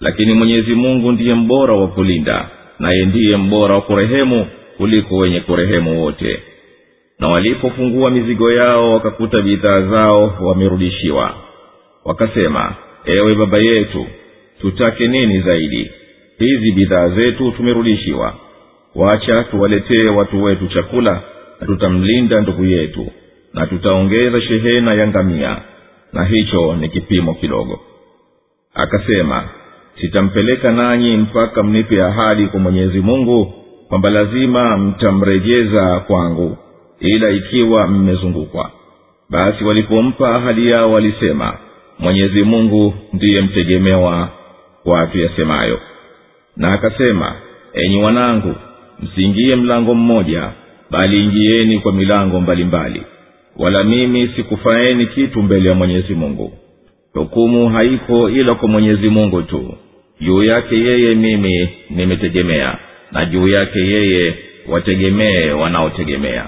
lakini 0.00 0.32
mwenyezi 0.34 0.74
mungu 0.74 1.12
ndiye 1.12 1.34
mbora 1.34 1.74
wa 1.74 1.88
kulinda 1.88 2.48
naye 2.78 3.04
ndiye 3.04 3.36
mbora 3.36 3.74
wa 3.76 3.82
kurehemu 3.82 4.46
kuliko 4.76 5.16
wenye 5.16 5.40
kurehemu 5.40 6.02
wote. 6.02 6.42
Na 7.18 7.28
walipofungua 7.28 8.10
mizigo 8.10 8.52
yao 8.52 8.92
wakakuta 8.92 9.42
bidhaa 9.42 9.80
zao 9.82 10.36
wamerudishiwa. 10.40 11.34
Wakasema 12.04 12.74
ewe 13.04 13.34
baba 13.34 13.58
yetu 13.58 14.06
tutake 14.62 15.08
nini 15.08 15.40
zaidi? 15.40 15.90
Hizi 16.38 16.72
bidhaa 16.72 17.08
zetu 17.08 17.50
tumerudishiwa. 17.52 18.34
Wacha 18.94 19.44
tuwaletee 19.44 20.12
watu 20.18 20.42
wetu 20.42 20.66
chakula 20.68 21.22
na 21.60 21.66
tutamlinda 21.66 22.40
ndugu 22.40 22.64
yetu 22.64 23.06
na 23.54 23.66
tutaongeza 23.66 24.40
shehena 24.40 24.94
ya 24.94 25.06
ngamia. 25.08 25.56
Na 26.12 26.24
hicho 26.24 26.76
ni 26.76 26.88
kipimo 26.88 27.34
kidogo. 27.34 27.80
Akasema 28.74 29.48
sitampeleka 30.00 30.72
nanyi 30.74 31.16
mpaka 31.16 31.62
mnipe 31.62 32.02
ahadi 32.02 32.46
kwa 32.46 32.60
mwenyezi 32.60 33.00
mungu 33.00 33.52
kwamba 33.88 34.10
lazima 34.10 34.76
mtamrejeza 34.78 36.00
kwangu 36.00 36.56
ila 37.00 37.30
ikiwa 37.30 37.86
mmezungukwa. 37.88 38.70
Basi 39.30 39.64
walipompa 39.64 40.34
ahadi 40.36 40.66
yao 40.70 40.92
walisema 40.92 41.56
mwenyezi 41.98 42.42
mungu 42.42 42.94
ndiye 43.12 43.42
mtegemewa 43.42 44.28
kwa 44.84 45.06
tuyasemayo 45.06 45.80
na 46.56 46.68
akasema 46.68 47.34
enyi 47.74 48.02
wanangu 48.02 48.54
msiingie 49.02 49.56
mlango 49.56 49.94
mmoja 49.94 50.50
bali 50.90 51.18
ingieni 51.18 51.78
kwa 51.78 51.92
milango 51.92 52.40
mbalimbali 52.40 52.98
mbali. 52.98 53.06
wala 53.56 53.84
mimi 53.84 54.28
sikufaeni 54.36 55.06
kitu 55.06 55.42
mbele 55.42 55.68
ya 55.68 55.74
mwenyezi 55.74 56.14
mungu. 56.14 56.52
Hukumu 57.14 57.68
haiko 57.68 58.30
ila 58.30 58.54
kwa 58.54 58.68
mwenyezi 58.68 59.08
mungu 59.08 59.42
tu. 59.42 59.74
Juu 60.20 60.42
yake 60.42 60.76
yeye 60.78 61.14
mimi 61.14 61.68
nimetegemea 61.90 62.78
na 63.12 63.24
juu 63.26 63.48
yake 63.48 63.78
yeye 63.78 64.34
wategemee 64.68 65.50
wanaotegemea. 65.50 66.46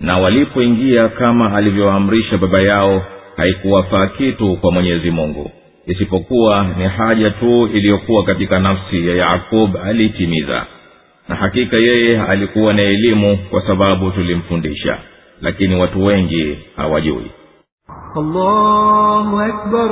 Na 0.00 0.18
walipoingia 0.18 1.08
kama 1.08 1.56
alivyoamrisha 1.56 2.38
baba 2.38 2.64
yao 2.64 3.04
haikuwafaa 3.36 4.06
kitu 4.06 4.56
kwa 4.56 4.72
mwenyezi 4.72 5.10
mungu 5.10 5.50
isipokuwa 5.86 6.66
ni 6.78 6.84
haja 6.84 7.30
tu 7.30 7.66
iliyokuwa 7.66 8.24
katika 8.24 8.58
nafsi 8.58 9.08
ya 9.08 9.14
yaakub 9.16 9.76
aliitimiza 9.84 10.66
na 11.28 11.34
hakika 11.36 11.76
yeye 11.76 12.20
alikuwa 12.22 12.72
na 12.72 12.82
elimu 12.82 13.38
kwa 13.50 13.66
sababu 13.66 14.10
tulimfundisha. 14.10 14.98
Lakini 15.40 15.74
watu 15.80 16.04
wengi 16.04 16.58
hawajui. 16.76 17.30
Allahu 18.16 19.40
akbar, 19.40 19.90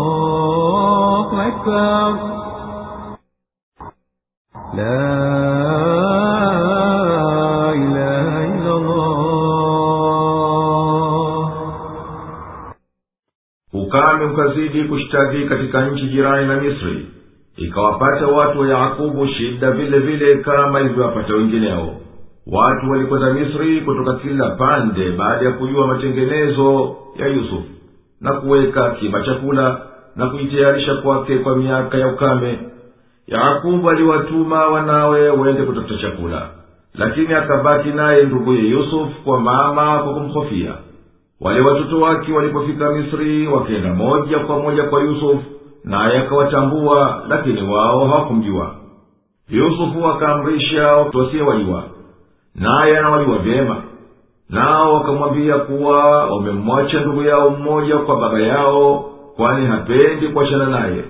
allahu 0.00 1.36
akbar. 1.40 2.14
La 4.76 5.49
ukame 14.20 14.32
ukazidi 14.32 14.84
kushtaki 14.84 15.44
katika 15.44 15.86
nchi 15.86 16.06
jirani 16.06 16.46
na 16.46 16.60
misri. 16.60 17.06
Ikawapata 17.56 18.26
watu 18.26 18.60
wa 18.60 18.68
yakubu 18.68 19.26
shida 19.28 19.70
vile 19.70 19.98
vile 19.98 20.36
kama 20.36 20.80
ilivyowapata 20.80 21.34
wengineo. 21.34 21.94
Watu 22.46 22.90
walikwenda 22.90 23.32
misri 23.32 23.80
kutoka 23.80 24.14
kila 24.14 24.50
pande 24.50 25.10
baada 25.10 25.46
ya 25.46 25.52
kujua 25.52 25.86
matengenezo 25.86 26.96
ya 27.16 27.26
yusufu 27.26 27.64
na 28.20 28.32
kuweka 28.32 28.84
akiba 28.86 29.22
chakula 29.22 29.80
na 30.16 30.26
kujitayarisha 30.26 30.94
kwake 30.94 31.38
kwa 31.38 31.56
miaka 31.56 31.98
ya 31.98 32.08
ukame. 32.08 32.58
Yakubu 33.26 33.90
aliwatuma 33.90 34.66
wanawe 34.66 35.30
wende 35.30 35.62
kutafuta 35.62 35.98
chakula 35.98 36.48
lakini 36.94 37.34
akabaki 37.34 37.88
naye 37.88 38.24
nduguye 38.24 38.62
yusufu 38.62 39.22
kwa 39.24 39.40
mama 39.40 39.98
kwa 39.98 40.14
kumhofia 40.14 40.74
wale 41.40 41.60
watoto 41.60 41.98
wake 41.98 42.32
walipofika 42.32 42.92
misri 42.92 43.46
wakenda 43.46 43.94
moja 43.94 44.38
kwa 44.38 44.58
moja 44.58 44.82
kwa 44.84 45.02
yusufu 45.02 45.42
naye 45.84 46.18
akawatambua 46.18 47.22
lakini 47.28 47.62
wao 47.62 48.06
hawakumjua. 48.06 48.74
Yusufu 49.48 50.06
akaamrisha 50.06 50.86
wasiowajua 50.96 51.82
naye 52.54 52.98
anawajua 52.98 53.38
vyema. 53.38 53.76
Nao 54.50 54.94
wakamwambia 54.94 55.58
kuwa 55.58 56.24
wamemwacha 56.26 57.00
ndugu 57.00 57.22
yao 57.22 57.50
mmoja 57.50 57.98
kwa 57.98 58.20
baba 58.20 58.40
yao 58.40 59.04
kwani 59.36 59.66
hapendi 59.66 60.28
kuachana 60.28 60.66
naye. 60.66 61.04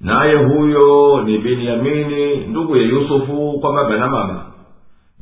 Naye 0.00 0.34
huyo 0.34 1.20
ni 1.24 1.38
binyamini 1.38 2.36
ndugu 2.36 2.76
ya 2.76 2.82
yusufu 2.82 3.58
kwa 3.60 3.72
baba 3.72 3.96
na 3.96 4.06
mama 4.06 4.42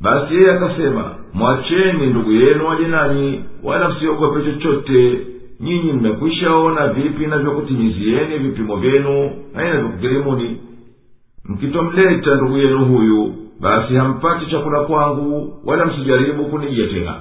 basi 0.03 0.33
yeye 0.35 0.51
akasema 0.51 1.15
mwacheni 1.33 2.05
ndugu 2.07 2.31
yenu 2.31 2.67
waje 2.67 2.87
nanyi 2.87 3.43
wala 3.63 3.89
msiogope 3.89 4.41
chochote. 4.43 5.17
Nyinyi 5.59 5.93
mmekwishaona 5.93 6.87
vipi 6.87 7.25
navyokutimizieni 7.27 8.37
vipimo 8.37 8.75
vyenu 8.75 9.31
na 9.53 9.65
inavyokukirimuni 9.65 10.57
mkitomleta 11.45 12.35
ndugu 12.35 12.57
yenu 12.57 12.85
huyu 12.85 13.35
basi 13.59 13.95
hampati 13.95 14.45
chakula 14.51 14.79
kwangu 14.79 15.53
wala 15.65 15.85
msijaribu 15.85 16.45
kunijia 16.45 16.87
tena. 16.87 17.15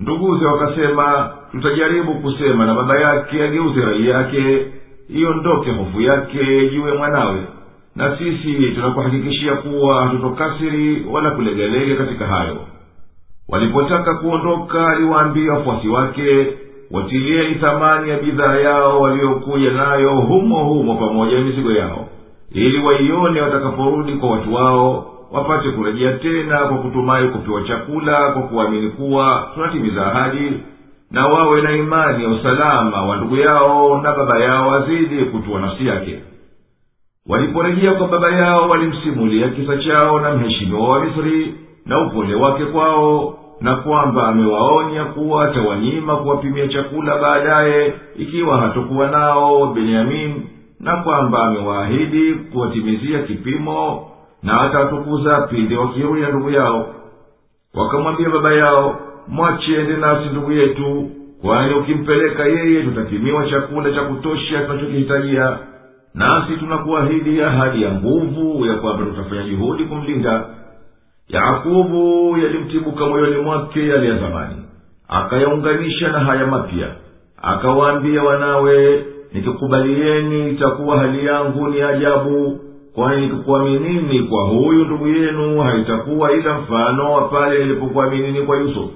Nduguze 0.00 0.44
wakasema 0.46 1.30
tutajaribu 1.52 2.14
kusema 2.14 2.66
na 2.66 2.74
baba 2.74 3.00
yake 3.00 3.42
ageuze 3.44 3.80
rai 3.80 4.06
yake 4.08 4.66
iondoke 5.08 5.70
hofu 5.70 6.00
yake 6.00 6.68
jiwe 6.70 6.92
mwanawe 6.92 7.40
na 7.96 8.18
sisi 8.18 8.70
tunakuhakikishia 8.74 9.54
kuwa 9.56 10.02
hatutokasiri 10.04 11.06
wala 11.10 11.30
kulegelege 11.30 11.94
katika 11.94 12.26
hayo. 12.26 12.56
Walipotaka 13.48 14.14
kuondoka 14.14 14.86
aliwaambia 14.88 15.52
wafuasi 15.52 15.88
wake 15.88 16.46
watilieni 16.90 17.54
thamani 17.54 18.10
ya 18.10 18.18
bidhaa 18.18 18.56
yao 18.56 19.00
waliokuja 19.00 19.70
nayo 19.70 20.10
humo 20.14 20.64
humo 20.64 20.94
pamoja 20.94 21.38
na 21.38 21.44
mizigo 21.44 21.72
yao 21.72 22.08
ili 22.52 22.78
waione 22.78 23.40
watakaporudi 23.40 24.12
kwa 24.12 24.30
watu 24.30 24.54
wao 24.54 25.10
wapate 25.32 25.70
kurejea 25.70 26.12
tena 26.12 26.58
kwa 26.58 26.78
kutumai 26.78 27.28
kupewa 27.28 27.62
chakula 27.62 28.32
kwa 28.32 28.42
kuamini 28.42 28.88
kuwa 28.90 29.48
tunatimiza 29.54 30.06
ahadi 30.06 30.52
na 31.10 31.26
wawe 31.26 31.62
na 31.62 31.72
imani 31.72 32.24
ya 32.24 32.30
usalama 32.30 33.02
wa 33.06 33.16
ndugu 33.16 33.36
yao 33.36 34.00
na 34.02 34.12
baba 34.12 34.38
yao 34.38 34.74
azidi 34.74 35.24
kutua 35.24 35.60
nafsi 35.60 35.86
yake 35.86 36.18
waliporejea 37.28 37.92
kwa 37.94 38.08
baba 38.08 38.30
yao 38.30 38.68
walimsimulia 38.68 39.48
kisa 39.48 39.76
chao 39.76 40.20
na 40.20 40.34
mheshimiwa 40.34 40.88
wa 40.88 41.04
misri 41.04 41.54
na 41.86 42.00
upole 42.06 42.34
wake 42.34 42.64
kwao 42.64 43.38
na 43.60 43.76
kwamba 43.76 44.28
amewaonya 44.28 45.04
kuwa 45.04 45.44
atawanyima 45.44 46.16
kuwapimia 46.16 46.68
chakula 46.68 47.18
baadaye 47.18 47.94
ikiwa 48.16 48.58
hatokuwa 48.60 49.10
nao 49.10 49.66
benyamini 49.66 50.46
na 50.80 50.96
kwamba 50.96 51.38
amewaahidi 51.44 52.34
kuwatimizia 52.34 53.22
kipimo 53.22 54.06
na 54.42 54.60
atawatukuza 54.60 55.40
pindi 55.40 55.76
wakiruya 55.76 56.28
ndugu 56.28 56.50
yao. 56.50 56.94
Wakamwambia 57.74 58.28
baba 58.30 58.52
yao 58.54 59.00
mwachiende 59.28 59.96
nasi 59.96 60.28
ndugu 60.28 60.52
yetu 60.52 61.10
kwani 61.42 61.74
ukimpeleka 61.74 62.44
yeye 62.44 62.82
tutapimiwa 62.82 63.46
chakula 63.50 63.92
cha 63.92 64.02
kutosha 64.02 64.60
tunachokihitajia 64.60 65.58
nasi 66.14 66.56
tunakuahidi 66.56 67.42
ahadi 67.42 67.82
ya 67.82 67.92
nguvu 67.92 68.66
ya 68.66 68.74
kwamba 68.74 69.04
tutafanya 69.06 69.42
juhudi 69.42 69.84
kumlinda. 69.84 70.44
Yakubu 71.28 72.36
yalimtibuka 72.42 73.06
moyoni 73.06 73.36
mwake 73.42 73.88
yale 73.88 74.08
ya 74.08 74.18
zamani. 74.18 74.56
Akayaunganisha 75.08 76.08
na 76.12 76.18
haya 76.20 76.46
mapya. 76.46 76.88
Akawaambia 77.42 78.22
wanawe 78.22 79.04
nikikubalieni 79.32 80.50
itakuwa 80.50 80.98
hali 80.98 81.26
yangu 81.26 81.68
ni 81.68 81.82
ajabu 81.82 82.60
kwani 82.94 83.22
nikikuaminini 83.26 84.22
kwa 84.22 84.42
huyu 84.44 84.84
ndugu 84.84 85.08
yenu 85.08 85.60
haitakuwa 85.60 86.32
ila 86.32 86.58
mfano 86.58 87.12
wa 87.12 87.28
pale 87.28 87.58
nilipokuaminini 87.64 88.42
kwa 88.42 88.56
yusufu. 88.58 88.90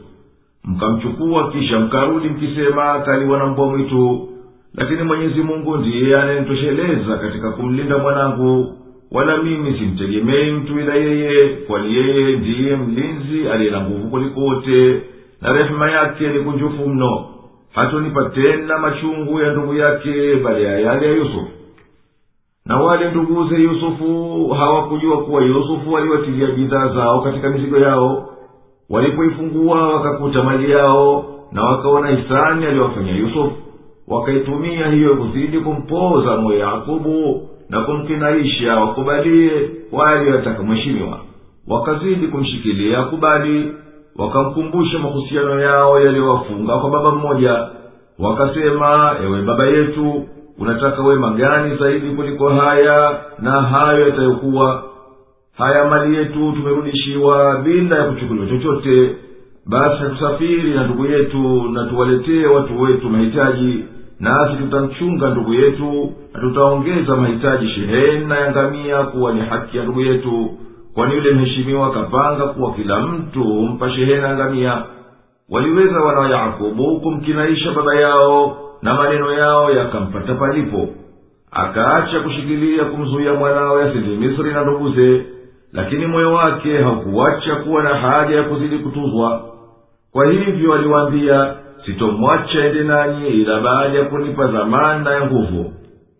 Mkamchukua 0.64 1.50
kisha 1.50 1.78
mkarudi 1.80 2.28
mkisema 2.28 3.00
kaliwa 3.00 3.38
na 3.38 3.46
mbwa 3.46 3.66
mwitu 3.66 4.27
lakini 4.78 5.02
mwenyezi 5.02 5.42
mungu 5.42 5.76
ndiye 5.76 6.18
anayemtosheleza 6.20 7.16
katika 7.16 7.50
kumlinda 7.52 7.98
mwanangu. 7.98 8.74
Wala 9.12 9.36
mimi 9.36 9.78
simtegemei 9.78 10.50
mtu 10.52 10.80
ila 10.80 10.94
yeye 10.94 11.48
kwani 11.48 11.94
yeye 11.94 12.36
ndiye 12.36 12.76
mlinzi 12.76 13.48
aliye 13.48 13.70
na 13.70 13.80
nguvu 13.80 14.08
kuliko 14.08 14.40
wote 14.40 15.02
na 15.40 15.52
rehema 15.52 15.90
yake 15.90 16.28
ni 16.28 16.40
kunjufu 16.40 16.88
mno. 16.88 17.24
Hatonipa 17.74 18.24
tena 18.28 18.78
machungu 18.78 19.40
ya 19.40 19.52
ndugu 19.52 19.74
yake 19.74 20.34
bali 20.34 20.64
ya 20.64 20.78
yale 20.80 21.06
ya 21.06 21.12
yusufu. 21.14 21.48
Na 22.66 22.76
wale 22.76 23.10
nduguze 23.10 23.56
yusufu 23.56 24.48
hawakujua 24.58 25.16
kuwa 25.24 25.42
yusufu 25.42 25.96
aliwatilia 25.96 26.46
bidhaa 26.46 26.88
zao 26.88 27.20
katika 27.22 27.50
mizigo 27.50 27.78
yao. 27.78 28.28
Walipoifungua 28.90 29.88
wakakuta 29.88 30.44
mali 30.44 30.70
yao 30.70 31.24
na 31.52 31.62
wakaona 31.64 32.08
hisani 32.08 32.66
aliyowafanyia 32.66 33.16
yusufu 33.16 33.52
wakaitumia 34.10 34.86
hiyo 34.90 35.16
kuzidi 35.16 35.58
kumpoza 35.60 36.36
moyo 36.36 36.58
yakubu 36.58 37.48
na 37.68 37.80
kumkinaisha 37.80 38.76
wakubalie 38.80 39.50
wale 39.92 40.30
wataka 40.32 40.62
mheshimiwa. 40.62 41.20
Wakazidi 41.68 42.26
kumshikilia 42.26 43.02
kubali 43.02 43.72
wakamkumbusha 44.18 44.98
mahusiano 44.98 45.60
yao 45.60 46.00
yaliyowafunga 46.00 46.76
kwa 46.78 46.90
baba 46.90 47.10
mmoja. 47.10 47.66
Wakasema 48.18 49.16
ewe 49.24 49.42
baba 49.42 49.66
yetu 49.66 50.24
unataka 50.58 51.02
wema 51.02 51.30
gani 51.30 51.76
zaidi 51.76 52.10
kuliko 52.10 52.48
haya 52.48 53.20
na 53.38 53.50
hayo 53.50 54.08
yatayokuwa? 54.08 54.82
Haya 55.58 55.84
mali 55.84 56.16
yetu 56.16 56.52
tumerudishiwa 56.52 57.56
bila 57.64 57.96
ya 57.98 58.04
kuchukuliwa 58.04 58.46
chochote. 58.46 59.16
Basi 59.66 59.96
hatusafiri 60.02 60.70
na 60.70 60.84
ndugu 60.84 61.06
yetu 61.06 61.62
na 61.72 61.84
tuwaletee 61.86 62.46
watu 62.46 62.80
wetu 62.82 63.10
mahitaji 63.10 63.84
nasi 64.20 64.56
tutamchunga 64.56 65.30
ndugu 65.30 65.54
yetu 65.54 66.12
na 66.34 66.40
tutaongeza 66.40 67.16
mahitaji 67.16 67.68
shehena 67.68 68.38
ya 68.38 68.50
ngamia 68.50 69.02
kuwa 69.02 69.32
ni 69.32 69.40
haki 69.40 69.76
ya 69.76 69.82
ndugu 69.82 70.00
yetu 70.00 70.50
kwani 70.94 71.14
yule 71.14 71.30
mheshimiwa 71.34 71.86
akapanga 71.86 72.46
kuwa 72.46 72.74
kila 72.74 73.00
mtu 73.00 73.44
humpa 73.44 73.90
shehena 73.90 74.34
ngamia. 74.36 74.82
Waliweza 75.50 76.00
wana 76.00 76.20
wa 76.20 76.28
yakobo 76.30 77.00
kumkinaisha 77.00 77.72
baba 77.72 77.94
yao 77.94 78.56
na 78.82 78.94
maneno 78.94 79.32
yao 79.32 79.70
yakampata 79.70 80.34
palipo. 80.34 80.88
Akaacha 81.50 82.20
kushikilia 82.20 82.84
kumzuia 82.84 83.34
mwanawe 83.34 83.82
asindi 83.90 84.16
misri 84.16 84.52
na 84.52 84.62
nduguze 84.64 85.26
lakini 85.72 86.06
moyo 86.06 86.34
wake 86.34 86.78
haukuwacha 86.78 87.56
kuwa 87.56 87.82
na 87.82 87.88
haja 87.94 88.36
ya 88.36 88.42
kuzidi 88.42 88.78
kutuzwa. 88.78 89.42
Kwa 90.12 90.26
hivyo 90.30 90.74
aliwaambia 90.74 91.54
sitomwacha 91.88 92.64
ende 92.66 92.82
nanyi 92.82 93.28
ila 93.28 93.60
baada 93.60 93.98
ya 93.98 94.04
kunipa 94.04 94.46
dhamana 94.46 95.10
ya 95.12 95.26
nguvu. 95.26 95.72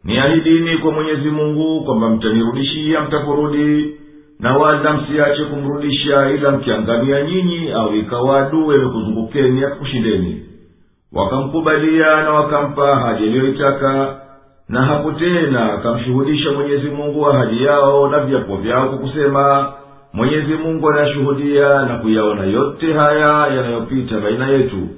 Niahidini 0.05 0.77
kwa 0.79 0.93
mwenyezi 0.93 1.31
mungu 1.31 1.85
kwamba 1.85 2.09
mtanirudishia 2.09 3.01
mtaporudi 3.01 3.95
na 4.41 4.57
wala 4.57 4.93
msiache 4.93 5.45
kumrudisha 5.45 6.31
ila 6.31 6.51
mkiangamia 6.51 7.23
nyinyi 7.23 7.71
au 7.73 7.97
ikawa 7.97 8.47
adui 8.47 8.77
akakushindeni 9.65 10.43
wakamkubalia 11.13 12.23
na 12.23 12.31
wakampa 12.31 12.93
ahadi 12.93 13.25
aliyoitaka 13.25 14.21
na 14.69 14.83
hapo 14.83 15.13
tena 15.13 15.73
akamshuhudisha 15.73 16.51
mwenyezi 16.53 16.89
mungu 16.91 17.27
ahadi 17.31 17.65
yao 17.65 18.09
na 18.09 18.21
viapo 18.21 18.57
vyao 18.57 18.89
kwa 18.89 18.99
kusema 18.99 19.73
mwenyezi 20.13 20.55
mungu 20.55 20.91
anayashuhudia 20.91 21.69
na 21.85 21.99
kuyaona 21.99 22.45
yote 22.45 22.93
haya 22.93 23.47
yanayopita 23.57 24.21
baina 24.21 24.49
yetu 24.49 24.89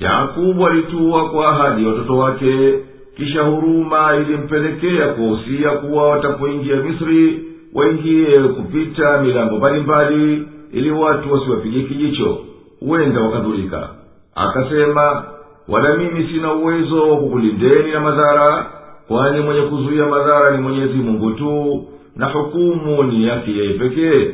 yakubu 0.00 0.66
alituwa 0.66 1.30
kwa 1.30 1.48
ahadi 1.48 1.82
ya 1.82 1.88
watoto 1.88 2.16
wake 2.18 2.74
kisha 3.16 3.42
huruma 3.42 4.16
ilimpelekea 4.16 5.08
kuwahusia 5.08 5.70
kuwa 5.70 6.08
watapoingia 6.08 6.76
misri 6.76 7.44
waingie 7.74 8.38
kupita 8.38 9.22
milango 9.22 9.56
mbalimbali 9.56 10.48
ili 10.72 10.90
watu 10.90 11.32
wasiwapige 11.32 11.82
kijicho 11.82 12.38
huenda 12.80 13.20
wakadhulika. 13.20 13.88
Akasema 14.34 15.24
wala 15.68 15.96
mimi 15.96 16.28
sina 16.32 16.52
uwezo 16.54 17.10
wa 17.10 17.16
kukulindeni 17.16 17.90
na 17.92 18.00
madhara 18.00 18.66
kwani 19.08 19.40
mwenye 19.40 19.60
kuzuia 19.62 20.06
madhara 20.06 20.50
ni 20.56 20.62
mwenyezi 20.62 20.94
mungu 20.94 21.30
tu 21.30 21.84
na 22.16 22.26
hukumu 22.26 23.02
ni 23.02 23.24
yake 23.26 23.50
yeye 23.56 23.72
pekee. 23.74 24.30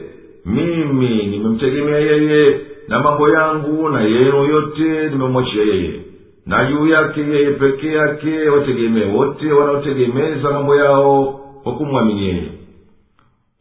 Mimi 0.47 1.27
nimemtegemea 1.27 1.99
yeye 1.99 2.61
na 2.89 3.01
mambo 3.01 3.29
yangu 3.29 3.89
na 3.89 4.01
yenu 4.01 4.45
yote 4.45 5.09
nimemwachia 5.11 5.63
yeye. 5.65 6.01
Na 6.47 6.65
juu 6.65 6.87
yake 6.87 7.21
yeye 7.21 7.51
pekee 7.51 7.93
yake 7.93 8.49
wategemee 8.49 9.05
wote 9.05 9.53
wanaotegemeza 9.53 10.51
mambo 10.51 10.77
yao 10.77 11.41
kwa 11.63 11.73
kumwamini 11.73 12.27
yeye. 12.27 12.49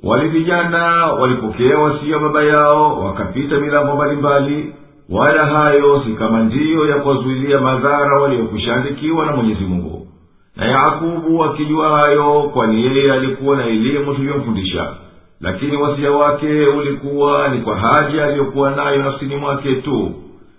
Wali 0.03 0.29
vijana 0.29 1.05
walipokea 1.05 1.77
wasia 1.79 2.19
baba 2.19 2.43
yao 2.43 2.99
wakapita 3.05 3.59
milango 3.59 3.95
mbalimbali 3.95 4.73
wala 5.09 5.45
hayo 5.45 6.01
si 6.05 6.13
kama 6.13 6.39
ndiyo 6.43 6.85
ya 6.89 6.95
kuwazuilia 6.95 7.59
madhara 7.61 8.19
waliokushaandikiwa 8.21 9.25
na 9.25 9.31
mwenyezi 9.35 9.63
mungu. 9.63 10.07
Na 10.55 10.65
yakubu 10.65 11.43
akijua 11.43 11.89
hayo 11.97 12.49
kwani 12.53 12.83
yeye 12.85 13.13
alikuwa 13.13 13.55
na 13.57 13.65
elimu 13.65 14.15
tuliyomfundisha 14.15 14.93
lakini 15.41 15.77
wasia 15.77 16.11
wake 16.11 16.65
ulikuwa 16.67 17.47
ni 17.47 17.61
kwa 17.61 17.77
haja 17.79 18.25
aliyokuwa 18.25 18.71
nayo 18.71 18.97
nafsini 19.03 19.35
mwake 19.35 19.75
tu. 19.75 20.11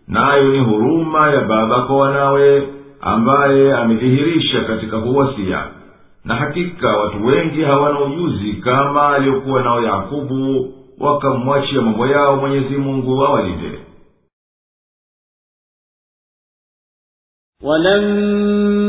Nayo 0.09 0.49
ni 0.53 0.59
huruma 0.61 1.31
ya 1.31 1.41
baba 1.41 1.83
kwa 1.83 1.97
wanawe 1.97 2.69
ambaye 3.01 3.75
amedhihirisha 3.75 4.65
katika 4.65 4.97
huwasia 4.97 5.67
na 6.25 6.35
hakika 6.35 6.89
watu 6.97 7.27
wengi 7.27 7.63
hawana 7.63 8.01
ujuzi 8.01 8.53
kama 8.53 9.09
aliyokuwa 9.09 9.63
nao 9.63 9.83
yakubu 9.83 10.73
wakamwachia 10.99 11.83
mambo 11.83 12.07
yao 12.07 12.37
mwenyezi 12.37 12.77
mungu 12.77 13.25
awalinde 13.27 13.79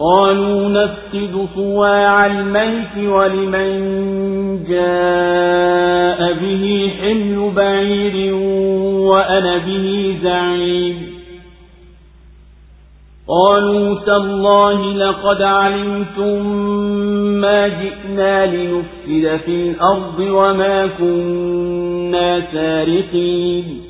قالوا 0.00 0.68
نفقد 0.68 1.46
صواع 1.54 2.26
الميت 2.26 3.08
ولمن 3.08 3.70
جاء 4.68 6.32
به 6.32 6.90
حمل 7.00 7.52
بعير 7.56 8.34
وأنا 8.94 9.56
به 9.56 10.16
زعيم. 10.22 10.96
قالوا 13.28 14.00
تالله 14.06 14.92
لقد 14.92 15.42
علمتم 15.42 16.46
ما 17.40 17.68
جئنا 17.68 18.46
لنفسد 18.46 19.40
في 19.44 19.70
الأرض 19.70 20.18
وما 20.20 20.86
كنا 20.86 22.42
سارقين. 22.52 23.89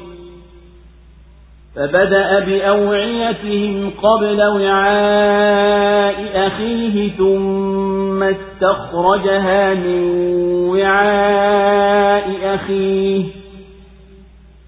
فبدأ 1.75 2.39
بأوعيتهم 2.39 3.91
قبل 4.03 4.41
وعاء 4.41 6.15
أخيه 6.47 7.11
ثم 7.17 8.23
استخرجها 8.23 9.73
من 9.73 10.03
وعاء 10.69 12.29
أخيه. 12.43 13.23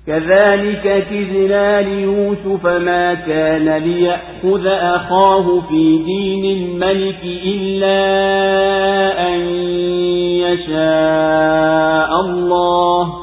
كذلك 0.07 1.07
كذنا 1.09 1.81
ليوسف 1.81 2.65
ما 2.65 3.13
كان 3.13 3.77
ليأخذ 3.77 4.67
أخاه 4.67 5.61
في 5.69 5.97
دين 5.97 6.57
الملك 6.57 7.19
إلا 7.45 7.99
أن 9.27 9.39
يشاء 10.43 12.21
الله. 12.21 13.22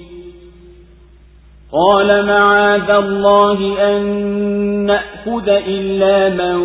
قال 1.72 2.26
معاذ 2.26 2.90
الله 2.90 3.58
أن 3.90 4.02
نأخذ 4.86 5.48
إلا 5.48 6.28
من 6.28 6.56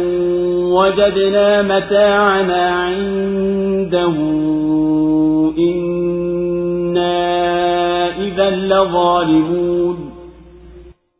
وجدنا 0.74 1.62
متاعنا 1.62 2.70
عنده 2.70 4.14
إنا 6.52 8.18
إذا 8.18 8.49
لظالمون 8.49 9.98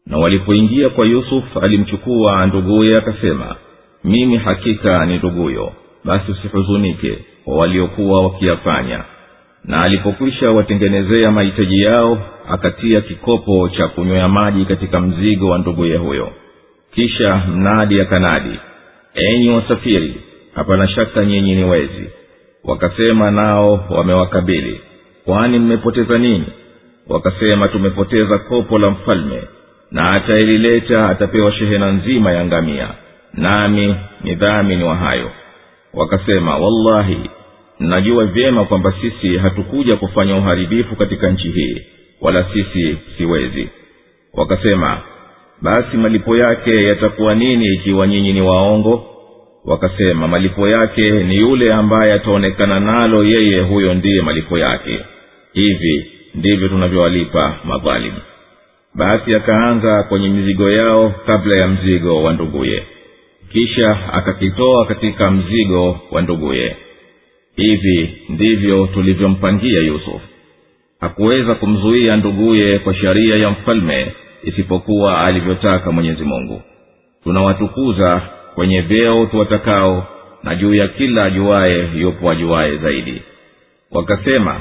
na 0.08 0.18
walipoingia 0.18 0.90
kwa 0.90 1.06
yusuf 1.06 1.58
alimchukua 1.62 2.46
nduguye 2.46 2.98
akasema 2.98 3.56
mimi 4.04 4.38
hakika 4.38 5.06
ni 5.06 5.18
nduguyo 5.18 5.72
basi 6.06 6.32
usihuzunike 6.32 7.18
kwa 7.46 7.58
waliokuwa 7.58 8.24
wakiyafanya 8.24 9.04
na 9.67 9.79
alipokwisha 9.85 10.51
watengenezea 10.51 11.31
mahitaji 11.31 11.83
yao 11.83 12.19
akatia 12.49 13.01
kikopo 13.01 13.69
cha 13.69 13.89
kunywea 13.89 14.29
maji 14.29 14.65
katika 14.65 15.01
mzigo 15.01 15.49
wa 15.49 15.59
nduguye 15.59 15.97
huyo. 15.97 16.33
Kisha 16.95 17.43
mnadi 17.49 18.01
akanadi 18.01 18.59
enyi 19.15 19.51
wasafiri 19.51 20.15
hapana 20.55 20.89
shaka 20.89 21.25
nyinyi 21.25 21.55
ni 21.55 21.65
wezi. 21.65 22.11
Wakasema 22.65 23.31
nao 23.31 23.85
wamewakabili 23.91 24.81
kwani 25.25 25.59
mmepoteza 25.59 26.19
nini? 26.19 26.47
Wakasema 27.09 27.69
tumepoteza 27.69 28.39
kopo 28.39 28.79
la 28.79 28.91
mfalme 28.91 29.43
na 29.91 30.11
atailileta 30.11 31.09
atapewa 31.09 31.53
shehena 31.53 31.93
nzima 31.93 32.33
ya 32.33 32.45
ngamia 32.45 32.89
nami 33.35 33.95
ni 34.25 34.35
dhamini 34.35 34.85
wa 34.85 34.97
hayo. 34.97 35.31
Wakasema 35.95 36.57
wallahi 36.57 37.31
mnajua 37.81 38.25
vyema 38.27 38.65
kwamba 38.65 38.95
sisi 39.01 39.37
hatukuja 39.39 39.97
kufanya 39.97 40.37
uharibifu 40.37 40.97
katika 40.97 41.31
nchi 41.31 41.49
hii 41.51 41.83
wala 42.21 42.45
sisi 42.53 42.97
siwezi. 43.19 43.69
Wakasema 44.35 44.99
basi 45.63 45.97
malipo 45.97 46.37
yake 46.37 46.85
yatakuwa 46.85 47.35
nini 47.35 47.67
ikiwa 47.67 48.07
nyinyi 48.07 48.33
ni 48.33 48.41
waongo? 48.41 49.07
Wakasema 49.65 50.29
malipo 50.29 50.69
yake 50.69 51.11
ni 51.11 51.37
yule 51.37 51.73
ambaye 51.73 52.13
ataonekana 52.13 52.81
nalo 52.81 53.25
yeye 53.25 53.61
huyo 53.61 53.95
ndiye 53.95 54.23
malipo 54.23 54.59
yake. 54.59 54.99
Hivi 55.53 56.07
ndivyo 56.35 56.69
tunavyowalipa 56.69 57.57
madhalimu 57.65 58.19
basi 58.95 59.35
akaanza 59.35 60.03
kwenye 60.03 60.29
mizigo 60.29 60.71
yao 60.71 61.15
kabla 61.27 61.61
ya 61.61 61.69
mzigo 61.69 62.23
wa 62.23 62.33
nduguye. 62.33 62.83
Kisha 63.53 64.13
akakitoa 64.13 64.87
katika 64.87 65.31
mzigo 65.31 66.01
wa 66.11 66.23
nduguye 66.23 66.77
hivi 67.57 68.19
ndivyo 68.29 68.87
tulivyompangia 68.87 69.81
yusuf. 69.81 70.23
Hakuweza 71.01 71.55
kumzuia 71.55 72.17
nduguye 72.17 72.79
kwa 72.79 72.95
sharia 72.95 73.35
ya 73.43 73.51
mfalme 73.51 74.13
isipokuwa 74.45 75.21
alivyotaka 75.25 75.93
mwenyezi 75.93 76.25
mungu. 76.25 76.63
Tunawatukuza 77.25 78.23
kwenye 78.55 78.81
vyeo 78.81 79.27
tuwatakao 79.27 80.07
na 80.43 80.55
juu 80.55 80.75
ya 80.75 80.89
kila 80.89 81.25
ajuaye 81.25 81.89
yupo 81.97 82.31
ajuaye 82.31 82.77
zaidi. 82.77 83.23
Wakasema 83.91 84.61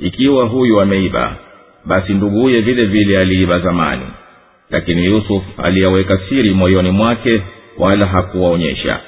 ikiwa 0.00 0.44
huyu 0.46 0.80
ameiba 0.80 1.36
basi 1.84 2.12
nduguye 2.14 2.60
vile 2.60 2.84
vile 2.86 3.18
aliiba 3.18 3.58
zamani. 3.60 4.06
Lakini 4.70 5.04
yusuf 5.04 5.42
aliyaweka 5.58 6.20
siri 6.28 6.50
moyoni 6.54 6.90
mwake 6.90 7.42
wala 7.78 8.06
hakuwaonyesha. 8.06 9.00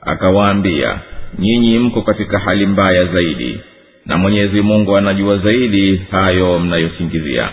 Akawaambia 0.00 0.98
nyinyi 1.38 1.78
mko 1.78 2.02
katika 2.02 2.38
hali 2.38 2.66
mbaya 2.66 3.04
zaidi 3.04 3.60
na 4.06 4.18
mwenyezi 4.18 4.60
mungu 4.62 4.96
anajua 4.96 5.38
zaidi 5.38 5.96
hayo 6.10 6.58
mnayosingizia. 6.58 7.48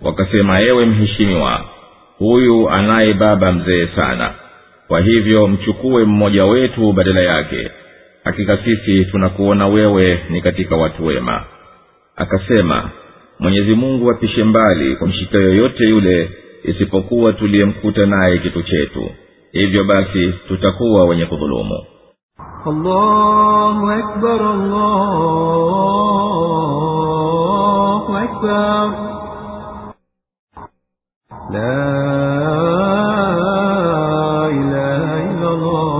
Wakasema 0.00 0.60
ewe 0.62 0.86
mheshimiwa 0.86 1.64
huyu 2.18 2.70
anaye 2.70 3.14
baba 3.14 3.52
mzee 3.52 3.86
sana. 3.96 4.34
Kwa 4.88 5.00
hivyo 5.00 5.48
mchukue 5.48 6.04
mmoja 6.04 6.44
wetu 6.44 6.92
badala 6.92 7.20
yake. 7.20 7.70
Hakika 8.24 8.58
sisi 8.64 9.04
tunakuona 9.04 9.66
wewe 9.66 10.18
ni 10.30 10.40
katika 10.40 10.76
watu 10.76 11.06
wema. 11.06 11.44
Akasema 12.16 12.90
mwenyezi 13.38 13.74
mungu 13.74 14.10
apishe 14.10 14.44
mbali 14.44 14.96
kwa 14.96 15.08
mshika 15.08 15.38
yoyote 15.38 15.84
yule 15.88 16.30
isipokuwa 16.64 17.32
tuliyemkuta 17.32 18.06
naye 18.06 18.38
kitu 18.38 18.62
chetu. 18.62 19.10
Hivyo 19.52 19.84
basi 19.84 20.32
tutakuwa 20.48 21.04
wenye 21.04 21.26
kudhulumu 21.26 21.84
الله 22.67 23.99
أكبر 23.99 24.41
الله 26.91 28.05
أكبر 28.23 28.85
لا 31.51 31.91
إله 34.59 35.03
إلا 35.31 35.49
الله 35.49 35.91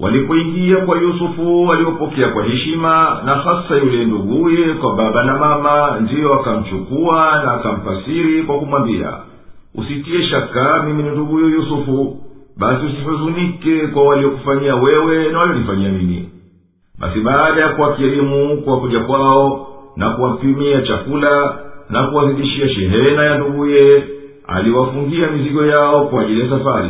walipoingia 0.00 0.76
kwa 0.86 0.98
yusufu 0.98 1.64
waliopokea 1.66 2.28
kwa 2.32 2.44
heshima 2.44 3.22
na 3.24 3.38
hasa 3.38 3.74
yule 3.76 4.04
nduguye 4.04 4.74
kwa 4.74 4.94
baba 4.94 5.24
na 5.24 5.38
mama 5.38 6.00
ndiyo 6.00 6.34
akamchukua 6.34 7.20
na 7.44 7.52
akampasiri 7.52 8.42
kwa 8.42 8.58
kumwambia 8.58 9.12
usitie 9.75 10.23
shaka 10.27 10.83
mimi 10.83 11.03
ni 11.03 11.09
nduguyo 11.09 11.49
yusufu. 11.49 12.17
Basi 12.57 12.85
usihuzunike 12.85 13.87
kwa 13.87 14.03
waliokufanyia 14.07 14.75
wewe 14.75 15.31
na 15.31 15.39
walionifanyia 15.39 15.89
mimi. 15.89 16.29
Basi 16.99 17.19
baada 17.19 17.61
ya 17.61 17.69
kuwakirimu 17.69 18.57
kwa 18.57 18.79
kuja 18.79 18.99
kwao 18.99 19.67
na 19.95 20.09
kuwapimia 20.09 20.81
chakula 20.81 21.59
na 21.89 22.03
kuwazidishia 22.07 22.69
shehena 22.69 23.23
ya 23.25 23.37
nduguye 23.37 24.03
aliwafungia 24.47 25.27
mizigo 25.31 25.65
yao 25.65 26.05
kwa 26.07 26.21
ajili 26.21 26.41
ya 26.41 26.49
safari. 26.49 26.89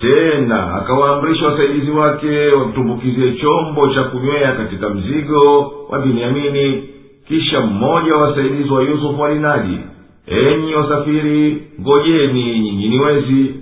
Tena 0.00 0.74
akawaamrisha 0.74 1.46
wasaidizi 1.46 1.90
wake 1.90 2.48
wamtumbukizie 2.48 3.32
chombo 3.32 3.88
cha 3.94 4.02
kunywea 4.04 4.52
katika 4.52 4.88
mzigo 4.88 5.72
wa 5.88 5.98
binyamini 5.98 6.88
kisha 7.28 7.60
mmoja 7.60 8.14
wa 8.14 8.22
wasaidizi 8.28 8.70
wa 8.70 8.82
yusufu 8.82 9.24
alinadi 9.24 9.78
enyi 10.30 10.74
wasafiri 10.74 11.62
ngojeni 11.80 12.60
nyinyi 12.60 12.88
ni 12.88 12.98
wezi. 13.00 13.54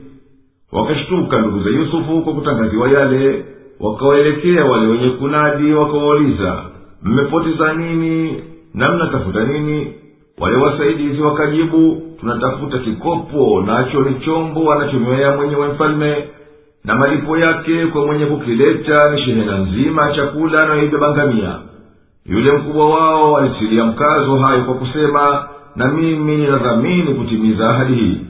Wakashtuka 0.73 1.39
ndugu 1.39 1.61
za 1.63 1.71
yusufu 1.71 2.23
kwa 2.23 2.35
kutangaziwa 2.35 2.89
yale 2.89 3.45
wakawaelekea 3.81 4.65
wale 4.65 4.87
wenye 4.87 5.09
kunadi 5.11 5.73
wakawauliza 5.73 6.63
mmepoteza 7.03 7.73
nini 7.73 8.43
na 8.75 8.93
mnatafuta 8.93 9.45
nini? 9.45 9.93
Wale 10.39 10.57
wasaidizi 10.57 11.23
wakajibu 11.23 12.03
tunatafuta 12.21 12.79
kikopo 12.79 13.63
nacho 13.67 14.01
ni 14.03 14.21
chombo 14.25 14.73
anachonywea 14.73 15.37
mwenyewe 15.37 15.69
mfalme 15.69 16.25
na 16.85 16.95
malipo 16.95 17.39
yake 17.39 17.87
kwa 17.87 18.07
mwenye 18.07 18.27
kukileta 18.27 19.11
ni 19.15 19.23
shehena 19.23 19.59
nzima 19.59 20.07
ya 20.09 20.17
chakula 20.17 20.65
anayoibeba 20.65 21.63
yule 22.27 22.53
mkubwa 22.53 22.89
wao 22.91 23.37
alitilia 23.37 23.85
mkazo 23.85 24.37
hayo 24.37 24.65
kwa 24.65 24.75
kusema 24.75 25.49
na 25.77 25.89
mimi 25.93 26.37
ninadhamini 26.37 27.15
kutimiza 27.15 27.69
ahadi 27.69 27.95
hii. 27.95 28.21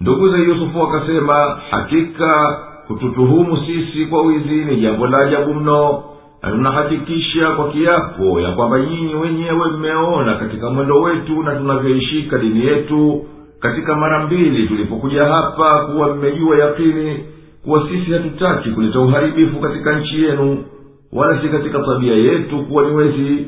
Ndugu 0.00 0.28
za 0.28 0.36
yusufu 0.38 0.78
wakasema 0.80 1.58
hakika 1.70 2.58
kututuhumu 2.86 3.56
sisi 3.66 4.06
kwa 4.06 4.22
wizi 4.22 4.64
ni 4.64 4.76
jambo 4.76 5.06
la 5.06 5.18
ajabu 5.18 5.54
mno 5.54 6.02
na 6.42 6.50
tunahakikisha 6.50 7.50
kwa 7.50 7.68
kiapo 7.68 8.40
ya 8.40 8.52
kwamba 8.52 8.80
nyinyi 8.80 9.14
wenyewe 9.14 9.68
mmeona 9.76 10.34
katika 10.34 10.70
mwendo 10.70 11.00
wetu 11.02 11.42
na 11.42 11.54
tunavyoishika 11.56 12.38
dini 12.38 12.66
yetu 12.66 13.24
katika 13.60 13.94
mara 13.96 14.26
mbili 14.26 14.68
tulipokuja 14.68 15.24
hapa 15.24 15.78
kuwa 15.86 16.14
mmejua 16.16 16.58
yakini 16.58 17.16
kuwa 17.64 17.88
sisi 17.88 18.12
hatutaki 18.12 18.70
kuleta 18.70 19.00
uharibifu 19.00 19.60
katika 19.60 19.98
nchi 20.00 20.24
yenu 20.24 20.64
wala 21.12 21.42
si 21.42 21.48
katika 21.48 21.78
tabia 21.78 22.14
yetu 22.14 22.58
kuwa 22.58 22.84
ni 22.86 22.94
wezi 22.94 23.46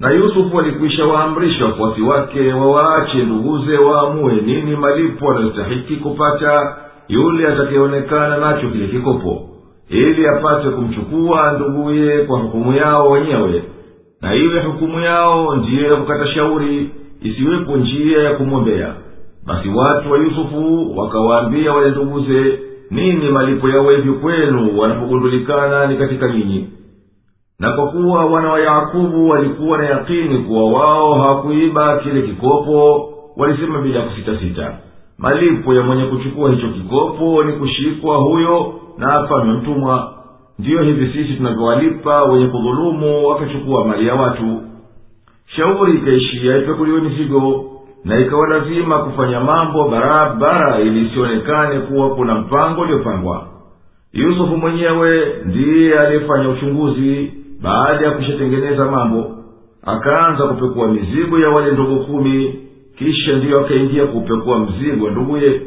na 0.00 0.14
yusufu 0.14 0.58
alikwisha 0.60 1.04
waamrisha 1.06 1.64
wafuasi 1.64 2.02
wake 2.02 2.52
wawaache 2.52 3.18
nduguze 3.18 3.76
waamue 3.78 4.32
nini 4.34 4.76
malipo 4.76 5.30
anayostahiki 5.30 5.96
kupata 5.96 6.76
yule 7.08 7.48
atakayeonekana 7.48 8.36
nacho 8.36 8.68
kile 8.68 8.86
kikopo 8.88 9.48
ili 9.88 10.26
apate 10.28 10.68
kumchukua 10.68 11.52
nduguye 11.52 12.18
kwa 12.18 12.38
hukumu 12.38 12.72
yao 12.76 13.10
wenyewe. 13.10 13.62
Na 14.22 14.34
iwe 14.34 14.60
hukumu 14.62 15.00
yao 15.00 15.56
ndiyo 15.56 15.90
ya 15.90 15.96
kukata 15.96 16.26
shauri 16.26 16.90
isiwepo 17.22 17.76
njia 17.76 18.22
ya 18.22 18.34
kumwombea. 18.34 18.94
Basi 19.46 19.68
watu 19.68 20.12
wa 20.12 20.18
yusufu 20.18 20.92
wakawaambia 20.98 21.72
wale 21.72 21.90
nduguze 21.90 22.58
nini 22.90 23.30
malipo 23.30 23.68
yao 23.68 23.90
hivyo 23.90 24.14
kwenu 24.14 24.78
wanapogundulikana 24.78 25.86
ni 25.86 25.96
katika 25.96 26.28
nyinyi 26.28 26.68
na 27.58 27.72
kwa 27.72 27.86
kuwa 27.88 28.24
wana 28.26 28.52
wa 28.52 28.60
yakubu 28.60 29.28
walikuwa 29.28 29.78
na 29.78 29.84
yakini 29.84 30.38
kuwa 30.38 30.72
wao 30.72 31.14
hawakuiba 31.14 31.98
kile 31.98 32.22
kikopo 32.22 33.08
walisema 33.36 33.80
bila 33.80 34.02
kusitasita. 34.02 34.72
Malipo 35.18 35.74
ya 35.74 35.82
mwenye 35.82 36.04
kuchukua 36.04 36.50
hicho 36.50 36.68
kikopo 36.68 37.44
ni 37.44 37.52
kushikwa 37.52 38.16
huyo 38.16 38.74
na 38.98 39.14
afanywe 39.14 39.54
mtumwa. 39.56 40.12
Ndiyo 40.58 40.82
hivi 40.82 41.12
sisi 41.12 41.34
tunavyowalipa 41.34 42.22
wenye 42.22 42.46
kudhulumu 42.46 43.26
wakachukua 43.26 43.84
mali 43.84 44.06
ya 44.06 44.14
watu. 44.14 44.60
Shauri 45.46 45.92
ikaishia 45.94 46.56
ipekuliwe 46.58 47.00
mizigo 47.00 47.64
na 48.04 48.18
ikawa 48.20 48.48
lazima 48.48 48.98
kufanya 48.98 49.40
mambo 49.40 49.88
barabara 49.88 50.80
ili 50.80 51.06
isionekane 51.06 51.80
kuwa 51.80 52.10
kuna 52.14 52.34
mpango 52.34 52.80
uliopangwa. 52.80 53.46
Yusufu 54.12 54.56
mwenyewe 54.56 55.26
ndiye 55.44 55.98
aliyefanya 55.98 56.48
uchunguzi 56.48 57.32
baada 57.62 58.06
ya 58.06 58.10
kushatengeneza 58.12 58.84
mambo 58.84 59.34
akaanza 59.82 60.46
kupekua 60.46 60.88
mizigo 60.88 61.38
ya 61.38 61.48
wale 61.50 61.72
ndugu 61.72 62.04
kumi. 62.04 62.54
Kisha 62.98 63.36
ndiyo 63.36 63.60
akaingia 63.60 64.06
kupekua 64.06 64.58
mzigo 64.58 65.04
wa 65.04 65.10
nduguye 65.10 65.60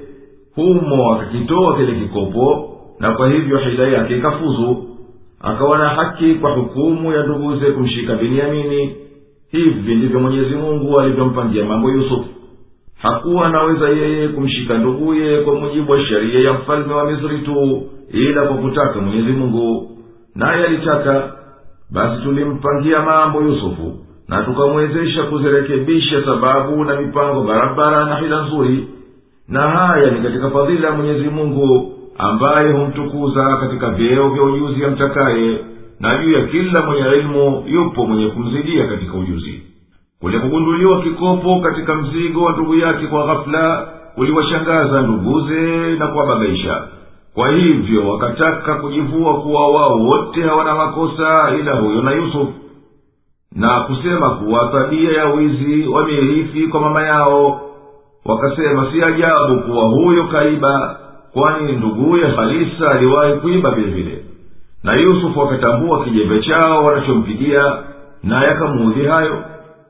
humo 0.56 1.14
akakitoa 1.14 1.76
kile 1.78 1.92
kikopo 2.00 2.68
na 3.00 3.12
kwa 3.12 3.30
hivyo 3.30 3.58
hila 3.58 3.88
yake 3.88 4.18
ikafuzu. 4.18 4.88
Akawa 5.42 5.78
na 5.78 5.90
haki 5.90 6.34
kwa 6.36 6.52
hukumu 6.52 7.12
ya 7.14 7.24
nduguze 7.24 7.66
kumshika 7.72 8.16
binyamini 8.16 8.96
hivi 9.52 9.96
ndivyo 9.96 10.20
mwenyezi 10.20 10.56
mungu 10.56 11.00
alivyompangia 11.00 11.66
mambo 11.66 11.90
yusufu 11.90 12.26
hakuwa 13.02 13.46
anaweza 13.46 13.90
yeye 13.90 14.28
kumshika 14.28 14.78
nduguye 14.78 15.42
kwa 15.42 15.56
mujibu 15.56 15.92
wa 15.92 16.00
sheria 16.06 16.40
ya 16.40 16.54
mfalme 16.54 16.94
wa 16.94 17.12
misri 17.12 17.38
tu 17.40 17.84
ila 18.14 18.42
kwa 18.48 18.58
kutaka 18.58 19.00
mwenyezi 19.02 19.32
mungu. 19.32 19.92
Naye 20.36 20.66
alitaka 20.66 21.34
basi 21.92 22.24
tulimpangia 22.24 23.02
mambo 23.02 23.42
yusufu 23.42 23.96
na 24.28 24.44
tukamwezesha 24.44 25.24
kuzirekebisha 25.24 26.26
sababu 26.26 26.86
na 26.86 27.02
mipango 27.02 27.44
barabara 27.44 28.06
na 28.06 28.16
hila 28.20 28.42
nzuri. 28.46 28.88
Na 29.48 29.62
haya 29.62 30.12
ni 30.12 30.22
katika 30.22 30.50
fadhila 30.50 30.88
ya 30.88 30.94
mwenyezi 30.96 31.30
mungu 31.30 31.94
ambaye 32.18 32.72
humtukuza 32.72 33.58
katika 33.58 33.90
vyeo 33.90 34.30
vya 34.30 34.44
ujuzi 34.44 34.86
amtakaye 34.86 35.58
na 36.00 36.18
juu 36.18 36.32
ya 36.32 36.46
kila 36.48 36.82
mwenye 36.82 37.02
elimu 37.08 37.64
yupo 37.68 38.06
mwenye 38.06 38.28
kumzidia 38.28 38.88
katika 38.88 39.14
ujuzi. 39.14 39.62
Kule 40.20 40.40
kugunduliwa 40.40 41.02
kikopo 41.02 41.60
katika 41.60 41.96
mzigo 41.96 42.44
wa 42.44 42.52
ndugu 42.52 42.76
yake 42.76 43.08
kwa 43.08 43.26
ghafula 43.28 43.88
kuliwashangaza 44.16 45.02
nduguze 45.02 45.96
na 46.00 46.08
kuwababaisha 46.08 46.84
kwa 47.36 47.50
hivyo 47.52 48.10
wakataka 48.10 48.76
kujivua 48.76 49.42
kuwa 49.42 49.68
wao 49.72 49.98
wote 49.98 50.42
hawana 50.42 50.76
makosa 50.76 51.52
ila 51.60 51.76
huyo 51.76 52.02
na 52.02 52.12
yusufu 52.12 52.54
na 53.56 53.80
kusema 53.80 54.30
kuwa 54.30 54.70
tabia 54.72 55.12
ya 55.12 55.26
wizi 55.26 55.88
wameirithi 55.88 56.68
kwa 56.68 56.82
mama 56.82 57.04
yao. 57.04 57.62
Wakasema 58.26 58.92
si 58.92 59.04
ajabu 59.04 59.60
kuwa 59.62 59.84
huyo 59.84 60.24
kaiba 60.24 61.00
kwani 61.34 61.72
nduguye 61.72 62.28
halisa 62.28 62.88
aliwahi 62.96 63.34
kuiba 63.34 63.72
vile 63.72 63.92
vile 63.92 64.26
na 64.84 64.94
yusufu 64.94 65.42
akatambua 65.42 66.04
kijembe 66.04 66.40
chao 66.42 66.86
wanachompigia 66.86 67.78
naye 68.24 68.52
akamuudhi 68.52 69.06
hayo 69.06 69.44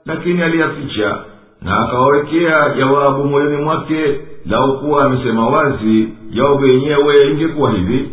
lakini 0.05 0.41
aliyaficha 0.41 1.17
na 1.61 1.79
akawawekea 1.79 2.69
jawabu 2.77 3.23
moyoni 3.23 3.57
mwake 3.57 4.19
lau 4.45 4.79
kuwa 4.79 5.05
amesema 5.05 5.47
wazi 5.49 6.07
jawabu 6.33 6.65
yenyewe 6.65 7.31
ingekuwa 7.31 7.71
hivi 7.71 8.09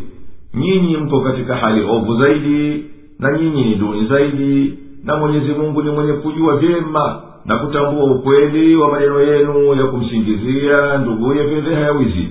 nyinyi 0.54 0.96
mko 0.96 1.20
katika 1.20 1.56
hali 1.56 1.82
ovu 1.90 2.16
zaidi 2.16 2.84
na 3.18 3.38
nyinyi 3.38 3.64
ni 3.64 3.74
duni 3.74 4.06
zaidi 4.06 4.78
na 5.04 5.16
mwenyezi 5.16 5.52
mungu 5.52 5.82
ni 5.82 5.90
mwenye 5.90 6.12
kujua 6.12 6.56
vyema 6.56 7.22
na 7.44 7.56
kutambua 7.58 8.04
ukweli 8.04 8.76
wa 8.76 8.90
maneno 8.90 9.20
yenu 9.20 9.74
ya 9.74 9.86
kumsingizia 9.86 10.98
nduguye 10.98 11.48
fedheha 11.48 11.80
ya 11.80 11.92
wizi 11.92 12.28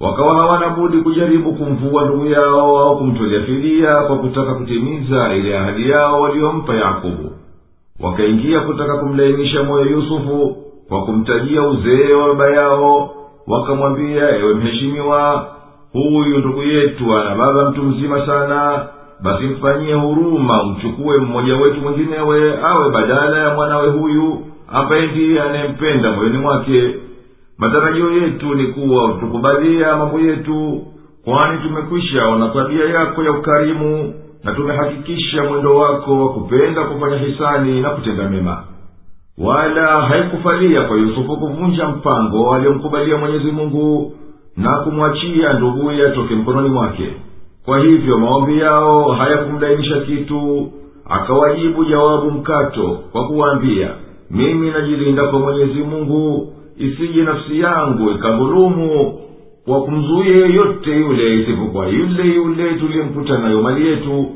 wakawa 0.00 0.34
hawana 0.38 0.68
budi 0.68 0.98
kujaribu 0.98 1.52
kumvua 1.52 2.04
ndugu 2.04 2.26
yao 2.26 2.78
au 2.78 2.98
kumtolea 2.98 3.42
fidia 3.42 3.96
kwa 3.96 4.18
kutaka 4.18 4.54
kutimiza 4.54 5.34
ile 5.34 5.58
ahadi 5.58 5.90
yao 5.90 6.20
waliyompa 6.20 6.74
yakobo. 6.74 7.30
Wakaingia 8.00 8.60
kutaka 8.60 8.96
kumlainisha 8.98 9.62
moyo 9.62 9.84
yusufu 9.90 10.56
kwa 10.92 11.02
kumtajia 11.04 11.62
uzee 11.62 12.12
wa 12.14 12.34
baba 12.34 12.50
yao 12.56 13.10
wakamwambia 13.46 14.36
ewe 14.36 14.54
mheshimiwa 14.54 15.46
huyu 15.92 16.38
ndugu 16.38 16.62
yetu 16.62 17.14
ana 17.14 17.34
baba 17.34 17.70
mtu 17.70 17.82
mzima 17.82 18.26
sana. 18.26 18.86
Basi 19.22 19.44
mfanyie 19.44 19.94
huruma 19.94 20.64
mchukue 20.64 21.16
mmoja 21.18 21.56
wetu 21.56 21.80
mwinginewe 21.80 22.58
awe 22.64 22.90
badala 22.90 23.38
ya 23.38 23.54
mwanawe 23.54 23.88
huyu 23.88 24.38
ambaye 24.72 25.06
ndiye 25.06 25.42
anayempenda 25.42 26.12
moyoni 26.12 26.38
mwake. 26.38 26.94
Matarajio 27.58 28.10
yetu 28.12 28.54
ni 28.54 28.66
kuwa 28.66 29.04
utukubalia 29.04 29.96
mambo 29.96 30.20
yetu 30.20 30.82
kwani 31.24 31.60
tumekwisha 31.62 32.28
ona 32.28 32.48
tabia 32.48 32.84
yako 32.84 33.22
ya 33.22 33.30
ukarimu 33.32 34.14
na 34.44 34.52
tumehakikisha 34.52 35.44
mwendo 35.44 35.76
wako 35.76 36.20
wa 36.26 36.32
kupenda 36.32 36.84
kufanya 36.84 37.16
hisani 37.18 37.80
na 37.80 37.90
kutenda 37.90 38.28
mema 38.28 38.64
wala 39.38 40.00
haikufalia 40.02 40.82
kwa 40.82 40.96
yusufu 40.96 41.36
kuvunja 41.36 41.88
mpango 41.88 42.54
aliyomkubalia 42.54 43.16
mwenyezi 43.16 43.50
mungu 43.50 44.12
na 44.56 44.78
kumwachia 44.78 45.52
nduguye 45.52 46.06
atoke 46.06 46.34
mkononi 46.34 46.68
mwake. 46.68 47.08
Kwa 47.64 47.78
hivyo 47.78 48.18
maombi 48.18 48.58
yao 48.58 49.12
hayakumdainisha 49.12 50.00
kitu 50.00 50.72
akawajibu 51.08 51.84
jawabu 51.84 52.30
mkato 52.30 52.98
kwa 53.12 53.26
kuwaambia 53.26 53.88
mimi 54.30 54.70
najilinda 54.70 55.26
kwa 55.26 55.38
mwenyezi 55.40 55.80
mungu 55.82 56.52
isije 56.78 57.22
nafsi 57.22 57.60
yangu 57.60 58.10
ikadhulumu 58.10 59.18
kwa 59.64 59.82
kumzuia 59.82 60.36
yeyote 60.36 60.96
yule 60.96 61.40
isipokuwa 61.40 61.88
yule 61.88 62.24
yule 62.34 62.74
tuliyemkuta 62.74 63.38
nayo 63.38 63.62
mali 63.62 63.86
yetu 63.86 64.26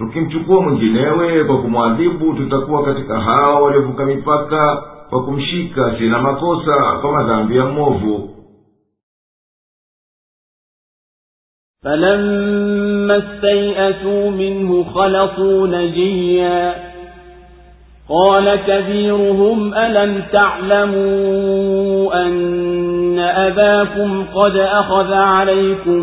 tukimchukua 0.00 0.60
mwinginewe 0.62 1.44
kwa 1.44 1.62
kumwadhibu 1.62 2.34
tutakuwa 2.34 2.84
katika 2.84 3.20
hao 3.20 3.60
waliovuka 3.62 4.04
mipaka 4.06 4.76
kwa 5.10 5.24
kumshika 5.24 5.98
sina 5.98 6.18
makosa 6.18 6.98
kwa 7.00 7.12
madhambi 7.12 7.56
ya 7.56 7.64
mwovu 7.66 8.30
فلما 11.84 13.16
استيئسوا 13.16 14.30
منه 14.30 14.84
خلصوا 14.84 15.66
نجيا 15.66 16.74
قال 18.08 18.56
كبيرهم 18.56 19.74
ألم 19.74 20.22
تعلموا 20.32 22.14
أن 22.26 23.18
أباكم 23.18 24.24
قد 24.34 24.56
أخذ 24.56 25.12
عليكم 25.12 26.02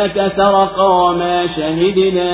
إن 0.00 0.10
ابنك 0.10 0.32
سرق 0.36 0.80
وما 0.80 1.46
شهدنا 1.56 2.32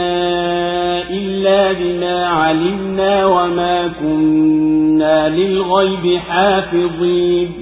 إلا 1.11 1.73
بما 1.73 2.27
علمنا 2.27 3.27
وما 3.27 3.89
كنا 4.01 5.29
للغيب 5.29 6.19
حافظين. 6.29 7.53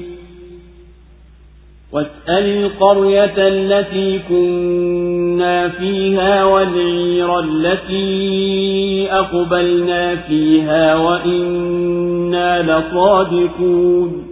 واسأل 1.93 2.64
القرية 2.64 3.35
التي 3.39 4.20
كنا 4.28 5.68
فيها 5.68 6.44
والعير 6.44 7.40
التي 7.40 9.09
أقبلنا 9.12 10.16
فيها 10.16 10.97
وإنا 10.97 12.62
لصادقون. 12.62 14.24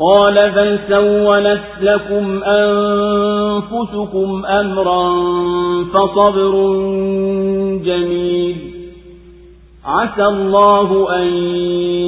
قال 0.00 0.34
بل 0.34 0.78
سولت 0.96 1.62
لكم 1.80 2.42
أنفسكم 3.56 4.42
أمرا 4.46 5.14
فصبر 5.84 6.52
جميل. 7.84 8.56
عسى 9.84 10.26
الله 10.26 11.16
أن 11.22 11.26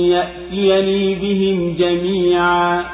يأتيني 0.09 1.15
بهم 1.15 1.77
جميعا. 1.79 2.85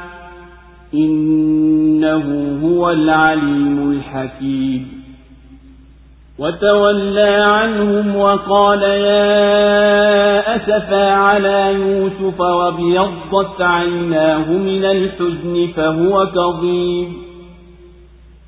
إنه 0.94 2.58
هو 2.64 2.90
العليم 2.90 3.90
الحكيم. 3.90 5.00
وتولى 6.38 7.42
عنهم 7.44 8.16
وقال 8.16 8.82
يا 8.82 10.56
أسفا 10.56 11.10
على 11.10 11.74
يوسف 11.74 12.40
وابيضت 12.40 13.60
عيناه 13.60 14.52
من 14.52 14.84
الحزن 14.84 15.68
فهو 15.76 16.26
كظيم. 16.26 17.29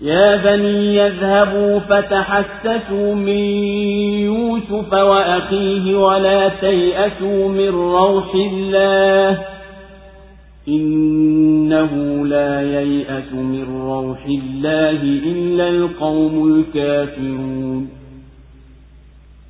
يا 0.00 0.36
بني 0.36 0.96
يذهبوا 0.96 1.78
فتحسسوا 1.78 3.14
من 3.14 3.44
يوسف 4.24 4.92
وأخيه 4.92 5.96
ولا 5.96 6.48
تيأسوا 6.48 7.48
من 7.48 7.68
روح 7.68 8.34
الله 8.34 9.44
إنه 10.68 12.26
لا 12.26 12.62
ييأس 12.62 13.32
من 13.32 13.64
روح 13.88 14.26
الله 14.26 15.02
إلا 15.02 15.68
القوم 15.68 16.54
الكافرون 16.54 18.03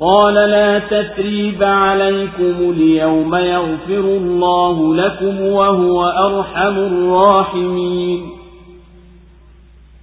قال 0.00 0.34
لا 0.34 0.78
تثريب 0.78 1.62
عليكم 1.62 2.54
اليوم 2.70 3.34
يغفر 3.34 4.04
الله 4.20 4.94
لكم 4.96 5.40
وهو 5.40 6.04
أرحم 6.04 6.76
الراحمين 6.78 8.20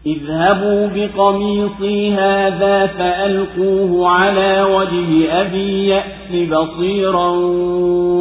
اذهبوا 0.06 0.88
بقميصي 0.96 2.12
هذا 2.12 2.88
فألقوه 2.88 4.10
على 4.10 4.64
وجه 4.64 5.42
أبي 5.42 5.88
يأس 5.88 6.50
بصيرا 6.50 7.28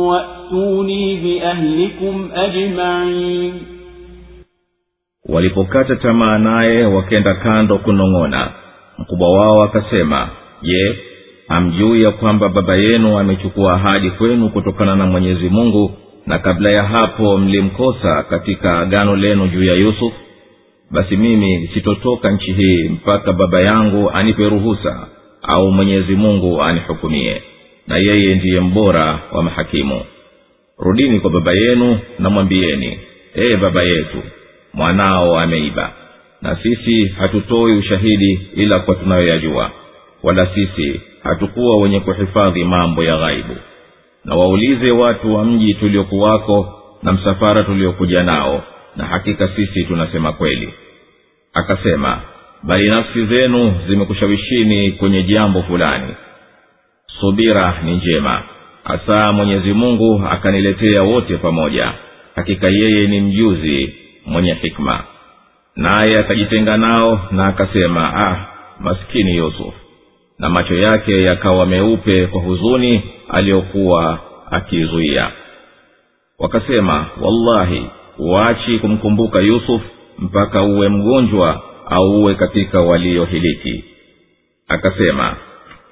وأتوني 0.09 1.17
بأهلكم 1.23 2.29
أجمعين 2.35 3.53
walipokata 5.29 5.97
tamaa 5.97 6.39
naye 6.39 6.85
wakenda 6.87 7.35
kando 7.35 7.79
kunong'ona 7.79 8.51
mkubwa 8.99 9.31
wao 9.33 9.63
akasema 9.63 10.29
je 10.63 10.99
hamjui 11.48 12.04
ya 12.04 12.12
kwamba 12.12 12.50
baba 12.50 12.76
yenu 12.76 13.20
amechukua 13.20 13.74
ahadi 13.74 14.10
kwenu 14.12 14.50
kutokana 14.50 14.96
na 14.96 15.06
mwenyezi 15.06 15.50
mungu 15.50 15.92
na 16.26 16.40
kabla 16.40 16.70
ya 16.72 16.84
hapo 16.84 17.38
mlimkosa 17.38 18.24
katika 18.24 18.80
agano 18.80 19.16
lenu 19.16 19.48
juu 19.48 19.64
ya 19.64 19.74
yusuf? 19.74 20.14
Basi 20.92 21.18
mimi 21.18 21.70
sitotoka 21.74 22.32
nchi 22.32 22.54
hii 22.54 22.90
mpaka 22.90 23.34
baba 23.34 23.62
yangu 23.62 24.10
anipe 24.12 24.50
ruhusa 24.50 25.08
au 25.42 25.72
mwenyezi 25.72 26.16
mungu 26.16 26.62
anihukumie 26.62 27.42
na 27.88 27.98
yeye 27.98 28.36
ndiye 28.36 28.60
mbora 28.60 29.20
wa 29.32 29.44
mahakimu. 29.44 30.02
Rudini 30.80 31.20
kwa 31.20 31.30
baba 31.30 31.52
yenu 31.52 32.00
na 32.20 32.30
mwambieni 32.30 33.00
ee 33.36 33.56
baba 33.58 33.84
yetu 33.84 34.18
mwanao 34.74 35.40
ameiba 35.40 35.92
na 36.42 36.56
sisi 36.64 37.06
hatutoi 37.06 37.72
ushahidi 37.78 38.40
ila 38.56 38.80
kwa 38.80 38.96
tunayoyajua 38.96 39.72
wala 40.24 40.46
sisi 40.56 41.02
hatukuwa 41.24 41.82
wenye 41.82 42.00
kuhifadhi 42.00 42.64
mambo 42.64 43.04
ya 43.04 43.18
ghaibu. 43.18 43.56
Na 44.26 44.36
waulize 44.36 44.92
watu 44.92 45.36
wa 45.36 45.46
mji 45.46 45.74
tuliokuwako 45.74 46.74
na 47.04 47.12
msafara 47.14 47.64
tuliokuja 47.64 48.24
nao 48.24 48.64
na 48.96 49.06
hakika 49.06 49.48
sisi 49.56 49.84
tunasema 49.84 50.34
kweli. 50.34 50.74
Akasema 51.54 52.22
bali 52.64 52.90
nafsi 52.90 53.26
zenu 53.26 53.76
zimekushawishini 53.88 54.92
kwenye 54.92 55.24
jambo 55.24 55.64
fulani. 55.64 56.14
Subira 57.20 57.78
ni 57.86 57.96
njema. 57.96 58.42
Hasa 58.84 59.32
mwenyezi 59.34 59.74
mungu 59.74 60.24
akaniletea 60.32 61.04
wote 61.04 61.38
pamoja. 61.38 61.92
Hakika 62.36 62.68
yeye 62.70 63.08
ni 63.08 63.22
mjuzi 63.22 63.96
mwenye 64.26 64.54
hikma. 64.54 65.04
Naye 65.76 66.20
akajitenga 66.20 66.78
nao 66.78 67.28
na 67.32 67.46
akasema 67.48 68.14
ah 68.16 68.46
maskini 68.80 69.36
yusuf 69.36 69.74
na 70.40 70.50
macho 70.50 70.76
yake 70.76 71.24
yakawa 71.24 71.66
meupe 71.66 72.28
kwa 72.28 72.42
huzuni 72.42 73.02
aliyokuwa 73.30 74.20
akiizuia. 74.52 75.32
Wakasema 76.40 77.06
wallahi 77.22 77.86
uachi 78.20 78.80
kumkumbuka 78.80 79.40
yusuf 79.40 79.82
mpaka 80.20 80.64
uwe 80.64 80.90
mgonjwa 80.90 81.62
au 81.90 82.12
uwe 82.22 82.36
katika 82.36 82.80
waliohiliki 82.80 83.84
akasema 84.68 85.36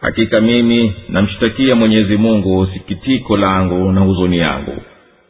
hakika 0.01 0.41
mimi 0.41 0.93
namshtakia 1.09 1.75
mwenyezi 1.75 2.17
mungu 2.17 2.67
sikitiko 2.73 3.37
langu 3.37 3.91
na 3.91 4.01
huzuni 4.01 4.37
yangu 4.37 4.75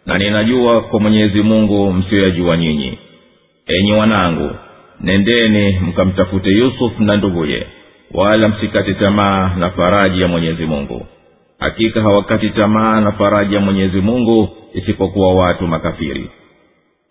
na 0.06 0.14
ninajua 0.16 0.82
kwa 0.82 1.00
mwenyezi 1.00 1.42
mungu 1.42 1.94
msiyoyajua 1.94 2.58
nyinyi. 2.58 2.98
Enyi 3.68 3.94
wanangu 3.94 4.56
nendeni 5.02 5.80
mkamtafute 5.80 6.50
yusuf 6.50 7.00
na 7.00 7.18
nduguye 7.18 7.68
wala 8.12 8.48
msikate 8.48 8.94
tamaa 8.94 9.52
na 9.58 9.70
faraji 9.70 10.22
ya 10.22 10.28
mwenyezi 10.28 10.66
mungu. 10.66 11.06
Hakika 11.60 12.02
hawakati 12.02 12.50
tamaa 12.50 12.96
na 12.96 13.12
faraji 13.12 13.56
ya 13.56 13.62
mwenyezi 13.62 14.02
mungu 14.02 14.50
isipokuwa 14.74 15.34
watu 15.36 15.68
makafiri. 15.68 16.30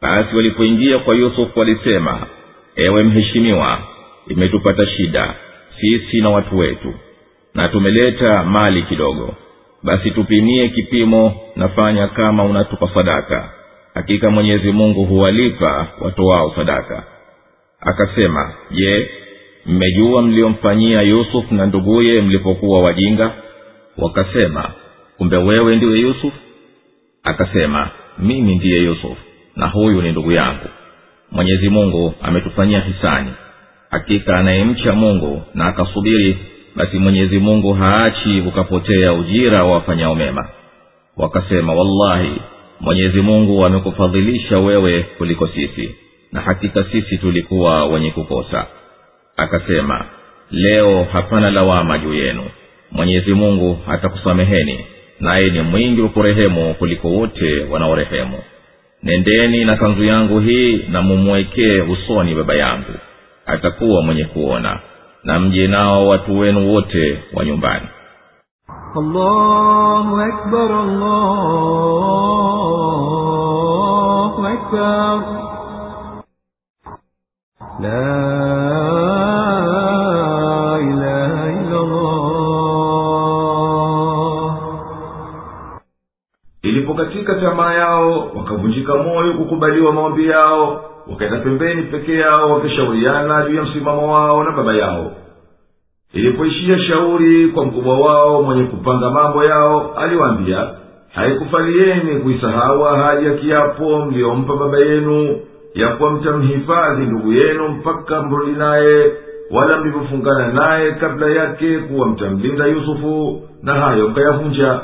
Basi 0.02 0.36
walipoingia 0.36 0.98
kwa 0.98 1.14
yusufu 1.16 1.58
walisema 1.58 2.26
ewe 2.76 3.02
mheshimiwa 3.02 3.78
imetupata 4.28 4.86
shida 4.86 5.34
sisi 5.80 6.20
na 6.20 6.28
watu 6.30 6.58
wetu 6.58 6.94
na 7.54 7.68
tumeleta 7.68 8.44
mali 8.44 8.82
kidogo. 8.82 9.34
Basi 9.82 10.10
tupimie 10.10 10.68
kipimo 10.68 11.40
nafanya 11.56 12.08
kama 12.08 12.44
unatupa 12.44 12.90
sadaka. 12.94 13.50
Hakika 13.94 14.30
mwenyezi 14.30 14.72
mungu 14.72 15.04
huwalipa 15.04 15.86
watoao 16.00 16.52
sadaka. 16.56 17.02
Akasema 17.80 18.52
je 18.70 19.10
mmejua 19.66 20.22
mliomfanyia 20.22 21.02
yusuf 21.02 21.50
na 21.50 21.66
nduguye 21.66 22.20
mlipokuwa 22.22 22.80
wajinga? 22.82 23.32
Wakasema 23.98 24.70
kumbe 25.18 25.36
wewe 25.36 25.76
ndiwe 25.76 25.98
yusuf? 25.98 26.32
Akasema 27.22 27.90
mimi 28.18 28.54
ndiye 28.54 28.82
yusuf 28.82 29.18
na 29.56 29.66
huyu 29.68 30.02
ni 30.02 30.10
ndugu 30.12 30.32
yangu. 30.32 30.68
Mwenyezi 31.32 31.68
mungu 31.68 32.14
ametufanyia 32.22 32.80
hisani. 32.80 33.30
Hakika 33.90 34.36
anayemcha 34.38 34.94
mungu 34.94 35.42
na 35.54 35.66
akasubiri 35.66 36.38
basi 36.76 36.98
mwenyezi 36.98 37.38
mungu 37.38 37.72
haachi 37.72 38.40
ukapotea 38.48 39.12
ujira 39.12 39.64
wa 39.64 39.72
wafanyao 39.72 40.14
mema 40.14 40.48
wakasema 41.16 41.74
wallahi 41.74 42.32
mwenyezi 42.80 43.20
mungu 43.20 43.64
amekufadhilisha 43.66 44.58
wewe 44.58 45.02
kuliko 45.02 45.48
sisi 45.48 45.94
na 46.32 46.40
hakika 46.40 46.84
sisi 46.92 47.18
tulikuwa 47.18 47.86
wenye 47.86 48.10
kukosa 48.10 48.66
akasema 49.36 50.04
leo 50.50 51.04
hapana 51.12 51.50
lawama 51.50 51.98
juu 51.98 52.14
yenu. 52.14 52.42
Mwenyezi 52.90 53.34
mungu 53.34 53.78
atakusameheni 53.88 54.86
naye 55.20 55.50
ni 55.50 55.60
mwingi 55.62 56.00
wa 56.00 56.08
kurehemu 56.08 56.74
kuliko 56.74 57.08
wote 57.08 57.64
wanaorehemu. 57.70 58.38
Nendeni 59.02 59.64
na 59.64 59.76
kanzu 59.76 60.04
yangu 60.04 60.40
hii 60.40 60.76
na 60.88 61.02
mumwekee 61.02 61.80
usoni 61.80 62.34
baba 62.34 62.54
yangu. 62.54 62.92
Atakuwa 63.46 64.02
mwenye 64.02 64.24
kuona 64.24 64.78
na 65.24 65.40
mje 65.40 65.66
nao 65.66 66.08
watu 66.08 66.38
wenu 66.38 66.72
wote 66.74 67.18
wa 67.32 67.44
nyumbani. 67.44 67.86
La 77.80 78.53
ilipokatika 87.24 87.34
tamaa 87.50 87.74
yao 87.74 88.30
wakavunjika 88.36 88.94
moyo 88.94 89.32
kukubaliwa 89.34 89.92
maombi 89.92 90.26
yao 90.28 90.84
wakaenda 91.10 91.38
pembeni 91.38 91.82
peke 91.82 92.14
yao 92.14 92.50
wakishauriana 92.50 93.46
juu 93.48 93.54
ya 93.56 93.62
msimamo 93.62 94.12
wao 94.14 94.44
na 94.44 94.50
baba 94.52 94.74
yao. 94.74 95.12
Ilipoishia 96.12 96.78
shauri 96.78 97.48
kwa 97.48 97.64
mkubwa 97.64 97.98
wao 97.98 98.42
mwenye 98.42 98.64
kupanga 98.64 99.10
mambo 99.10 99.44
yao 99.44 99.94
aliwaambia 99.96 100.70
haikufalieni 101.14 102.20
kuisahau 102.20 102.86
ahadi 102.88 103.26
ya 103.26 103.32
kiapo 103.34 103.98
mliyompa 104.06 104.56
baba 104.56 104.78
yenu 104.78 105.40
ya 105.74 105.88
kuwa 105.88 106.10
mtamhifadhi 106.10 107.02
ndugu 107.06 107.32
yenu 107.32 107.68
mpaka 107.68 108.22
mrudi 108.22 108.52
naye 108.52 109.12
wala 109.50 109.76
mlivyofungana 109.80 110.52
naye 110.52 110.92
kabla 110.92 111.26
yake 111.30 111.78
kuwa 111.78 112.06
mtamlinda 112.08 112.66
yusufu 112.66 113.42
na 113.62 113.74
hayo 113.74 114.08
mkayavunja 114.08 114.80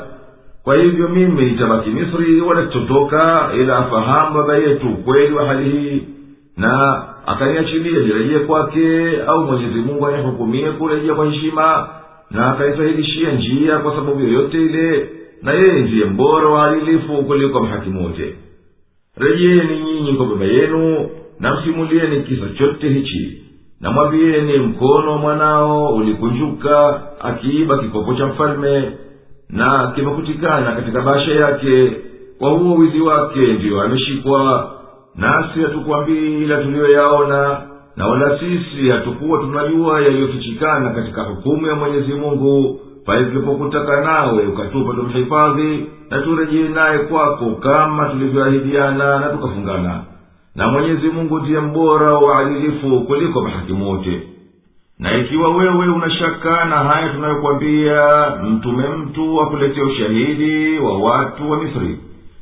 kwa 0.63 0.75
hivyo 0.75 1.07
mimi 1.09 1.45
nitabaki 1.45 1.89
misri 1.89 2.41
wadatitotoka 2.41 3.49
ila 3.59 3.77
afahamu 3.77 4.35
baba 4.35 4.55
yetu 4.57 4.87
ukweli 4.89 5.33
wa 5.33 5.45
hali 5.45 5.69
hii. 5.69 6.03
Na 6.57 7.03
akaniachilia 7.25 7.99
nirejee 7.99 8.39
kwake 8.39 9.21
au 9.27 9.43
mwenyezi 9.45 9.79
mungu 9.79 10.07
anihukumie 10.07 10.71
kurejea 10.71 11.15
kwa 11.15 11.25
heshima 11.25 11.89
na 12.31 12.51
akaisahilishia 12.51 13.31
njia 13.31 13.77
kwa 13.79 13.95
sababu 13.95 14.19
yoyote 14.19 14.61
ile 14.65 15.09
na 15.41 15.51
yeye 15.53 15.79
ndiye 15.81 16.05
mbora 16.05 16.49
wa 16.49 16.65
adilifu 16.67 17.13
kuliko 17.23 17.59
mhakimu 17.63 18.13
rejeeni 19.17 19.79
nyinyi 19.79 20.13
kwa 20.13 20.25
baba 20.25 20.45
yenu 20.45 21.09
na 21.39 21.55
msimulieni 21.55 22.23
kisa 22.23 22.49
chote 22.57 22.89
hichi 22.89 23.37
na 23.81 23.91
mwambieni 23.91 24.57
mkono 24.57 25.11
wa 25.11 25.17
mwanao 25.17 25.95
ulikunjuka 25.95 27.01
akiiba 27.19 27.77
kikopo 27.77 28.13
cha 28.13 28.25
mfalme 28.27 28.91
na 29.51 29.91
kimekutikana 29.95 30.71
katika 30.71 31.01
basha 31.01 31.31
yake 31.31 31.91
kwa 32.39 32.49
huo 32.49 32.75
wizi 32.75 33.01
wake 33.01 33.39
ndiyo 33.53 33.81
ameshikwa. 33.81 34.71
Nasi 35.15 35.61
hatukwambii 35.61 36.43
ila 36.43 36.61
tuliyoyaona 36.63 37.61
na 37.95 38.07
wala 38.07 38.39
sisi 38.39 38.89
hatukuwa 38.89 39.39
tunajua 39.39 40.01
yaliyofichikana 40.01 40.89
katika 40.89 41.23
hukumu 41.23 41.67
ya 41.67 41.75
mwenyezi 41.75 42.13
mungu. 42.13 42.79
Pale 43.05 43.25
nawe 44.05 44.45
ukatupa 44.47 44.93
tumhifadhi 44.93 45.85
na 46.09 46.21
turejee 46.21 46.69
naye 46.69 46.99
kwako 46.99 47.45
kama 47.51 48.09
tulivyoahidiana 48.09 49.19
na 49.19 49.29
tukafungana. 49.29 49.99
Na 50.55 50.67
mwenyezi 50.67 51.07
mungu 51.09 51.39
ndiye 51.39 51.59
mbora 51.59 52.17
wa 52.17 52.39
adilifu 52.39 53.01
kuliko 53.01 53.41
mahakimu 53.41 53.89
wote 53.89 54.21
na 55.01 55.17
ikiwa 55.17 55.49
wewe 55.55 55.87
unashaka 55.87 56.65
na 56.65 56.75
haya 56.75 57.09
tunayokwambia 57.09 58.25
mtume 58.43 58.87
mtu 58.87 59.35
wakuletea 59.37 59.83
ushahidi 59.83 60.79
wa 60.79 60.97
watu 60.99 61.51
wa 61.51 61.57
misri. 61.63 61.97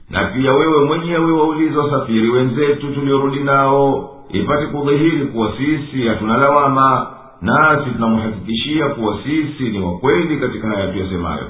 Na 0.10 0.26
pia 0.26 0.54
wewe 0.54 0.86
mwenyewe 0.86 1.32
wauliza 1.32 1.80
wasafiri 1.82 2.30
wenzetu 2.30 2.88
tuliorudi 2.94 3.40
nao 3.40 4.10
ipate 4.30 4.66
kudhihiri 4.66 5.26
kuwa 5.26 5.52
sisi 5.58 6.08
hatuna 6.08 6.38
lawama 6.38 7.08
nasi 7.42 7.90
tunamhakikishia 7.92 8.90
kuwa 8.90 9.18
sisi 9.24 9.64
ni 9.70 9.80
wakweli 9.80 10.38
katika 10.38 10.68
haya 10.68 10.88
tuyasemayo. 10.88 11.46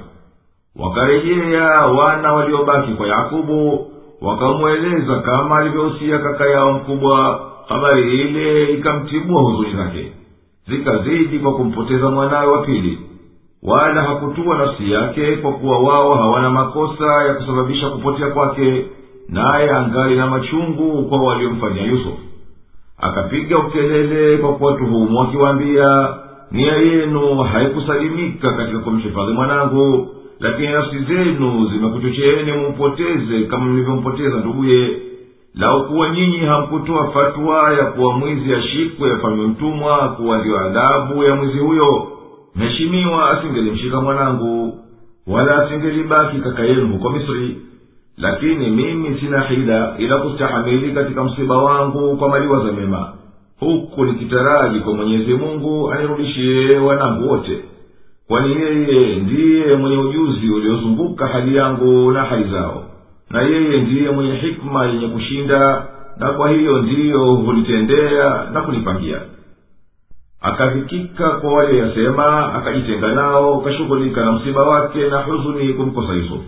Wakarejea 0.76 1.68
wana 1.69 2.34
waliobaki 2.34 2.91
kwa 2.91 3.07
yakubu 3.07 3.88
wakamweleza 4.22 5.19
kama 5.19 5.57
alivyohusia 5.57 6.19
kaka 6.19 6.45
yao 6.49 6.73
mkubwa. 6.73 7.45
Habari 7.68 8.19
ile 8.22 8.73
ikamtibua 8.73 9.41
huzuni 9.41 9.73
zake 9.76 10.11
zikazidi 10.70 11.40
kwa 11.40 11.54
kumpoteza 11.56 12.10
mwanawe 12.10 12.48
wa 12.52 12.62
pili. 12.66 13.00
Wala 13.64 14.02
hakutua 14.02 14.58
nafsi 14.58 14.91
yake 14.91 15.36
kwa 15.36 15.52
kuwa 15.54 15.80
wao 15.80 16.14
hawana 16.16 16.50
makosa 16.50 17.24
ya 17.28 17.34
kusababisha 17.34 17.90
kupotea 17.90 18.28
kwake 18.28 18.86
naye 19.30 19.70
angali 19.72 20.16
na 20.16 20.28
machungu 20.28 21.04
kwa 21.10 21.24
waliomfanyia 21.24 21.84
yusufu 21.84 22.18
akapiga 22.98 23.58
ukelele 23.58 24.38
kwa 24.38 24.54
kuwatuhumu 24.54 25.22
akiwaambia 25.22 26.08
nia 26.52 26.74
yenu 26.78 27.38
haikusalimika 27.38 28.54
katika 28.54 28.80
kumhifadhi 28.80 29.32
mwanangu 29.32 30.08
lakini 30.40 30.68
nafsi 30.68 31.00
zenu 31.00 31.70
zimekuchocheeni 31.74 32.52
mumpoteze 32.52 33.44
kama 33.44 33.66
mlivyompoteza 33.66 34.38
nduguye 34.38 34.98
lau 35.56 35.88
kuwa 35.88 36.10
nyinyi 36.10 36.38
hamkutoa 36.38 37.12
fatwa 37.12 37.74
ya 37.74 37.86
kuwa 37.86 38.14
mwizi 38.18 38.54
ashikwe 38.56 39.12
afanywe 39.12 39.48
mtumwa 39.48 40.10
kuwa 40.10 40.38
ndiyo 40.38 40.60
adhabu 40.60 41.24
ya 41.24 41.36
mwizi 41.36 41.60
huyo. 41.60 42.08
Mheshimiwa 42.56 43.30
asingelimshika 43.30 44.02
mwanangu 44.02 44.80
wala 45.28 45.64
asingelibaki 45.66 46.38
kaka 46.38 46.64
yenu 46.64 46.88
huko 46.88 47.10
misri. 47.10 47.58
Lakini 48.18 48.68
mimi 48.70 49.20
sina 49.20 49.42
hila 49.42 49.96
ila 49.98 50.18
kustahamili 50.18 50.92
katika 50.92 51.24
msiba 51.24 51.58
wangu 51.58 52.18
kwa 52.18 52.30
maliwaza 52.30 52.72
mema. 52.72 53.14
Huku 53.60 54.06
nikitaraji 54.06 54.80
kwa 54.80 54.94
mwenyezi 54.94 55.34
mungu 55.34 55.92
anirudishie 55.92 56.78
wanangu 56.78 57.30
wote. 57.32 57.64
Kwani 58.28 58.56
yeye 58.56 59.16
ndiye 59.16 59.76
mwenye 59.76 59.98
ujuzi 59.98 60.50
uliozunguka 60.50 61.28
hali 61.28 61.56
yangu 61.56 62.12
na 62.12 62.24
hali 62.24 62.52
zao 62.52 62.84
na 63.30 63.42
yeye 63.42 63.82
ndiye 63.82 64.10
mwenye 64.12 64.36
hikma 64.36 64.86
yenye 64.86 65.08
kushinda 65.08 65.88
na 66.18 66.32
kwa 66.32 66.50
hiyo 66.50 66.82
ndiyo 66.82 67.34
hunitendea 67.36 68.50
na 68.54 68.62
kunipangia. 68.62 69.22
Akafikika 70.42 71.30
kwa 71.30 71.54
wale 71.54 71.78
yasema 71.78 72.54
akajitenga 72.54 73.08
nao 73.16 73.62
kashughulika 73.62 74.26
na 74.26 74.32
msiba 74.32 74.64
wake 74.64 75.08
na 75.10 75.22
huzuni 75.22 75.74
kumkosa 75.74 76.14
yusufu 76.14 76.44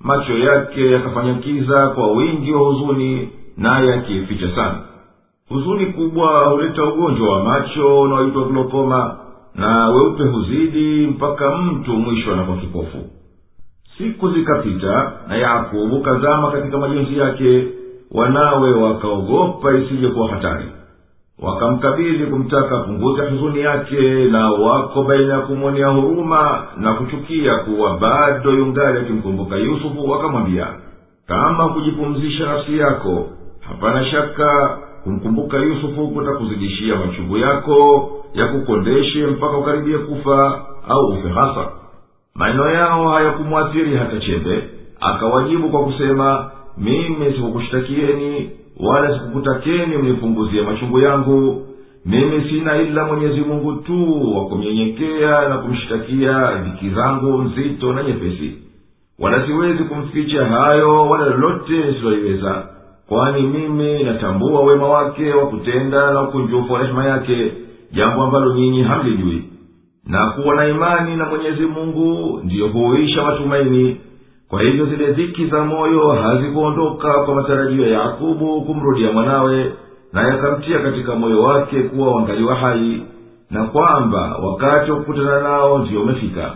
macho 0.00 0.38
yake 0.38 0.90
yakafanya 0.90 1.34
kiza 1.34 1.88
kwa 1.88 2.12
wingi 2.12 2.52
wa 2.52 2.60
huzuni 2.60 3.28
naye 3.56 3.94
akiificha 3.94 4.54
sana. 4.56 4.78
Huzuni 5.48 5.86
kubwa 5.86 6.44
huleta 6.48 6.84
ugonjwa 6.84 7.36
wa 7.38 7.44
macho 7.44 8.00
unaoitwa 8.00 8.44
glokoma 8.44 9.16
na 9.54 9.88
weupe 9.88 10.22
huzidi 10.22 11.06
mpaka 11.06 11.56
mtu 11.56 11.90
mwisho 11.92 12.32
anakuwa 12.32 12.56
kipofu 12.56 12.98
siku 13.98 14.30
zikapita 14.30 15.12
na 15.28 15.36
yakobo 15.36 15.98
kazama 16.00 16.50
katika 16.50 16.78
majonzi 16.78 17.18
yake 17.18 17.68
wanawe 18.12 18.70
wakaogopa 18.74 19.72
isije 19.74 20.08
kuwa 20.08 20.28
hatari. 20.28 20.64
Wakamkabidhi 21.42 22.26
kumtaka 22.26 22.78
punguza 22.78 23.30
huzuni 23.30 23.60
yake 23.60 24.24
na 24.24 24.50
wako 24.50 25.02
baina 25.02 25.34
ya 25.34 25.40
kumwonea 25.40 25.88
huruma 25.88 26.62
na 26.76 26.94
kuchukia 26.94 27.54
kuwa 27.58 27.98
bado 27.98 28.50
yungali 28.52 28.98
akimkumbuka 28.98 29.56
yusufu 29.56 30.10
wakamwambia 30.10 30.66
kama 31.26 31.68
kujipumzisha 31.68 32.46
nafsi 32.46 32.78
yako 32.78 33.26
hapana 33.68 34.04
shaka 34.04 34.78
kumkumbuka 35.04 35.56
yusufu 35.56 36.08
kutakuzidishia 36.08 36.96
machungu 36.96 37.36
yako 37.36 38.10
ya 38.34 38.46
kukondeshe 38.48 39.26
mpaka 39.26 39.56
ukaribie 39.56 39.98
kufa 39.98 40.60
au 40.88 41.06
ufe 41.08 41.28
hasa 41.28 41.68
maneno 42.34 42.70
yao 42.70 43.08
hayakumwathiri 43.08 43.96
hata 43.96 44.20
chembe. 44.20 44.62
Akawajibu 45.00 45.68
kwa 45.68 45.84
kusema 45.84 46.50
mimi 46.78 47.32
sikukushtakieni 47.32 48.50
wala 48.80 49.14
sikukutakeni 49.18 49.96
mnipunguzie 49.96 50.62
machungu 50.62 51.00
yangu. 51.00 51.66
Mimi 52.06 52.48
sina 52.48 52.76
ila 52.82 53.04
mwenyezi 53.04 53.40
mungu 53.40 53.72
tu 53.72 54.36
wa 54.36 54.44
kumnyenyekea 54.46 55.48
na 55.48 55.58
kumshtakia 55.58 56.54
dhiki 56.54 56.90
zangu 56.90 57.42
nzito 57.42 57.92
na 57.92 58.02
nyepesi. 58.02 58.52
Wala 59.18 59.46
siwezi 59.46 59.84
kumficha 59.84 60.44
hayo 60.46 61.06
wala 61.08 61.24
lolote 61.26 61.72
nisiloiweza 61.72 62.66
kwani 63.08 63.42
mimi 63.42 64.02
natambua 64.04 64.60
wema 64.60 64.88
wake 64.88 65.32
wa 65.32 65.46
kutenda 65.46 66.10
na 66.12 66.22
ukunjufu 66.22 66.72
wa 66.72 66.80
rehema 66.82 67.04
yake 67.04 67.52
jambo 67.92 68.22
ambalo 68.22 68.54
nyinyi 68.54 68.82
hamlijui 68.82 69.42
na 70.06 70.26
kuwa 70.30 70.54
na 70.54 70.68
imani 70.68 71.16
na 71.16 71.24
mwenyezi 71.24 71.66
mungu 71.66 72.40
ndiyo 72.44 72.68
huisha 72.68 73.22
matumaini. 73.22 74.00
Kwa 74.48 74.62
hivyo 74.62 74.86
zile 74.86 75.12
dhiki 75.12 75.46
za 75.46 75.64
moyo 75.64 76.08
hazikuondoka 76.08 77.12
kwa 77.12 77.34
matarajio 77.34 77.86
ya 77.86 78.00
yakubu 78.02 78.62
kumrudia 78.62 79.12
mwanawe 79.12 79.72
naye 80.12 80.32
akamtia 80.32 80.78
katika 80.78 81.14
moyo 81.14 81.42
wake 81.42 81.82
kuwa 81.82 82.14
wangaliwa 82.14 82.54
hai 82.54 83.02
na 83.50 83.64
kwamba 83.64 84.36
wakati 84.42 84.90
wa 84.90 84.96
kukutana 84.96 85.40
nao 85.40 85.78
ndiyo 85.78 86.02
umefika. 86.02 86.52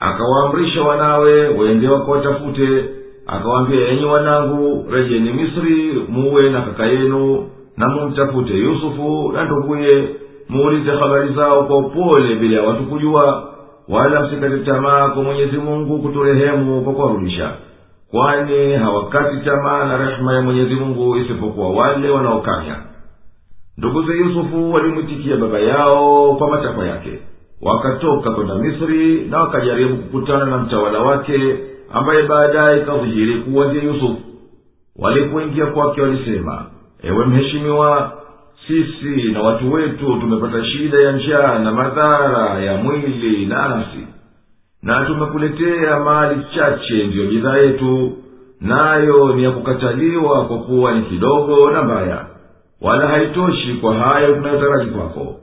Akawaamrisha 0.00 0.82
wanawe 0.82 1.48
wende 1.48 1.88
wakawatafute. 1.88 2.84
Akawaambia 3.26 3.88
enyi 3.88 4.04
wanangu 4.04 4.86
rejeni 4.90 5.32
misri 5.32 6.02
muwe 6.08 6.50
na 6.50 6.60
kaka 6.62 6.86
yenu 6.86 7.48
na 7.76 7.88
mumtafute 7.88 8.54
yusufu 8.54 9.32
na 9.34 9.44
nduguye 9.44 10.08
muulize 10.48 10.90
habari 10.90 11.34
zao 11.34 11.64
kwa 11.64 11.78
upole 11.78 12.34
bila 12.34 12.56
ya 12.62 12.68
watu 12.68 12.82
kujua 12.84 13.52
wala 13.88 14.20
msikate 14.20 14.58
tamaa 14.58 15.08
kwa 15.08 15.22
mwenyezi 15.22 15.56
mungu 15.56 15.98
kuturehemu 15.98 16.80
kwa 16.82 16.92
kuwarudisha. 16.92 17.50
Kwani 18.10 18.72
hawakati 18.72 19.36
tamaa 19.44 19.84
na 19.84 19.96
rehema 19.96 20.34
ya 20.34 20.42
mwenyezi 20.42 20.74
mungu 20.74 21.16
isipokuwa 21.16 21.70
wale 21.70 22.10
wanaokanya. 22.10 22.76
Nduguze 23.78 24.12
yusufu 24.12 24.72
walimwitikia 24.72 25.36
baba 25.36 25.58
yao 25.58 26.34
kwa 26.34 26.50
matakwa 26.50 26.86
yake. 26.86 27.18
Wakatoka 27.62 28.30
kwenda 28.30 28.54
misri 28.54 29.26
na 29.30 29.40
wakajaribu 29.40 29.96
kukutana 29.96 30.44
na 30.44 30.58
mtawala 30.58 30.98
wake 30.98 31.56
ambaye 31.92 32.22
baadaye 32.22 32.80
ikadhihiri 32.82 33.34
kuwa 33.40 33.66
ndiye 33.66 33.84
yusufu 33.84 34.16
walipoingia 34.98 35.66
kwake 35.66 36.02
walisema 36.02 36.64
ewe 37.02 37.24
mheshimiwa 37.26 38.12
sisi 38.66 39.32
na 39.32 39.42
watu 39.42 39.72
wetu 39.72 40.16
tumepata 40.20 40.64
shida 40.64 40.98
ya 40.98 41.12
njaa 41.12 41.58
na 41.58 41.72
madhara 41.72 42.60
ya 42.64 42.76
mwili 42.76 43.46
na 43.46 43.68
nafsi. 43.68 44.06
Na 44.82 45.04
tumekuletea 45.04 46.00
mali 46.00 46.44
chache 46.54 47.06
ndiyo 47.06 47.26
bidhaa 47.26 47.56
yetu 47.56 48.12
nayo 48.60 49.32
ni 49.34 49.42
ya 49.44 49.50
kukataliwa 49.50 50.44
kwa 50.44 50.58
kuwa 50.58 50.92
ni 50.94 51.02
kidogo 51.02 51.70
na 51.70 51.82
mbaya. 51.82 52.26
Wala 52.80 53.08
haitoshi 53.08 53.74
kwa 53.80 53.94
hayo 53.94 54.34
tunayotaraji 54.34 54.90
kwako. 54.90 55.36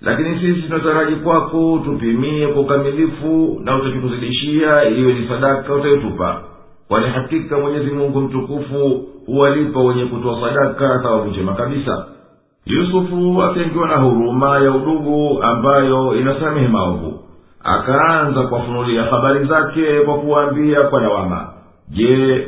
Lakini 0.00 0.40
sisi 0.40 0.62
tunataraji 0.68 1.16
kwako 1.16 1.80
tupimie 1.84 2.46
kwa 2.46 2.62
ukamilifu 2.62 3.60
na 3.64 3.76
utakituzidishia 3.76 4.84
iwe 4.88 5.12
ni 5.14 5.28
sadaka 5.28 5.74
utayotupa. 5.74 6.42
Kwani 6.88 7.06
hakika 7.06 7.58
mwenyezi 7.58 7.90
mungu 7.90 8.20
mtukufu 8.20 9.04
huwalipa 9.26 9.80
wenye 9.80 10.04
kutoa 10.04 10.40
sadaka 10.40 10.98
thawabu 11.02 11.30
njema 11.30 11.54
kabisa 11.54 12.06
yusufu 12.66 13.42
akaingiwa 13.42 13.88
na 13.88 13.96
huruma 13.96 14.58
ya 14.58 14.70
udugu 14.70 15.42
ambayo 15.42 16.14
inasamehe 16.16 16.68
maovu. 16.68 17.20
Akaanza 17.64 18.42
kuwafunulia 18.42 19.02
habari 19.02 19.44
zake 19.46 20.00
kwa 20.00 20.14
kuwaambia 20.18 20.80
kwa 20.82 21.00
lawama. 21.00 21.48
Je 21.88 22.46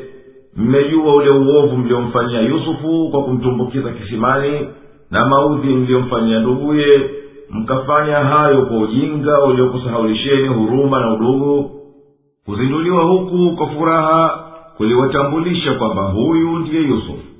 mmejua 0.56 1.14
ule 1.14 1.30
uovu 1.30 1.76
mliomfanyia 1.76 2.40
yusufu 2.40 3.08
kwa 3.10 3.22
kumtumbukiza 3.24 3.90
kisimani 3.92 4.68
na 5.10 5.26
maudhi 5.26 5.68
mliyomfanyia 5.68 6.38
nduguye? 6.40 7.10
Mkafanya 7.50 8.16
hayo 8.16 8.62
kwa 8.66 8.78
ujinga 8.78 9.42
uliokusahaulisheni 9.44 10.48
huruma 10.48 11.00
na 11.00 11.12
udugu? 11.14 11.70
Kuzinduliwa 12.46 13.04
huku 13.04 13.56
kwa 13.56 13.66
furaha 13.66 14.44
kuliwatambulisha 14.76 15.74
kwamba 15.74 16.02
huyu 16.02 16.58
ndiye 16.58 16.82
yusufu 16.82 17.31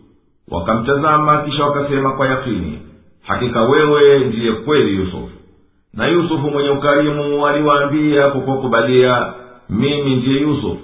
wakamtazama 0.53 1.43
kisha 1.43 1.65
wakasema 1.65 2.13
kwa 2.13 2.27
yakini 2.27 2.79
hakika 3.23 3.63
wewe 3.63 4.19
ndiye 4.19 4.53
kweli 4.53 4.97
yusufu. 4.97 5.31
Na 5.95 6.07
yusufu 6.07 6.51
mwenye 6.51 6.71
ukarimu 6.71 7.47
aliwaambia 7.47 8.29
kwa 8.31 8.41
kuwakubalia 8.41 9.33
mimi 9.71 10.17
ndiye 10.17 10.41
yusufu 10.41 10.79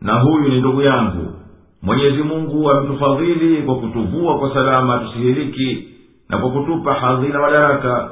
na 0.00 0.20
huyu 0.20 0.48
ni 0.48 0.58
ndugu 0.60 0.82
yangu. 0.82 1.32
Mwenyezi 1.82 2.22
mungu 2.22 2.70
ametufadhili 2.70 3.62
kwa 3.62 3.74
kutuvua 3.76 4.38
kwa 4.38 4.54
salama 4.54 4.98
tusihiriki 4.98 5.88
na 6.28 6.38
kwa 6.38 6.50
kutupa 6.50 6.94
hadhina 6.94 7.40
madaraka. 7.40 8.10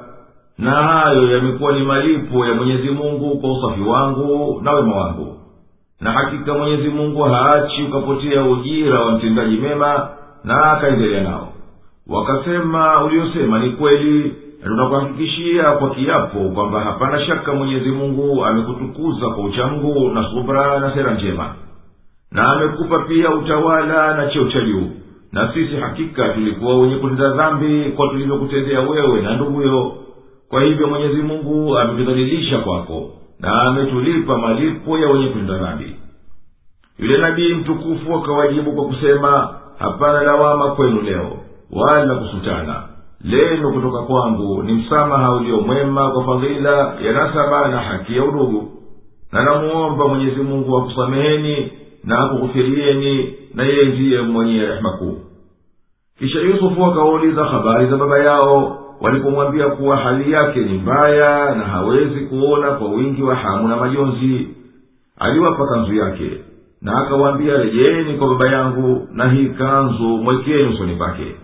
Na 0.59 0.71
hayo 0.71 1.33
yamekuwa 1.37 1.73
ni 1.73 1.85
malipo 1.85 2.47
ya 2.47 2.55
mwenyezi 2.55 2.91
mungu 2.91 3.39
kwa 3.41 3.53
usafi 3.53 3.81
wangu 3.81 4.61
na 4.65 4.73
wema 4.73 4.97
wangu. 4.97 5.37
Na 6.01 6.13
hakika 6.13 6.55
mwenyezi 6.55 6.89
mungu 6.89 7.23
haachi 7.23 7.83
ukapotea 7.83 8.45
ujira 8.45 9.01
wa 9.01 9.13
mtendaji 9.13 9.57
mema 9.57 10.09
na 10.45 10.73
akaendelea 10.73 11.23
nao. 11.23 11.53
Wakasema 12.07 13.05
uliosema 13.05 13.59
ni 13.59 13.71
kweli 13.71 14.35
na 14.63 14.69
tunakuhakikishia 14.69 15.73
kwa 15.73 15.91
kiapo 15.91 16.39
kwamba 16.55 16.81
hapana 16.81 17.21
shaka 17.27 17.53
mwenyezi 17.53 17.89
mungu 17.91 18.45
amekutukuza 18.45 19.27
kwa 19.31 19.45
uchamgu 19.45 20.11
na 20.11 20.31
subra 20.31 20.79
na 20.81 20.95
sera 20.95 21.15
njema. 21.15 21.55
Na 22.33 22.53
amekupa 22.53 22.99
pia 22.99 23.31
utawala 23.35 24.17
na 24.17 24.27
cheo 24.27 24.49
cha 24.49 24.61
juu. 24.61 24.91
Na 25.33 25.53
sisi 25.55 25.77
hakika 25.77 26.29
tulikuwa 26.29 26.79
wenye 26.79 26.97
kutenda 26.97 27.31
dhambi 27.31 27.85
kwa 27.97 28.09
tulivyokutendea 28.09 28.81
wewe 28.81 29.21
na 29.23 29.35
nduguyo 29.37 29.93
kwa 30.49 30.63
hivyo 30.63 30.87
mwenyezi 30.89 31.23
mungu 31.23 31.79
ametudhalilisha 31.79 32.59
kwako 32.59 33.11
na 33.41 33.63
ametulipa 33.63 34.39
malipo 34.39 34.99
ya 34.99 35.09
wenye 35.09 35.27
kutenda 35.27 35.59
dhambi. 35.59 35.97
Yule 36.99 37.19
nabii 37.19 37.55
mtukufu 37.55 38.15
akawajibu 38.17 38.73
kwa 38.73 38.85
kusema 38.85 39.55
hapana 39.83 40.23
lawama 40.23 40.71
kwenu 40.75 41.01
leo 41.01 41.37
wala 41.71 42.15
kusutana 42.15 42.83
lenu 43.25 43.73
kutoka 43.73 44.03
kwangu 44.03 44.63
ni 44.63 44.73
msamaha 44.73 45.33
ulio 45.33 45.61
mwema 45.61 46.11
kwa 46.11 46.25
fadhila 46.25 46.95
ya 47.01 47.13
nasaba 47.13 47.69
na 47.69 47.79
haki 47.79 48.17
ya 48.17 48.25
udugu. 48.25 48.71
Na 49.33 49.43
namuomba 49.45 50.09
mungu 50.43 50.79
akusameheni 50.79 51.73
na 52.05 52.19
akughufirieni 52.19 53.35
na 53.55 53.65
yeye 53.65 53.85
ndiye 53.85 54.21
mwenye 54.21 54.67
rehema 54.67 54.93
kuu. 54.93 55.19
Kisha 56.19 56.39
yusufu 56.41 56.85
akawauliza 56.85 57.45
habari 57.45 57.87
za 57.87 57.97
baba 57.97 58.19
yao 58.19 58.79
walipomwambia 59.01 59.69
kuwa 59.69 59.97
hali 59.97 60.33
yake 60.33 60.61
ni 60.61 60.79
mbaya 60.79 61.55
na 61.55 61.65
hawezi 61.65 62.21
kuona 62.21 62.71
kwa 62.71 62.89
wingi 62.89 63.23
wa 63.23 63.35
hamu 63.35 63.69
na 63.69 63.77
majonzi. 63.77 64.49
Aliwapa 65.19 65.67
kanzu 65.67 65.95
yake 65.95 66.31
na 66.82 66.98
akawaambia 67.02 67.58
rejeni 67.58 68.14
kwa 68.18 68.28
baba 68.28 68.48
yangu 68.52 69.08
na 69.14 69.30
hii 69.30 69.46
kanzu 69.50 70.04
mwekeni 70.04 70.64
usoni 70.74 70.96
pake 70.96 71.36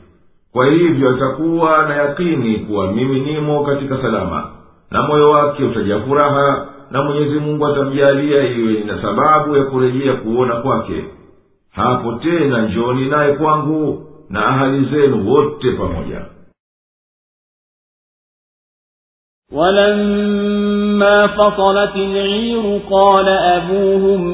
kwa 0.51 0.65
hivyo 0.65 1.09
atakuwa 1.09 1.85
na 1.87 1.95
yakini 1.95 2.55
kuwa 2.57 2.91
mimi 2.91 3.19
nimo 3.19 3.63
katika 3.63 4.01
salama 4.01 4.51
na 4.91 5.03
moyo 5.03 5.29
wake 5.29 5.63
utajaa 5.63 5.99
furaha 5.99 6.67
na 6.91 7.03
mwenyezi 7.03 7.39
mungu 7.39 7.67
atamjalia 7.67 8.43
iwe 8.49 8.73
na 8.83 9.01
sababu 9.01 9.55
ya 9.57 9.63
kurejea 9.63 10.13
kuona 10.13 10.55
kwake 10.55 11.05
hapo 11.71 12.13
tena 12.13 12.61
njoni 12.67 13.09
naye 13.09 13.33
kwangu 13.35 14.05
na 14.29 14.45
ahali 14.47 14.85
zenu 14.85 15.29
wote 15.31 15.71
pamoja 15.71 16.21
ولما 19.51 21.27
فصلت 21.27 21.95
العير 21.95 22.81
قال 22.91 23.27
أبوهم 23.27 24.33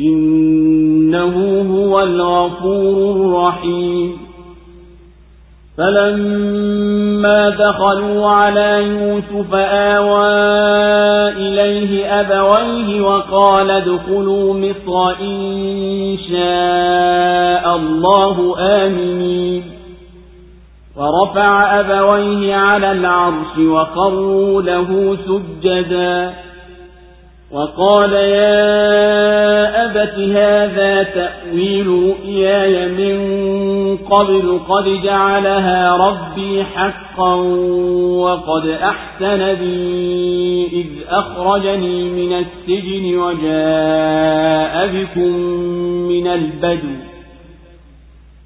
إنه 0.00 1.60
هو 1.74 2.00
الغفور 2.00 3.16
الرحيم. 3.16 4.30
فلما 5.78 7.50
دخلوا 7.50 8.28
على 8.28 8.84
يوسف 8.84 9.54
آوى 9.54 10.28
إليه 11.28 12.20
أبويه 12.20 13.00
وقال 13.00 13.70
ادخلوا 13.70 14.54
مصر 14.54 15.10
إن 15.20 16.16
شاء 16.30 17.76
الله 17.76 18.56
آمنين. 18.58 19.62
ورفع 20.96 21.80
أبويه 21.80 22.54
على 22.54 22.92
العرش 22.92 23.58
وقروا 23.58 24.62
له 24.62 25.16
سجدا. 25.26 26.32
وقال 27.52 28.12
يا 28.12 29.84
أبت 29.84 30.18
هذا 30.18 31.02
تأويل 31.02 31.86
رؤياي 31.86 32.88
من 32.88 33.96
قبل 33.96 34.60
قد 34.68 35.02
جعلها 35.02 35.96
ربي 35.96 36.64
حقا 36.64 37.34
وقد 38.14 38.68
أحسن 38.68 39.54
بي 39.54 40.66
إذ 40.72 40.86
أخرجني 41.08 42.04
من 42.04 42.32
السجن 42.32 43.18
وجاء 43.18 44.86
بكم 44.86 45.36
من 46.08 46.26
البدو 46.26 47.19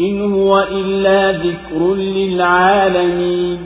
إن 0.00 0.32
هو 0.32 0.62
إلا 0.62 1.32
ذكر 1.32 1.94
للعالمين 1.94 3.58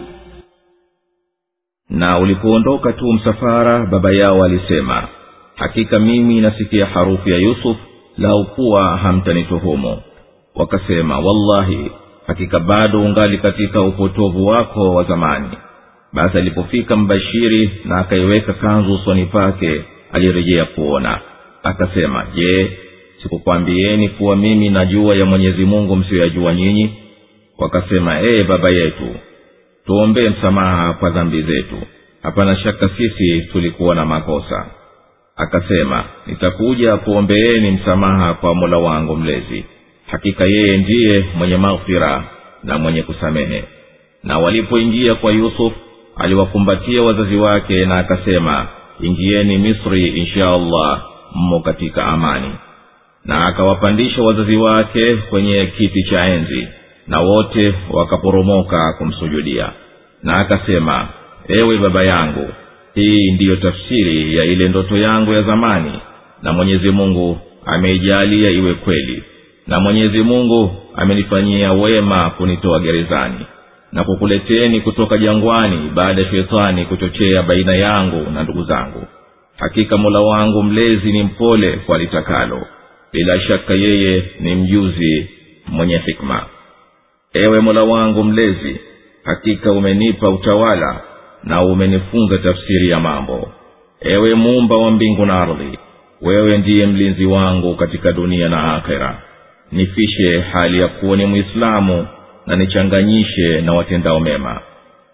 na 1.91 2.19
ulipoondoka 2.19 2.93
tu 2.93 3.13
msafara 3.13 3.87
baba 3.87 4.11
yao 4.13 4.45
alisema 4.45 5.09
hakika 5.55 5.99
mimi 5.99 6.41
nasikia 6.41 6.87
harufu 6.87 7.29
ya 7.31 7.37
yusuf 7.39 7.77
lau 8.19 8.45
kuwa 8.45 8.97
hamtanituhumu 8.97 10.01
wakasema 10.55 11.19
wallahi 11.19 11.91
hakika 12.27 12.61
bado 12.61 13.01
ungali 13.03 13.39
katika 13.39 13.83
upotovu 13.83 14.47
wako 14.47 14.95
wa 14.95 15.05
zamani 15.05 15.49
basi 16.13 16.39
alipofika 16.39 16.97
mbashiri 16.97 17.81
na 17.85 17.99
akaiweka 17.99 18.53
kanzu 18.53 18.95
usoni 18.95 19.25
pake 19.27 19.85
alirejea 20.13 20.65
kuona 20.65 21.21
akasema 21.63 22.27
je 22.35 22.79
sikukwambieni 23.24 24.10
kuwa 24.10 24.36
mimi 24.36 24.70
najua 24.70 25.16
ya 25.16 25.26
mwenyezi 25.26 25.66
mungu 25.66 25.96
msiyoyajua 25.96 26.54
nyinyi 26.54 26.90
wakasema 27.58 28.20
ee 28.22 28.44
baba 28.44 28.68
yetu 28.76 29.16
tuombee 29.86 30.30
msamaha 30.30 30.94
kwa 30.94 31.10
dhambi 31.10 31.42
zetu. 31.42 31.76
Hapana 32.24 32.56
shaka 32.56 32.90
sisi 32.98 33.42
tulikuwa 33.42 33.96
na 33.96 34.06
makosa. 34.06 34.66
Akasema 35.36 36.04
nitakuja 36.28 36.98
kuombeeni 36.98 37.72
msamaha 37.72 38.34
kwa 38.34 38.56
mola 38.56 38.78
wangu 38.78 39.16
mlezi. 39.16 39.66
Hakika 40.08 40.50
yeye 40.50 40.78
ndiye 40.78 41.26
mwenye 41.38 41.58
maghfira 41.58 42.24
na 42.64 42.78
mwenye 42.78 43.04
kusamehe. 43.04 43.64
Na 44.24 44.40
walipoingia 44.40 45.16
kwa 45.16 45.32
yusuf 45.32 45.74
aliwakumbatia 46.18 47.02
wazazi 47.04 47.36
wake 47.36 47.86
na 47.86 48.00
akasema 48.00 48.68
ingieni 49.00 49.58
misri 49.58 50.08
insha 50.08 50.50
allah 50.50 51.02
mmo 51.36 51.60
katika 51.60 52.06
amani 52.06 52.52
na 53.26 53.46
akawapandisha 53.46 54.22
wazazi 54.22 54.56
wake 54.56 55.16
kwenye 55.16 55.66
kiti 55.78 56.04
cha 56.04 56.34
enzi 56.34 56.68
na 57.08 57.20
wote 57.20 57.74
wakaporomoka 57.90 58.94
kumsujudia. 58.98 59.70
Na 60.24 60.34
akasema 60.34 61.08
ewe 61.48 61.78
baba 61.78 62.04
yangu 62.04 62.50
hii 62.94 63.32
ndiyo 63.32 63.56
tafsiri 63.56 64.36
ya 64.38 64.44
ile 64.44 64.70
ndoto 64.70 64.98
yangu 64.98 65.34
ya 65.34 65.42
zamani 65.42 65.92
na 66.44 66.54
mwenyezi 66.54 66.92
mungu 66.92 67.40
ameijalia 67.66 68.50
iwe 68.50 68.74
kweli 68.74 69.24
na 69.68 69.80
mwenyezi 69.80 70.22
mungu 70.24 70.76
amenifanyia 70.96 71.74
wema 71.74 72.30
kunitoa 72.30 72.80
gerezani 72.80 73.46
na 73.92 74.04
kukuleteni 74.04 74.82
kutoka 74.82 75.18
jangwani 75.18 75.90
baada 75.94 76.22
ya 76.22 76.32
shetani 76.32 76.86
kuchochea 76.86 77.44
baina 77.44 77.76
yangu 77.76 78.32
na 78.32 78.44
ndugu 78.44 78.64
zangu. 78.64 79.08
Hakika 79.58 79.98
mola 79.98 80.20
wangu 80.20 80.64
mlezi 80.64 81.12
ni 81.12 81.24
mpole 81.24 81.72
kwa 81.78 81.98
litakalo 81.98 82.68
bila 83.14 83.40
shaka 83.42 83.74
yeye 83.80 84.24
ni 84.40 84.56
mjuzi 84.56 85.30
mwenye 85.68 85.98
hikma. 85.98 86.46
Ewe 87.34 87.60
mola 87.60 87.82
wangu 87.84 88.24
mlezi 88.24 88.80
hakika 89.24 89.72
umenipa 89.72 90.30
utawala 90.30 91.02
na 91.44 91.62
umenifunza 91.64 92.38
tafsiri 92.38 92.90
ya 92.90 93.00
mambo. 93.00 93.52
Ewe 94.02 94.36
muumba 94.36 94.78
wa 94.78 94.92
mbingu 94.92 95.26
na 95.26 95.42
ardhi 95.42 95.78
wewe 96.22 96.58
ndiye 96.58 96.88
mlinzi 96.88 97.26
wangu 97.26 97.76
katika 97.76 98.12
dunia 98.12 98.50
na 98.50 98.74
akhera. 98.76 99.22
Nifishe 99.72 100.40
hali 100.40 100.80
ya 100.80 100.88
kuwa 100.88 101.18
ni 101.18 101.26
mwislamu 101.26 102.08
na 102.48 102.56
nichanganyishe 102.56 103.62
na 103.62 103.74
watendao 103.74 104.20
mema. 104.20 104.62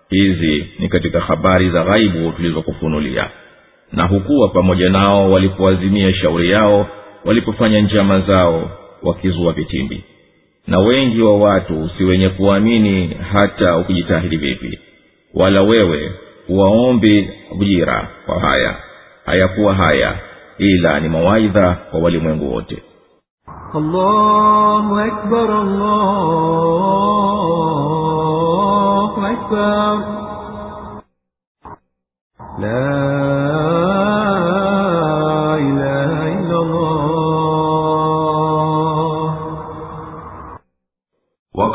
Hizi 0.10 0.66
ni 0.80 0.90
katika 0.90 1.20
habari 1.20 1.70
za 1.70 1.84
ghaibu 1.84 2.32
tulizokufunulia. 2.32 3.30
Na 3.94 4.04
hukuwa 4.08 4.50
pamoja 4.50 4.90
nao 4.90 5.32
walipoazimia 5.32 6.14
shauri 6.14 6.50
yao 6.50 6.88
walipofanya 7.28 7.82
njama 7.82 8.20
zao 8.20 8.70
wakizua 9.04 9.54
vitimbi. 9.54 10.04
Na 10.68 10.80
wengi 10.80 11.22
wa 11.22 11.38
watu 11.38 11.90
si 11.98 12.04
wenye 12.04 12.30
kuamini 12.30 13.08
hata 13.34 13.78
ukijitahidi 13.78 14.38
vipi. 14.38 14.80
Wala 15.34 15.62
wewe 15.62 16.12
uwaombi 16.50 17.30
ujira 17.60 18.08
kwa 18.26 18.40
haya. 18.40 18.76
Hayakuwa 19.26 19.74
haya 19.76 20.16
ila 20.58 21.00
ni 21.00 21.10
mawaidha 21.10 21.74
kwa 21.92 22.00
walimwengu 22.00 22.54
wote. 22.54 22.84
La 32.60 33.27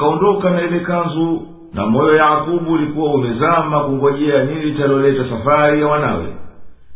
wakaondoka 0.03 0.51
na 0.51 0.63
ile 0.63 0.81
kanzu 0.81 1.43
na 1.75 1.87
moyo 1.87 2.17
yakubu 2.17 2.73
ulikuwa 2.73 3.15
umezama 3.15 3.81
kungojea 3.81 4.45
nini 4.45 4.69
italoleta 4.71 5.25
safari 5.31 5.81
ya 5.81 5.87
wanawe. 5.87 6.27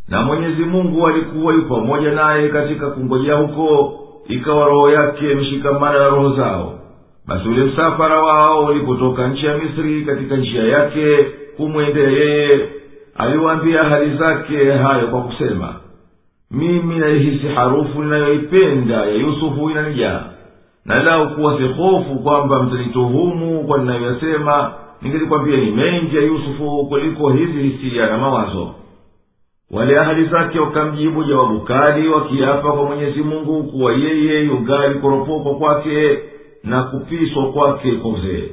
Na 0.09 0.21
mwenyezi 0.21 0.63
mungu 0.65 1.07
alikuwa 1.07 1.53
yu 1.53 1.69
pamoja 1.69 2.11
naye 2.11 2.49
katika 2.49 2.87
kungojea 2.89 3.35
huko 3.35 3.93
ikawa 4.27 4.65
roho 4.65 4.89
yake 4.89 5.25
mshikamana 5.35 5.99
na 5.99 6.07
roho 6.09 6.35
zao. 6.35 6.73
Basi 7.27 7.47
ule 7.49 7.63
msafara 7.63 8.19
wao 8.23 8.65
ulipotoka 8.65 9.27
nchi 9.27 9.45
ya 9.45 9.57
misri 9.57 10.01
katika 10.05 10.35
njia 10.35 10.63
yake 10.63 11.17
kumwendea 11.57 12.09
yeye 12.09 12.59
aliwaambia 13.15 13.83
hali 13.83 14.17
zake 14.17 14.71
hayo 14.71 15.07
kwa 15.07 15.21
kusema 15.21 15.73
mimi 16.51 16.95
naihisi 16.95 17.47
harufu 17.47 18.03
ninayoipenda 18.03 18.95
ya 18.95 19.15
yusufu 19.15 19.69
inanijaa 19.69 20.23
na 20.87 21.03
lau 21.03 21.35
kuwa 21.35 21.57
sihofu 21.57 22.15
kwamba 22.23 22.63
mtanituhumu 22.63 23.63
kwa 23.67 23.77
ninayoyasema 23.77 24.73
ningelikwambia 25.01 25.57
ni 25.57 25.71
mengi 25.71 26.15
ya 26.15 26.21
yusufu 26.21 26.85
kuliko 26.89 27.29
hizi 27.29 27.61
hisia 27.63 28.07
na 28.09 28.17
mawazo. 28.17 28.71
Wale 29.71 29.99
ahadi 29.99 30.25
zake 30.25 30.59
wakamjibu 30.59 31.23
jawabu 31.23 31.59
kali 31.61 32.07
wakiapa 32.07 32.71
kwa 32.71 32.83
mwenyezi 32.85 33.21
mungu 33.21 33.63
kuwa 33.63 33.93
yeye 33.93 34.43
yugali 34.45 34.99
kuropokwa 34.99 35.55
kwake 35.55 36.19
na 36.63 36.83
kupiswa 36.83 37.51
kwake 37.51 37.91
kwa 37.91 38.11
uzee. 38.11 38.49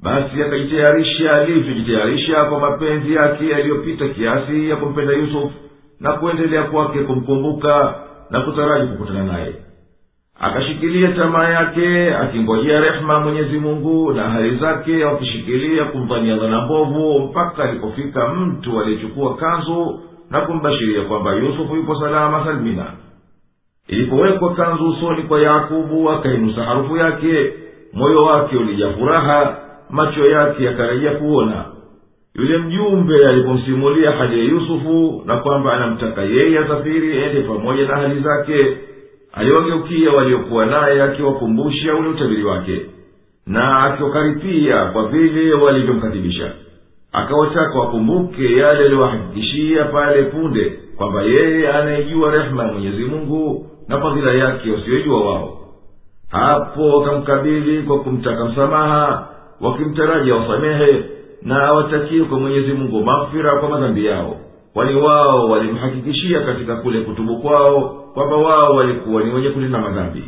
Basi 0.00 0.42
akajitayarisha 0.42 1.32
alivyojitayarisha 1.36 2.44
kwa 2.44 2.60
mapenzi 2.60 3.14
yake 3.14 3.48
yaliyopita 3.48 4.08
kiasi 4.08 4.68
ya 4.70 4.76
kumpenda 4.76 5.12
yusufu 5.12 5.52
na 6.00 6.12
kuendelea 6.12 6.62
kwake 6.62 6.98
kumkumbuka 6.98 7.94
na 8.30 8.40
kutaraji 8.40 8.86
kukutana 8.92 9.24
naye 9.24 9.54
akashikilia 10.40 11.08
tamaa 11.12 11.48
yake 11.48 12.14
akingojea 12.14 12.80
rehema 12.80 13.20
mwenyezi 13.20 13.58
mungu 13.58 14.12
na 14.12 14.22
hali 14.22 14.56
zake 14.56 15.04
wakishikilia 15.04 15.84
kumvania 15.84 16.36
dhana 16.36 16.60
mbovu 16.60 17.18
mpaka 17.20 17.64
alipofika 17.64 18.28
mtu 18.28 18.80
aliyechukua 18.80 19.36
kanzu 19.36 20.00
na 20.30 20.40
kumbashiria 20.40 21.02
kwamba 21.02 21.34
yusufu 21.34 21.76
yupo 21.76 22.00
salama 22.00 22.44
salmina 22.44 22.86
ilipowekwa 23.88 24.54
kanzu 24.54 24.88
usoni 24.88 25.22
kwa 25.22 25.40
yakubu 25.40 26.10
akainusa 26.10 26.62
harufu 26.62 26.96
yake. 26.96 27.52
Moyo 27.92 28.24
wake 28.24 28.56
ulijaa 28.56 28.90
furaha 28.90 29.56
macho 29.90 30.26
yake 30.30 30.64
yakarejea 30.64 31.12
kuona. 31.12 31.64
Yule 32.34 32.58
mjumbe 32.58 33.26
alipomsimulia 33.28 34.10
hali 34.12 34.38
ya 34.38 34.44
yusufu 34.44 35.22
na 35.26 35.36
kwamba 35.36 35.72
anamtaka 35.72 36.22
yeye 36.22 36.58
asafiri 36.58 37.16
ende 37.22 37.40
pamoja 37.40 37.86
na 37.88 37.96
hali 37.96 38.20
zake 38.20 38.76
aliwageukia 39.36 40.10
waliokuwa 40.12 40.66
naye 40.66 41.02
akiwakumbusha 41.02 41.94
ule 41.94 42.08
utabiri 42.08 42.44
wake 42.44 42.80
na 43.46 43.82
akiwakaripia 43.82 44.84
kwa 44.84 45.08
vile 45.08 45.54
walivyomkadhibisha. 45.54 46.52
Akawataka 47.12 47.78
wakumbuke 47.78 48.52
yale 48.56 48.84
aliyowahakikishia 48.84 49.84
pale 49.84 50.22
punde 50.22 50.78
kwamba 50.96 51.22
yeye 51.22 51.68
anayejua 51.72 52.30
rehema 52.30 52.62
ya 52.64 52.72
mwenyezi 52.72 53.04
mungu 53.04 53.66
na 53.88 54.00
fadhila 54.00 54.32
yake 54.32 54.70
wasiyojua 54.70 55.20
wao. 55.26 55.58
Hapo 56.30 56.88
wakamkabili 56.98 57.82
kwa 57.82 58.00
kumtaka 58.00 58.44
msamaha 58.44 59.28
wakimtaraji 59.60 60.30
awasamehe 60.30 61.04
na 61.42 61.62
awatakie 61.66 62.24
kwa 62.24 62.40
mwenyezi 62.40 62.72
mungu 62.72 63.04
mafira 63.04 63.56
kwa 63.56 63.68
madhambi 63.68 64.06
yao 64.06 64.36
kwani 64.76 64.94
wao 64.94 65.48
walimhakikishia 65.48 66.40
katika 66.40 66.76
kule 66.76 67.00
kutubu 67.00 67.38
kwao 67.38 67.80
kwamba 68.14 68.36
wao 68.36 68.74
walikuwa 68.76 69.22
ni 69.24 69.32
wenye 69.34 69.48
kulinda 69.48 69.78
madhambi. 69.78 70.24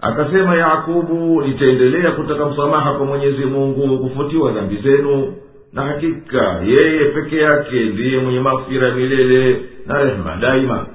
Akasema 0.00 0.56
yakubu 0.56 1.42
nitaendelea 1.42 2.10
kutaka 2.12 2.46
msamaha 2.46 2.92
kwa 2.94 3.06
mwenyezi 3.06 3.44
mungu 3.44 3.98
kufutiwa 3.98 4.52
dhambi 4.52 4.76
zenu 4.76 5.34
na 5.72 5.82
hakika 5.82 6.60
yeye 6.66 7.04
peke 7.04 7.36
yake 7.36 7.80
ndiye 7.80 8.18
mwenye 8.18 8.40
mafira 8.40 8.94
milele 8.94 9.60
na 9.86 9.98
rehema 10.04 10.36
daima. 10.36 10.86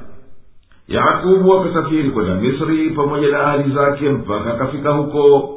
Yakubu 0.88 1.54
akasafiri 1.54 2.10
kwenda 2.10 2.36
misri 2.36 2.90
pamoja 2.90 3.28
na 3.28 3.40
ahali 3.40 3.74
zake 3.74 4.10
mpaka 4.10 4.54
akafika 4.54 4.90
huko. 4.92 5.50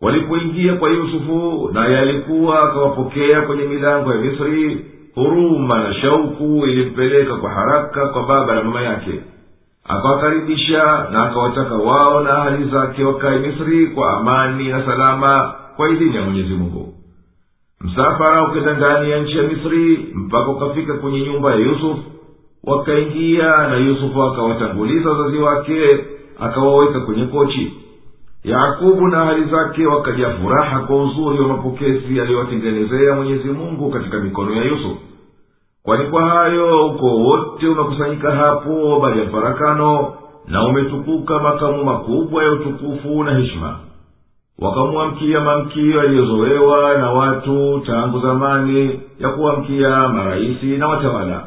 Walipoingia 0.00 0.72
kwa 0.76 0.90
yusufu 0.90 1.70
naye 1.72 1.98
alikuwa 1.98 2.62
akawapokea 2.62 3.42
kwenye 3.42 3.62
milango 3.64 4.12
ya 4.12 4.18
misri 4.18 4.84
huruma 5.14 5.78
na 5.88 5.94
shauku 5.94 6.66
ilimpeleka 6.66 7.36
kwa 7.36 7.50
haraka 7.50 8.08
kwa 8.08 8.22
baba 8.22 8.54
na 8.54 8.62
mama 8.62 8.82
yake. 8.82 9.20
Akawakaribisha 9.84 10.84
na 11.12 11.24
akawataka 11.30 11.74
wao 11.74 12.20
na 12.20 12.30
ahali 12.38 12.64
zake 12.70 13.04
wakae 13.04 13.38
misri 13.38 13.86
kwa 13.86 14.10
amani 14.18 14.68
na 14.68 14.86
salama 14.86 15.54
kwa 15.76 15.88
idhini 15.90 16.16
ya 16.16 16.22
mwenyezi 16.22 16.54
mungu. 16.54 16.94
Msafara 17.80 18.48
ukenda 18.48 18.74
ndani 18.74 19.10
ya 19.10 19.18
nchi 19.22 19.36
ya 19.38 19.42
misri 19.42 20.08
mpaka 20.14 20.50
ukafika 20.50 20.94
kwenye 20.94 21.20
nyumba 21.20 21.50
ya 21.50 21.56
yusufu 21.56 22.02
wakaingia 22.64 23.68
na 23.68 23.76
yusufu 23.76 24.22
akawatanguliza 24.22 25.10
wazazi 25.10 25.38
wake 25.38 26.04
akawaweka 26.40 27.00
kwenye 27.00 27.26
kochi 27.26 27.72
yakubu 28.44 29.08
na 29.08 29.24
hali 29.24 29.44
zake 29.44 29.86
wakajaa 29.86 30.30
furaha 30.30 30.80
kwa 30.80 31.02
uzuri 31.02 31.40
wa 31.40 31.48
mapokezi 31.48 32.20
aliyowatengenezea 32.20 33.14
mwenyezi 33.16 33.48
mungu 33.48 33.90
katika 33.90 34.18
mikono 34.18 34.54
ya 34.54 34.64
yusufu 34.64 34.96
kwani 35.82 36.04
kwa 36.10 36.22
hayo 36.28 36.86
uko 36.86 37.06
wote 37.06 37.68
unakusanyika 37.68 38.30
hapo 38.30 39.00
baada 39.02 39.20
ya 39.20 39.26
mfarakano 39.26 40.12
na 40.48 40.66
umetukuka 40.66 41.38
makamu 41.38 41.84
makubwa 41.84 42.44
ya 42.44 42.52
utukufu 42.52 43.24
na 43.24 43.34
heshima. 43.38 43.78
Wakamwamkia 44.58 45.40
mamkio 45.40 45.96
yaliyozowewa 46.04 46.98
na 46.98 47.10
watu 47.10 47.82
tangu 47.86 48.20
zamani 48.20 49.00
ya 49.20 49.28
kuwamkia 49.28 50.08
marahisi 50.08 50.66
na 50.66 50.88
watawala. 50.88 51.44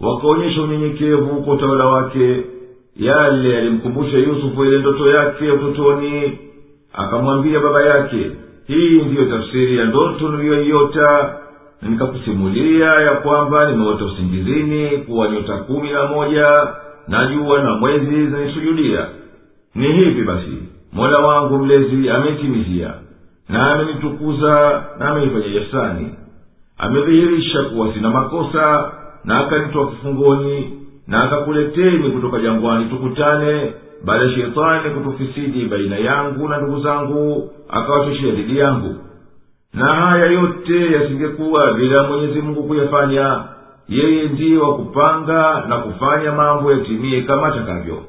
Wakaonyesha 0.00 0.62
unyenyekevu 0.62 1.42
kwa 1.42 1.54
utawala 1.54 1.86
wake 1.86 2.44
yale 2.98 3.50
yalimkumbusha 3.50 4.18
yusufu 4.18 4.64
ile 4.64 4.78
ndoto 4.78 5.08
yake 5.10 5.46
ya 5.46 5.54
utotoni 5.54 6.38
akamwambia 6.92 7.60
baba 7.60 7.82
yake 7.82 8.30
hii 8.66 9.02
ndiyo 9.02 9.24
tafsiri 9.24 9.76
ya 9.78 9.84
ndoto 9.84 10.28
niliyoiota 10.28 11.34
na 11.82 11.88
nikakusimulia 11.88 12.86
ya 12.86 13.14
kwamba 13.14 13.70
nimeota 13.70 14.04
usingizini 14.04 14.88
kuwa 14.90 15.28
nyota 15.28 15.56
kumi 15.56 15.90
na 15.90 16.06
moja 16.06 16.66
na 17.08 17.26
jua 17.26 17.62
na 17.62 17.74
mwezi 17.74 18.26
zinisujudia. 18.26 19.06
Ni 19.74 19.92
hivi 19.92 20.22
basi 20.22 20.58
mola 20.92 21.18
wangu 21.18 21.58
mlezi 21.58 22.10
ameitimizia 22.10 22.94
na 23.48 23.72
amenitukuza 23.72 24.84
na 24.98 25.08
amenifanya 25.08 25.46
ihsani. 25.46 26.14
Amedhihirisha 26.78 27.62
kuwa 27.62 27.92
sina 27.94 28.10
makosa 28.10 28.92
na 29.24 29.38
akanitoa 29.38 29.90
kifungoni 29.90 30.77
na 31.08 31.22
akakuleteni 31.24 32.10
kutoka 32.10 32.38
jangwani 32.40 32.84
tukutane. 32.84 33.72
Baada 34.04 34.30
shetani 34.30 34.90
kutufisidi 34.94 35.64
baina 35.66 35.96
yangu 35.96 36.48
na 36.48 36.58
ndugu 36.58 36.80
zangu 36.80 37.50
akawachoshea 37.68 38.32
dhidi 38.34 38.58
yangu. 38.58 38.94
Na 39.74 39.86
haya 39.94 40.26
yote 40.26 40.92
yasingekuwa 40.92 41.74
bila 41.74 42.02
mwenyezi 42.02 42.40
mungu 42.40 42.62
kuyafanya. 42.62 43.44
Yeye 43.88 44.28
ndiye 44.28 44.58
wa 44.58 44.76
kupanga 44.76 45.64
na 45.68 45.78
kufanya 45.78 46.32
mambo 46.32 46.72
yatimie 46.72 47.22
kama 47.22 47.46
atakavyo 47.46 48.02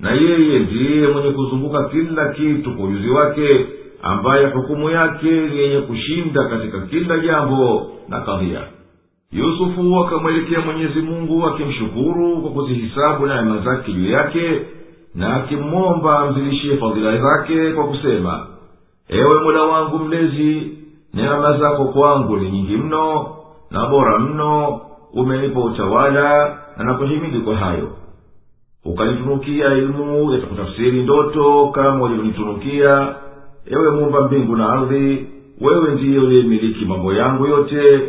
na 0.00 0.10
yeye 0.12 0.58
ndiye 0.58 1.08
mwenye 1.08 1.30
kuzunguka 1.30 1.84
kila 1.84 2.28
kitu 2.28 2.70
kwa 2.76 2.84
ujuzi 2.86 3.08
wake 3.10 3.66
ambaye 4.02 4.46
hukumu 4.46 4.90
yake 4.90 5.30
ni 5.30 5.58
yenye 5.58 5.80
kushinda 5.80 6.44
katika 6.44 6.80
kila 6.80 7.18
jambo 7.18 7.90
na 8.08 8.20
kadhia 8.20 8.60
yusufu 9.32 9.96
akamwelekea 9.98 10.60
mwenyezi 10.60 11.00
mungu 11.00 11.46
akimshukuru 11.46 12.40
kwa 12.42 12.50
kuzihisabu 12.50 13.26
neema 13.26 13.58
zake 13.58 13.92
juu 13.92 14.10
yake 14.10 14.60
na 15.14 15.34
akimwomba 15.36 16.18
amzidishie 16.18 16.76
fadhila 16.76 17.18
zake 17.18 17.72
kwa 17.72 17.84
kusema 17.88 18.46
ewe 19.08 19.40
mola 19.42 19.62
wangu 19.62 19.98
mlezi 19.98 20.72
neema 21.14 21.58
zako 21.58 21.84
kwangu 21.84 22.36
ni 22.36 22.50
nyingi 22.50 22.76
mno 22.76 23.26
na 23.70 23.86
bora 23.86 24.18
mno 24.18 24.80
umenipa 25.12 25.60
utawala 25.60 26.58
na 26.76 26.84
nakuhimidi 26.84 27.38
kwa 27.38 27.56
hayo. 27.56 27.88
Ukanitunukia 28.84 29.74
ilmu 29.74 30.32
ya 30.32 30.38
ndoto 31.02 31.66
kama 31.74 32.04
ulivyonitunukia 32.04 33.14
ewe 33.70 33.90
muumba 33.90 34.20
mbingu 34.20 34.56
na 34.56 34.72
ardhi 34.72 35.26
wewe 35.60 35.94
ndiye 35.94 36.18
uliyemiliki 36.18 36.84
mambo 36.84 37.12
yangu 37.14 37.46
yote 37.46 38.02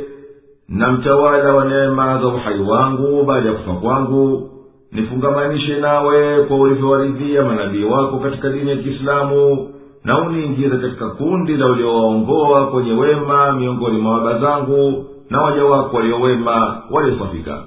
na 0.70 0.92
mtawala 0.92 1.54
wa 1.56 1.66
neema 1.66 2.20
za 2.22 2.28
uhai 2.28 2.60
wangu 2.60 3.24
baada 3.24 3.50
ya 3.50 3.56
kufa 3.56 3.74
kwangu 3.74 4.50
nifungamanishe 4.92 5.76
nawe 5.80 6.44
kwa 6.44 6.58
ulivyowaridhia 6.58 7.44
manabii 7.44 7.84
wako 7.84 8.20
katika 8.20 8.50
dini 8.50 8.70
ya 8.70 8.78
kiislamu 8.78 9.70
na 10.04 10.20
uniingize 10.22 10.78
katika 10.78 11.10
kundi 11.10 11.58
la 11.58 11.66
uliowaongoa 11.66 12.68
kwenye 12.68 12.92
wema 12.94 13.52
miongoni 13.54 13.98
mwa 13.98 14.20
baba 14.20 14.40
zangu 14.40 15.06
na 15.30 15.42
waja 15.42 15.64
wako 15.66 15.96
waliowema 15.98 16.82
waliosafika. 16.92 17.64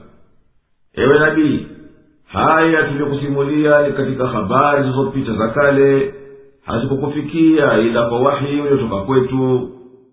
Ewe 0.94 1.18
nabii 1.18 1.66
haya 2.26 2.82
tuliyokusimulia 2.82 3.82
ni 3.88 3.92
katika 3.92 4.26
habari 4.26 4.82
zilizopita 4.82 5.32
za 5.32 5.48
kale 5.48 6.14
hazikukufikia 6.66 7.78
ila 7.78 8.08
kwa 8.08 8.20
wahi 8.20 8.60
uliotoka 8.60 8.96
kwetu 8.96 9.68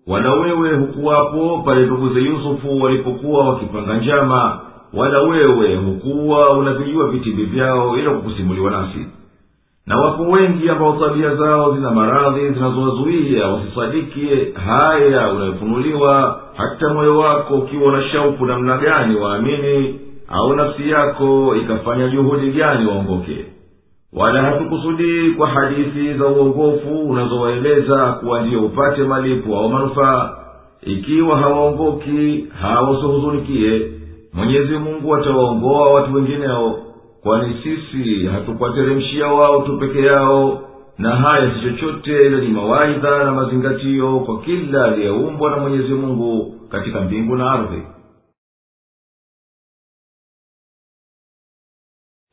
wala 0.06 0.32
wewe 0.34 0.76
hukuwapo 0.76 1.62
pale 1.66 1.86
nduguze 1.86 2.20
yusufu 2.20 2.80
walipokuwa 2.82 3.48
wakipanga 3.48 3.94
njama 3.94 4.60
wala 4.94 5.22
wewe 5.22 5.76
hukuwa 5.76 6.48
unavijua 6.50 7.08
vitimbi 7.08 7.42
vyao 7.44 7.96
ila 7.98 8.10
kukusimuliwa 8.10 8.70
nasi. 8.70 9.06
Na 9.86 9.96
wapo 9.98 10.22
wengi 10.22 10.68
ambao 10.70 10.96
tabia 11.08 11.34
zao 11.34 11.74
zina 11.74 11.90
maradhi 11.90 12.48
zinazowazuia 12.50 13.46
wasisadiki 13.48 14.28
haya 14.66 15.32
unayofunuliwa 15.32 16.40
hata 16.56 16.94
moyo 16.94 17.18
wako 17.18 17.54
ukiwa 17.54 17.92
na 17.92 18.08
shauku 18.08 18.46
namna 18.46 18.78
gani 18.78 19.16
waamini 19.16 20.00
au 20.28 20.54
nafsi 20.56 20.90
yako 20.90 21.56
ikafanya 21.56 22.08
juhudi 22.08 22.50
gani 22.50 22.86
waongoke 22.86 23.46
wala 24.12 24.42
hatukusudii 24.42 25.30
kwa 25.30 25.48
hadithi 25.50 26.14
za 26.14 26.26
uongofu 26.26 27.00
unazowaeleza 27.10 28.12
kuwa 28.12 28.42
ndiyo 28.42 28.60
upate 28.64 29.02
malipo 29.02 29.56
au 29.58 29.68
manufaa 29.68 30.30
ikiwa 30.82 31.38
hawaongoki 31.38 32.46
hawasihuzunikie 32.62 33.92
mwenyezi 34.32 34.76
mungu 34.78 35.16
atawaongoa 35.16 35.92
watu 35.92 36.14
wengineo 36.14 36.78
kwani 37.22 37.54
sisi 37.62 38.26
hatukuwateremshia 38.26 39.26
wao 39.26 39.62
tu 39.62 39.78
peke 39.78 40.00
yao 40.06 40.60
na 40.98 41.10
haya 41.16 41.50
si 41.54 41.60
chochote 41.60 42.26
ila 42.26 42.38
ni 42.40 42.48
mawaidha 42.48 43.24
na 43.24 43.32
mazingatio 43.32 44.20
kwa 44.20 44.40
kila 44.40 44.84
aliyeumbwa 44.84 45.50
na 45.50 45.56
mwenyezi 45.56 45.94
mungu 45.94 46.54
katika 46.70 47.00
mbingu 47.00 47.36
na 47.36 47.50
ardhi 47.50 47.82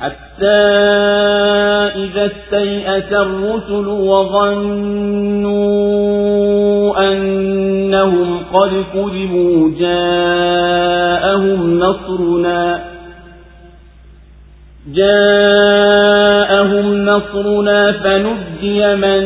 حتى 0.00 0.46
إذا 1.96 2.26
استيأس 2.26 3.12
الرسل 3.12 3.88
وظنوا 3.88 5.54
أنهم 7.12 8.38
قد 8.52 8.84
كذبوا 8.94 9.70
جاءهم 9.78 11.78
نصرنا 11.78 12.84
جاءهم 14.94 17.04
نصرنا 17.04 17.92
فنجي 17.92 18.96
من 18.96 19.24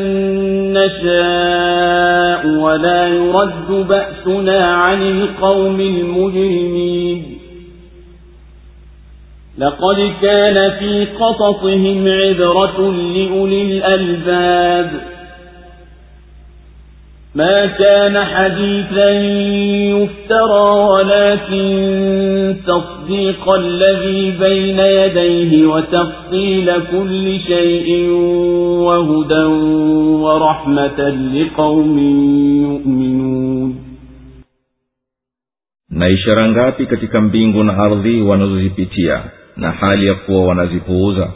نشاء 0.73 2.47
ولا 2.47 3.09
يرد 3.09 3.87
بأسنا 3.89 4.75
عن 4.75 5.03
القوم 5.03 5.81
المجرمين 5.81 7.38
لقد 9.59 10.13
كان 10.23 10.55
في 10.79 11.05
قصصهم 11.21 12.09
عبرة 12.09 12.91
لأولي 12.93 13.63
الألباب. 13.63 14.91
ما 17.35 17.67
كان 17.67 18.25
حديثا 18.25 19.11
يفترى 19.95 20.71
ولكن 20.91 21.67
تصديق 22.67 23.49
الذي 23.51 24.31
بين 24.31 24.79
يديه 24.79 25.67
وتفصيل 25.67 26.73
كل 26.91 27.41
شيء 27.47 28.11
وهدى 28.87 29.45
ورحمة 30.25 31.09
لقوم 31.35 31.99
يؤمنون. 32.63 33.75
Na 35.91 36.07
ishara 36.07 36.49
ngapi 36.49 36.87
katika 36.87 37.21
mbingu 37.21 37.65
na 37.65 37.79
ardhi 37.79 38.21
wanazozipitia 38.23 39.23
na 39.59 39.71
hali 39.71 40.07
ya 40.07 40.15
kuwa 40.15 40.47
wanazipuuza. 40.47 41.31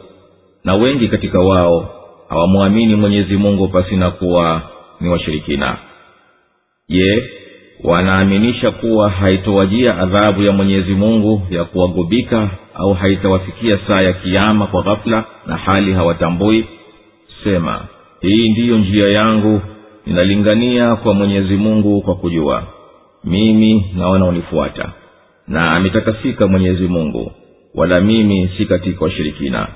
Na 0.64 0.74
wengi 0.74 1.08
katika 1.08 1.42
wao 1.42 1.88
hawamwamini 2.28 2.94
mwenyezi 2.96 3.36
mungu 3.36 3.68
pasina 3.68 4.10
kuwa 4.10 4.62
ni 5.00 5.08
washirikina. 5.08 5.76
Je 6.88 7.30
wanaaminisha 7.84 8.70
kuwa 8.70 9.10
haitowajia 9.10 9.98
adhabu 9.98 10.42
ya 10.42 10.52
mwenyezi 10.52 10.94
mungu 10.94 11.42
ya 11.50 11.64
kuwagubika 11.64 12.50
au 12.74 12.92
haitawafikia 12.94 13.78
saa 13.86 14.00
ya 14.00 14.12
kiama 14.12 14.66
kwa 14.66 14.82
ghafula 14.82 15.24
na 15.46 15.56
hali 15.56 15.92
hawatambui? 15.92 16.66
Sema 17.44 17.80
hii 18.20 18.48
ndiyo 18.50 18.78
njia 18.78 19.08
yangu 19.08 19.60
ninalingania 20.06 20.96
kwa 20.96 21.14
mwenyezi 21.14 21.56
mungu 21.56 22.00
kwa 22.02 22.14
kujua. 22.14 22.62
Mimi 23.24 23.92
na 23.96 24.08
wanaonifuata. 24.08 24.92
Na 25.48 25.70
ametakasika 25.72 26.46
mwenyezi 26.48 26.88
mungu 26.88 27.32
wala 27.74 28.00
mimi 28.00 28.50
si 28.56 28.66
katika 28.66 29.04
washirikina. 29.04 29.68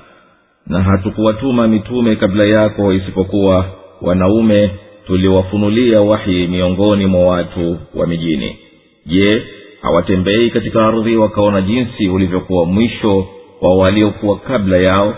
Na 0.67 0.81
hatukuwatuma 0.83 1.67
mitume 1.67 2.15
kabla 2.15 2.45
yako 2.45 2.93
isipokuwa 2.93 3.65
wanaume 4.01 4.71
tuliwafunulia 5.07 6.01
wahi 6.01 6.47
miongoni 6.47 7.05
mwa 7.05 7.25
watu 7.25 7.77
wa 7.95 8.07
mijini. 8.07 8.57
Je 9.05 9.43
hawatembei 9.81 10.49
katika 10.49 10.85
ardhi 10.87 11.15
wakaona 11.17 11.61
jinsi 11.61 12.09
ulivyokuwa 12.09 12.65
mwisho 12.65 13.27
wa 13.61 13.75
waliokuwa 13.77 14.39
kabla 14.39 14.77
yao? 14.77 15.15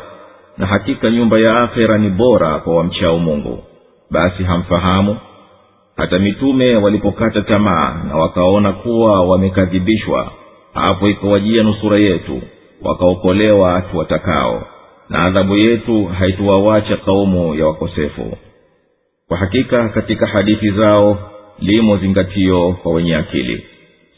Na 0.58 0.66
hakika 0.66 1.10
nyumba 1.10 1.40
ya 1.40 1.62
akhera 1.64 1.98
ni 1.98 2.10
bora 2.10 2.60
kwa 2.60 2.76
wamchao 2.76 3.20
mungu. 3.20 3.64
Basi 4.12 4.44
hamfahamu? 4.44 5.18
Hata 5.98 6.20
mitume 6.20 6.76
walipokata 6.76 7.42
tamaa 7.42 8.04
na 8.08 8.16
wakaona 8.16 8.72
kuwa 8.72 9.22
wamekadhibishwa 9.22 10.32
hapo 10.74 11.10
ikawajia 11.10 11.64
nusura 11.64 11.98
yetu 11.98 12.42
wakaokolewa 12.82 13.74
watu 13.74 13.98
watakao 13.98 14.64
na 15.10 15.24
adhabu 15.24 15.58
yetu 15.58 16.06
haituwawacha 16.06 16.98
kaumu 16.98 17.56
ya 17.56 17.66
wakosefu. 17.68 18.38
Kwa 19.28 19.38
hakika 19.38 19.90
katika 19.90 20.28
hadithi 20.28 20.72
zao 20.72 21.18
limo 21.60 21.98
zingatio 21.98 22.72
kwa 22.84 22.94
wenye 22.94 23.16
akili. 23.16 23.66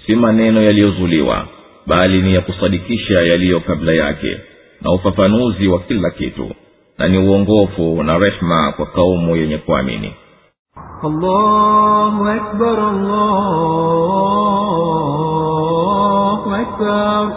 Si 0.06 0.16
maneno 0.16 0.62
yaliyozuliwa 0.62 1.48
bali 1.88 2.22
ni 2.22 2.34
ya 2.34 2.42
kusadikisha 2.42 3.24
yaliyo 3.24 3.60
kabla 3.60 3.94
yake 3.94 4.38
na 4.82 4.92
ufafanuzi 4.92 5.68
wa 5.68 5.80
kila 5.80 6.10
kitu 6.12 6.52
na 6.98 7.08
ni 7.08 7.18
uongofu 7.18 8.04
na 8.04 8.18
rehma 8.18 8.72
kwa 8.72 8.86
kaumu 8.86 9.36
yenye 9.36 9.58
kuamini. 9.58 10.14
Allahu 11.04 12.28
akbar, 12.28 12.80
allahu 12.80 13.32
akbar 16.56 17.32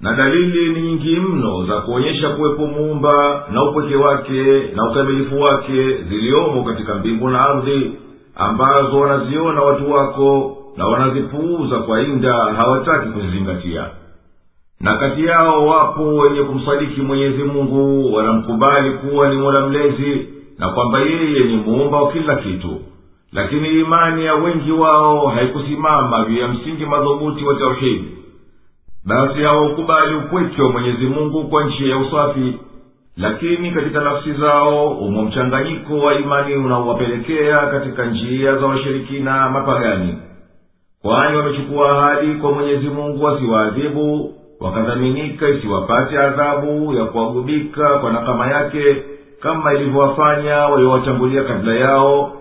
na 0.00 0.12
dalili 0.16 0.68
ni 0.74 0.82
nyingi 0.82 1.16
mno 1.16 1.66
za 1.66 1.80
kuonyesha 1.80 2.28
kuwepo 2.30 2.66
muumba 2.66 3.44
na 3.52 3.64
upweke 3.64 3.96
wake 3.96 4.62
na 4.74 4.90
ukamilifu 4.90 5.40
wake 5.40 5.96
ziliomo 6.08 6.64
katika 6.64 6.94
mbingu 6.94 7.28
na 7.30 7.40
ardhi 7.40 7.92
ambazo 8.36 8.98
wanaziona 9.00 9.60
watu 9.62 9.92
wako 9.92 10.56
na 10.76 10.86
wanazipuuza 10.86 11.78
kwa 11.78 12.00
inda 12.02 12.32
hawataki 12.34 13.08
kuzizingatia. 13.08 13.86
Na 14.80 14.96
kati 14.96 15.24
yao 15.24 15.66
wapo 15.66 16.02
wenye 16.16 16.42
kumsadiki 16.42 17.00
mwenyezi 17.00 17.42
mungu 17.44 18.14
wanamkubali 18.14 18.90
kuwa 18.90 19.28
ni 19.28 19.36
mola 19.36 19.66
mlezi 19.66 20.28
na 20.58 20.68
kwamba 20.68 20.98
yeye 20.98 21.44
ni 21.44 21.56
muumba 21.56 22.02
wa 22.02 22.12
kila 22.12 22.36
kitu. 22.36 22.80
Lakini 23.32 23.68
imani 23.80 24.24
ya 24.24 24.34
wengi 24.34 24.72
wao 24.72 25.26
haikusimama 25.28 26.24
juu 26.28 26.36
ya 26.38 26.48
msingi 26.48 26.86
madhubuti 26.86 27.44
wa 27.44 27.54
tauhidi 27.54 28.04
basi 29.06 29.42
hawaukubali 29.42 30.14
upweke 30.14 30.62
wa 30.62 30.72
mwenyezi 30.72 31.06
mungu 31.06 31.44
kwa 31.44 31.64
njia 31.64 31.90
ya 31.90 31.98
usafi. 31.98 32.58
Lakini 33.16 33.70
katika 33.70 34.00
nafsi 34.00 34.32
zao 34.32 34.88
umo 34.88 35.22
mchanganyiko 35.22 35.98
wa 35.98 36.14
imani 36.14 36.54
unaowapelekea 36.56 37.58
katika 37.66 38.04
njia 38.06 38.56
za 38.56 38.66
washirikina 38.66 39.50
mapagani. 39.50 40.18
Kwani 41.02 41.36
wamechukua 41.36 41.90
ahadi 42.02 42.34
kwa 42.34 42.52
mwenyezi 42.52 42.88
mungu 42.88 43.28
asiwaadhibu 43.28 44.34
wakadhaminika 44.60 45.48
isiwapate 45.48 46.18
adhabu 46.18 46.94
ya 46.94 47.04
kuwagubika 47.04 47.88
kwa 47.98 48.12
nakama 48.12 48.46
yake 48.50 49.02
kama 49.44 49.74
ilivyowafanya 49.74 50.56
waliowatangulia 50.56 51.44
kabla 51.44 51.74
yao 51.74 52.32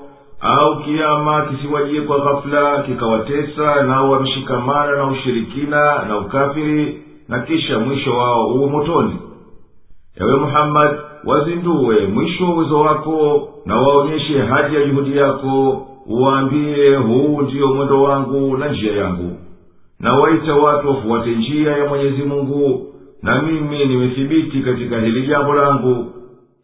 au 0.42 0.84
kiama 0.84 1.46
kisiwajie 1.46 2.02
kwa 2.02 2.20
ghafula 2.20 2.84
kikawatesa 2.84 3.84
nao 3.84 4.12
wameshikamana 4.12 4.96
na 4.96 5.06
ushirikina 5.12 6.06
na 6.08 6.18
ukafiri 6.18 7.02
na 7.30 7.40
kisha 7.40 7.80
mwisho 7.80 8.18
wao 8.18 8.48
uwe 8.48 8.68
motoni. 8.70 9.16
Ewe 10.22 10.36
muhammadi 10.36 10.98
wazindue 11.26 12.08
mwisho 12.08 12.44
wa 12.46 12.54
uwezo 12.54 12.80
wako 12.80 13.48
na 13.66 13.76
waonyeshe 13.82 14.40
haja 14.42 14.80
ya 14.80 14.86
juhudi 14.86 15.18
yako 15.18 15.88
uwaambie 16.08 16.96
huu 16.96 17.42
ndiyo 17.42 17.68
mwendo 17.74 18.02
wangu 18.02 18.58
na 18.58 18.68
njia 18.70 18.94
yangu. 18.96 19.38
Na 20.00 20.14
waita 20.14 20.56
watu 20.56 20.88
wafuate 20.90 21.36
njia 21.36 21.72
ya 21.78 21.90
mwenyezi 21.90 22.24
mungu 22.24 22.88
na 23.22 23.42
mimi 23.42 23.86
nimethibiti 23.86 24.60
katika 24.60 25.00
hili 25.00 25.28
jambo 25.28 25.54
langu 25.54 26.06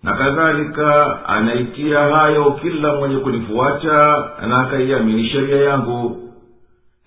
na 0.04 0.14
kadhalika 0.14 1.20
anaitia 1.26 2.00
hayo 2.00 2.52
kila 2.62 2.96
mwenye 2.96 3.16
kunifuata 3.18 4.30
na 4.48 4.60
akaiamini 4.60 5.30
sheria 5.30 5.62
yangu. 5.64 6.18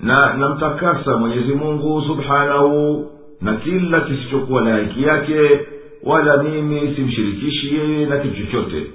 Na 0.00 0.34
namtakasa 0.38 1.16
mwenyezi 1.16 1.54
mungu 1.54 2.02
subhanahu 2.06 3.06
na 3.40 3.54
kila 3.56 4.00
kisichokuwa 4.00 4.62
na 4.62 4.70
haki 4.74 5.02
yake 5.02 5.60
wala 6.04 6.42
mimi 6.42 6.94
simshirikishi 6.96 7.74
yeye 7.76 8.06
na 8.06 8.16
kitu 8.18 8.46
chochote. 8.46 8.86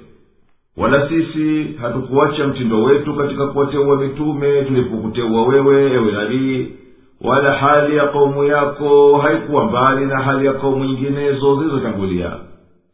Wala 0.76 1.08
sisi 1.08 1.74
hatukuacha 1.82 2.46
mtindo 2.46 2.82
wetu 2.82 3.14
katika 3.14 3.46
kuwateua 3.46 3.96
mitume 3.96 4.62
tulipokuteua 4.62 5.42
wewe 5.46 5.92
ewe 5.92 6.12
nabii 6.12 6.68
wala 7.20 7.52
hali 7.52 7.96
ya 7.96 8.06
kaumu 8.06 8.44
yako 8.44 9.18
haikuwa 9.18 9.64
mbali 9.64 10.06
na 10.06 10.22
hali 10.22 10.46
ya 10.46 10.52
kaumu 10.52 10.84
nyinginezo 10.84 11.56
zilizotangulia 11.56 12.32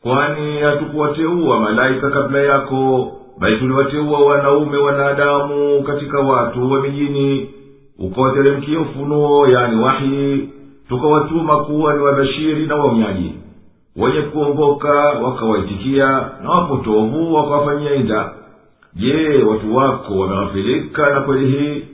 kwani 0.05 0.59
hatukuwateua 0.61 1.61
malaika 1.61 2.11
kabla 2.11 2.41
yako 2.43 3.13
bali 3.39 3.57
tuliwateua 3.59 4.21
wanaume 4.25 4.77
wanadamu 4.77 5.83
katika 5.83 6.21
watu 6.21 6.73
wa 6.73 6.81
mijini 6.83 7.51
ukawateremkia 7.99 8.81
ufunuo 8.81 9.49
yani 9.49 9.83
wahi 9.85 10.49
tukawatuma 10.89 11.65
kuwa 11.65 11.95
ni 11.95 12.03
wabashiri 12.03 12.67
na 12.67 12.77
waonyaji 12.77 13.33
wenye 13.97 14.21
kuongoka 14.23 14.93
wakawaitikia 15.23 16.07
na 16.43 16.51
wapotovu 16.51 17.35
wakawafanyia 17.35 17.95
inda 17.95 18.33
je 18.97 19.43
watu 19.49 19.77
wako 19.77 20.19
wameghafilika 20.19 21.11
na 21.11 21.21
kweli 21.21 21.47
hii? 21.47 21.85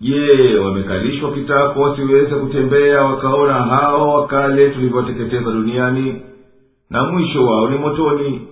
Je 0.00 0.58
wamekalishwa 0.58 1.32
kitako 1.32 1.80
wasiweze 1.80 2.34
kutembea 2.34 3.02
wakaona 3.02 3.54
hao 3.54 4.08
wakale 4.14 4.70
tulivyoteketeza 4.70 5.50
duniani 5.50 6.22
na 6.92 7.04
mwisho 7.04 7.44
wao 7.46 7.68
ni 7.68 7.78
motoni. 7.78 8.48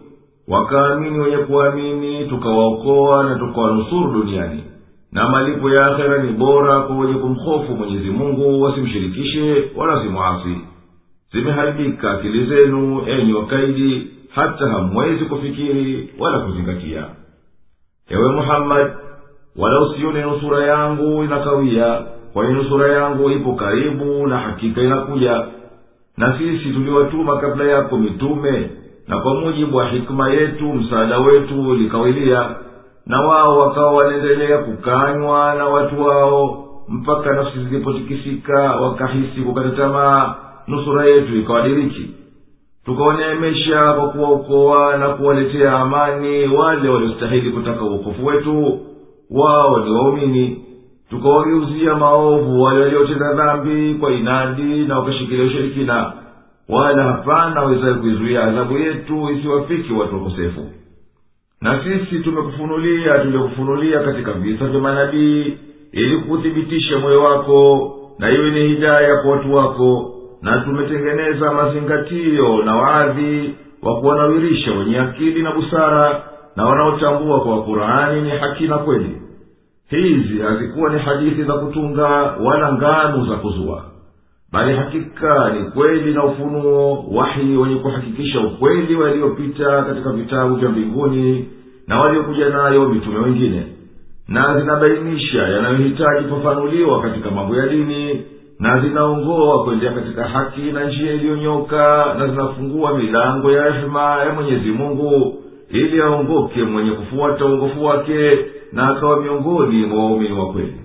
Wakaamini 0.49 1.19
wenye 1.19 1.37
kuamini 1.37 2.25
tukawaokoa 2.29 3.25
na 3.25 3.35
tukawanusuru 3.39 4.13
duniani. 4.13 4.65
Na 5.13 5.29
malipo 5.29 5.71
ya 5.71 5.87
akhera 5.87 6.23
ni 6.23 6.33
bora 6.33 6.81
kwa 6.81 6.97
wenye 6.97 7.15
kumhofu 7.15 7.73
mwenyezi 7.77 8.11
mungu 8.11 8.63
wasimshirikishe 8.63 9.71
wala 9.77 10.03
simwasi 10.03 10.57
zimeharibika 11.33 12.11
akili 12.11 12.47
zenu 12.47 13.03
enyi 13.09 13.33
wakaidi 13.33 14.07
hata 14.35 14.69
hamwezi 14.69 15.25
kufikiri 15.25 16.11
wala 16.19 16.39
kuzingatia. 16.39 17.05
Ewe 18.09 18.33
muhammadi 18.33 18.91
wala 19.57 19.81
usione 19.81 20.23
nusura 20.23 20.67
yangu 20.67 21.25
inakawia 21.25 22.03
kwani 22.33 22.55
nusura 22.55 22.93
yangu 22.93 23.31
ipo 23.31 23.55
karibu 23.55 24.27
na 24.27 24.39
hakika 24.39 24.81
inakuja 24.83 25.45
na 26.21 26.39
sisi 26.39 26.71
tuliwatuma 26.73 27.37
kabla 27.37 27.65
yako 27.65 27.97
mitume 27.99 28.71
na 29.09 29.21
kwa 29.21 29.35
mujibu 29.35 29.77
wa 29.77 29.89
hikima 29.89 30.31
yetu 30.33 30.65
msaada 30.65 31.19
wetu 31.19 31.69
ulikawilia 31.71 32.49
na 33.07 33.21
wao 33.21 33.59
wakawa 33.59 33.93
wanaendelea 33.93 34.59
kukanywa 34.59 35.55
na 35.55 35.65
watu 35.67 36.03
wao 36.03 36.67
mpaka 36.89 37.33
nafsi 37.33 37.59
zilipotikisika 37.65 38.55
wakahisi 38.77 39.41
kukata 39.41 39.71
tamaa 39.71 40.35
nusura 40.67 41.05
yetu 41.05 41.37
ikawadiriki 41.39 42.11
tukawaneemesha 42.85 43.93
kwa 43.93 44.09
kuwaokoa 44.09 44.97
na 44.97 45.09
kuwaletea 45.09 45.73
amani 45.79 46.47
wale 46.49 46.89
waliostahili 46.89 47.51
kutaka 47.51 47.83
uokofu 47.85 48.27
wetu 48.27 48.81
wao 49.31 49.79
ni 49.79 49.91
waumini 49.91 50.65
tukawageuzia 51.11 51.95
maovu 51.95 52.63
wale 52.63 52.91
dhambi 53.37 53.95
kwa 53.95 54.13
inadi 54.13 54.85
na 54.87 54.99
wakashikilia 54.99 55.45
ushirikina 55.45 56.13
wala 56.69 57.03
hapana 57.05 57.63
wezaye 57.63 57.95
kuizuia 57.95 58.45
adhabu 58.45 58.79
yetu 58.79 59.31
isiwafiki 59.31 59.93
watu 59.93 60.15
wakosefu. 60.15 60.67
Na 61.61 61.85
sisi 61.85 62.19
tumekufunulia 62.19 63.19
tuliokufunulia 63.19 64.01
katika 64.01 64.33
visa 64.33 64.67
vya 64.67 64.81
manabii 64.81 65.59
ili 65.93 66.17
kuthibitisha 66.19 66.99
moyo 66.99 67.23
wako 67.23 67.93
na 68.19 68.31
iwe 68.31 68.51
ni 68.51 68.69
hidaya 68.69 69.17
kwa 69.17 69.31
watu 69.31 69.55
wako 69.55 70.15
na 70.43 70.61
tumetengeneza 70.61 71.53
mazingatio 71.53 72.63
na 72.65 72.77
waadhi 72.77 73.55
wa 73.83 74.01
kuwanawirisha 74.01 74.73
wenye 74.73 74.99
akili 74.99 75.43
na 75.43 75.53
busara 75.53 76.23
na 76.57 76.67
wanaotambua 76.67 77.41
kwa 77.41 77.63
qurani 77.63 78.21
ni 78.23 78.31
haki 78.31 78.69
na 78.69 78.79
kweli 78.79 79.17
hizi 79.91 80.39
hazikuwa 80.43 80.93
ni 80.93 80.99
hadithi 80.99 81.43
za 81.45 81.53
kutunga 81.53 82.07
wala 82.45 82.73
ngano 82.73 83.27
za 83.27 83.35
kuzua 83.37 83.85
bali 84.53 84.77
hakika 84.77 85.51
ni 85.53 85.65
kweli 85.71 86.15
na 86.15 86.25
ufunuo 86.25 87.05
wahi 87.13 87.57
wenye 87.57 87.75
kuhakikisha 87.77 88.41
ukweli 88.41 88.95
waliopita 88.95 89.83
katika 89.83 90.13
vitabu 90.13 90.57
vya 90.57 90.69
mbinguni 90.69 91.49
na 91.87 91.99
waliokuja 91.99 92.49
nayo 92.49 92.89
mitume 92.89 93.19
wengine 93.19 93.67
na 94.29 94.61
zinabainisha 94.61 95.43
yanayohitaji 95.49 96.29
kufafanuliwa 96.29 97.03
katika 97.03 97.31
mambo 97.31 97.57
ya 97.57 97.67
dini 97.69 98.23
na 98.59 98.81
zinaongoa 98.81 99.65
kuendea 99.65 99.93
katika 99.93 100.25
haki 100.25 100.61
na 100.61 100.85
njia 100.85 101.13
iliyonyoka 101.13 102.15
na 102.19 102.27
zinafungua 102.29 102.99
milango 102.99 103.51
ya 103.53 103.65
rehema 103.65 104.01
ya 104.25 104.33
mwenyezi 104.33 104.71
mungu 104.71 105.43
ili 105.71 106.03
aongoke 106.03 106.63
mwenye 106.63 106.91
kufuata 106.91 107.45
uongofu 107.45 107.85
wake 107.85 108.39
na 108.73 108.89
akawa 108.89 109.21
miongoni 109.23 109.87
mwa 109.87 110.05
waumini 110.05 110.33
wa 110.39 110.53
kweli 110.53 110.81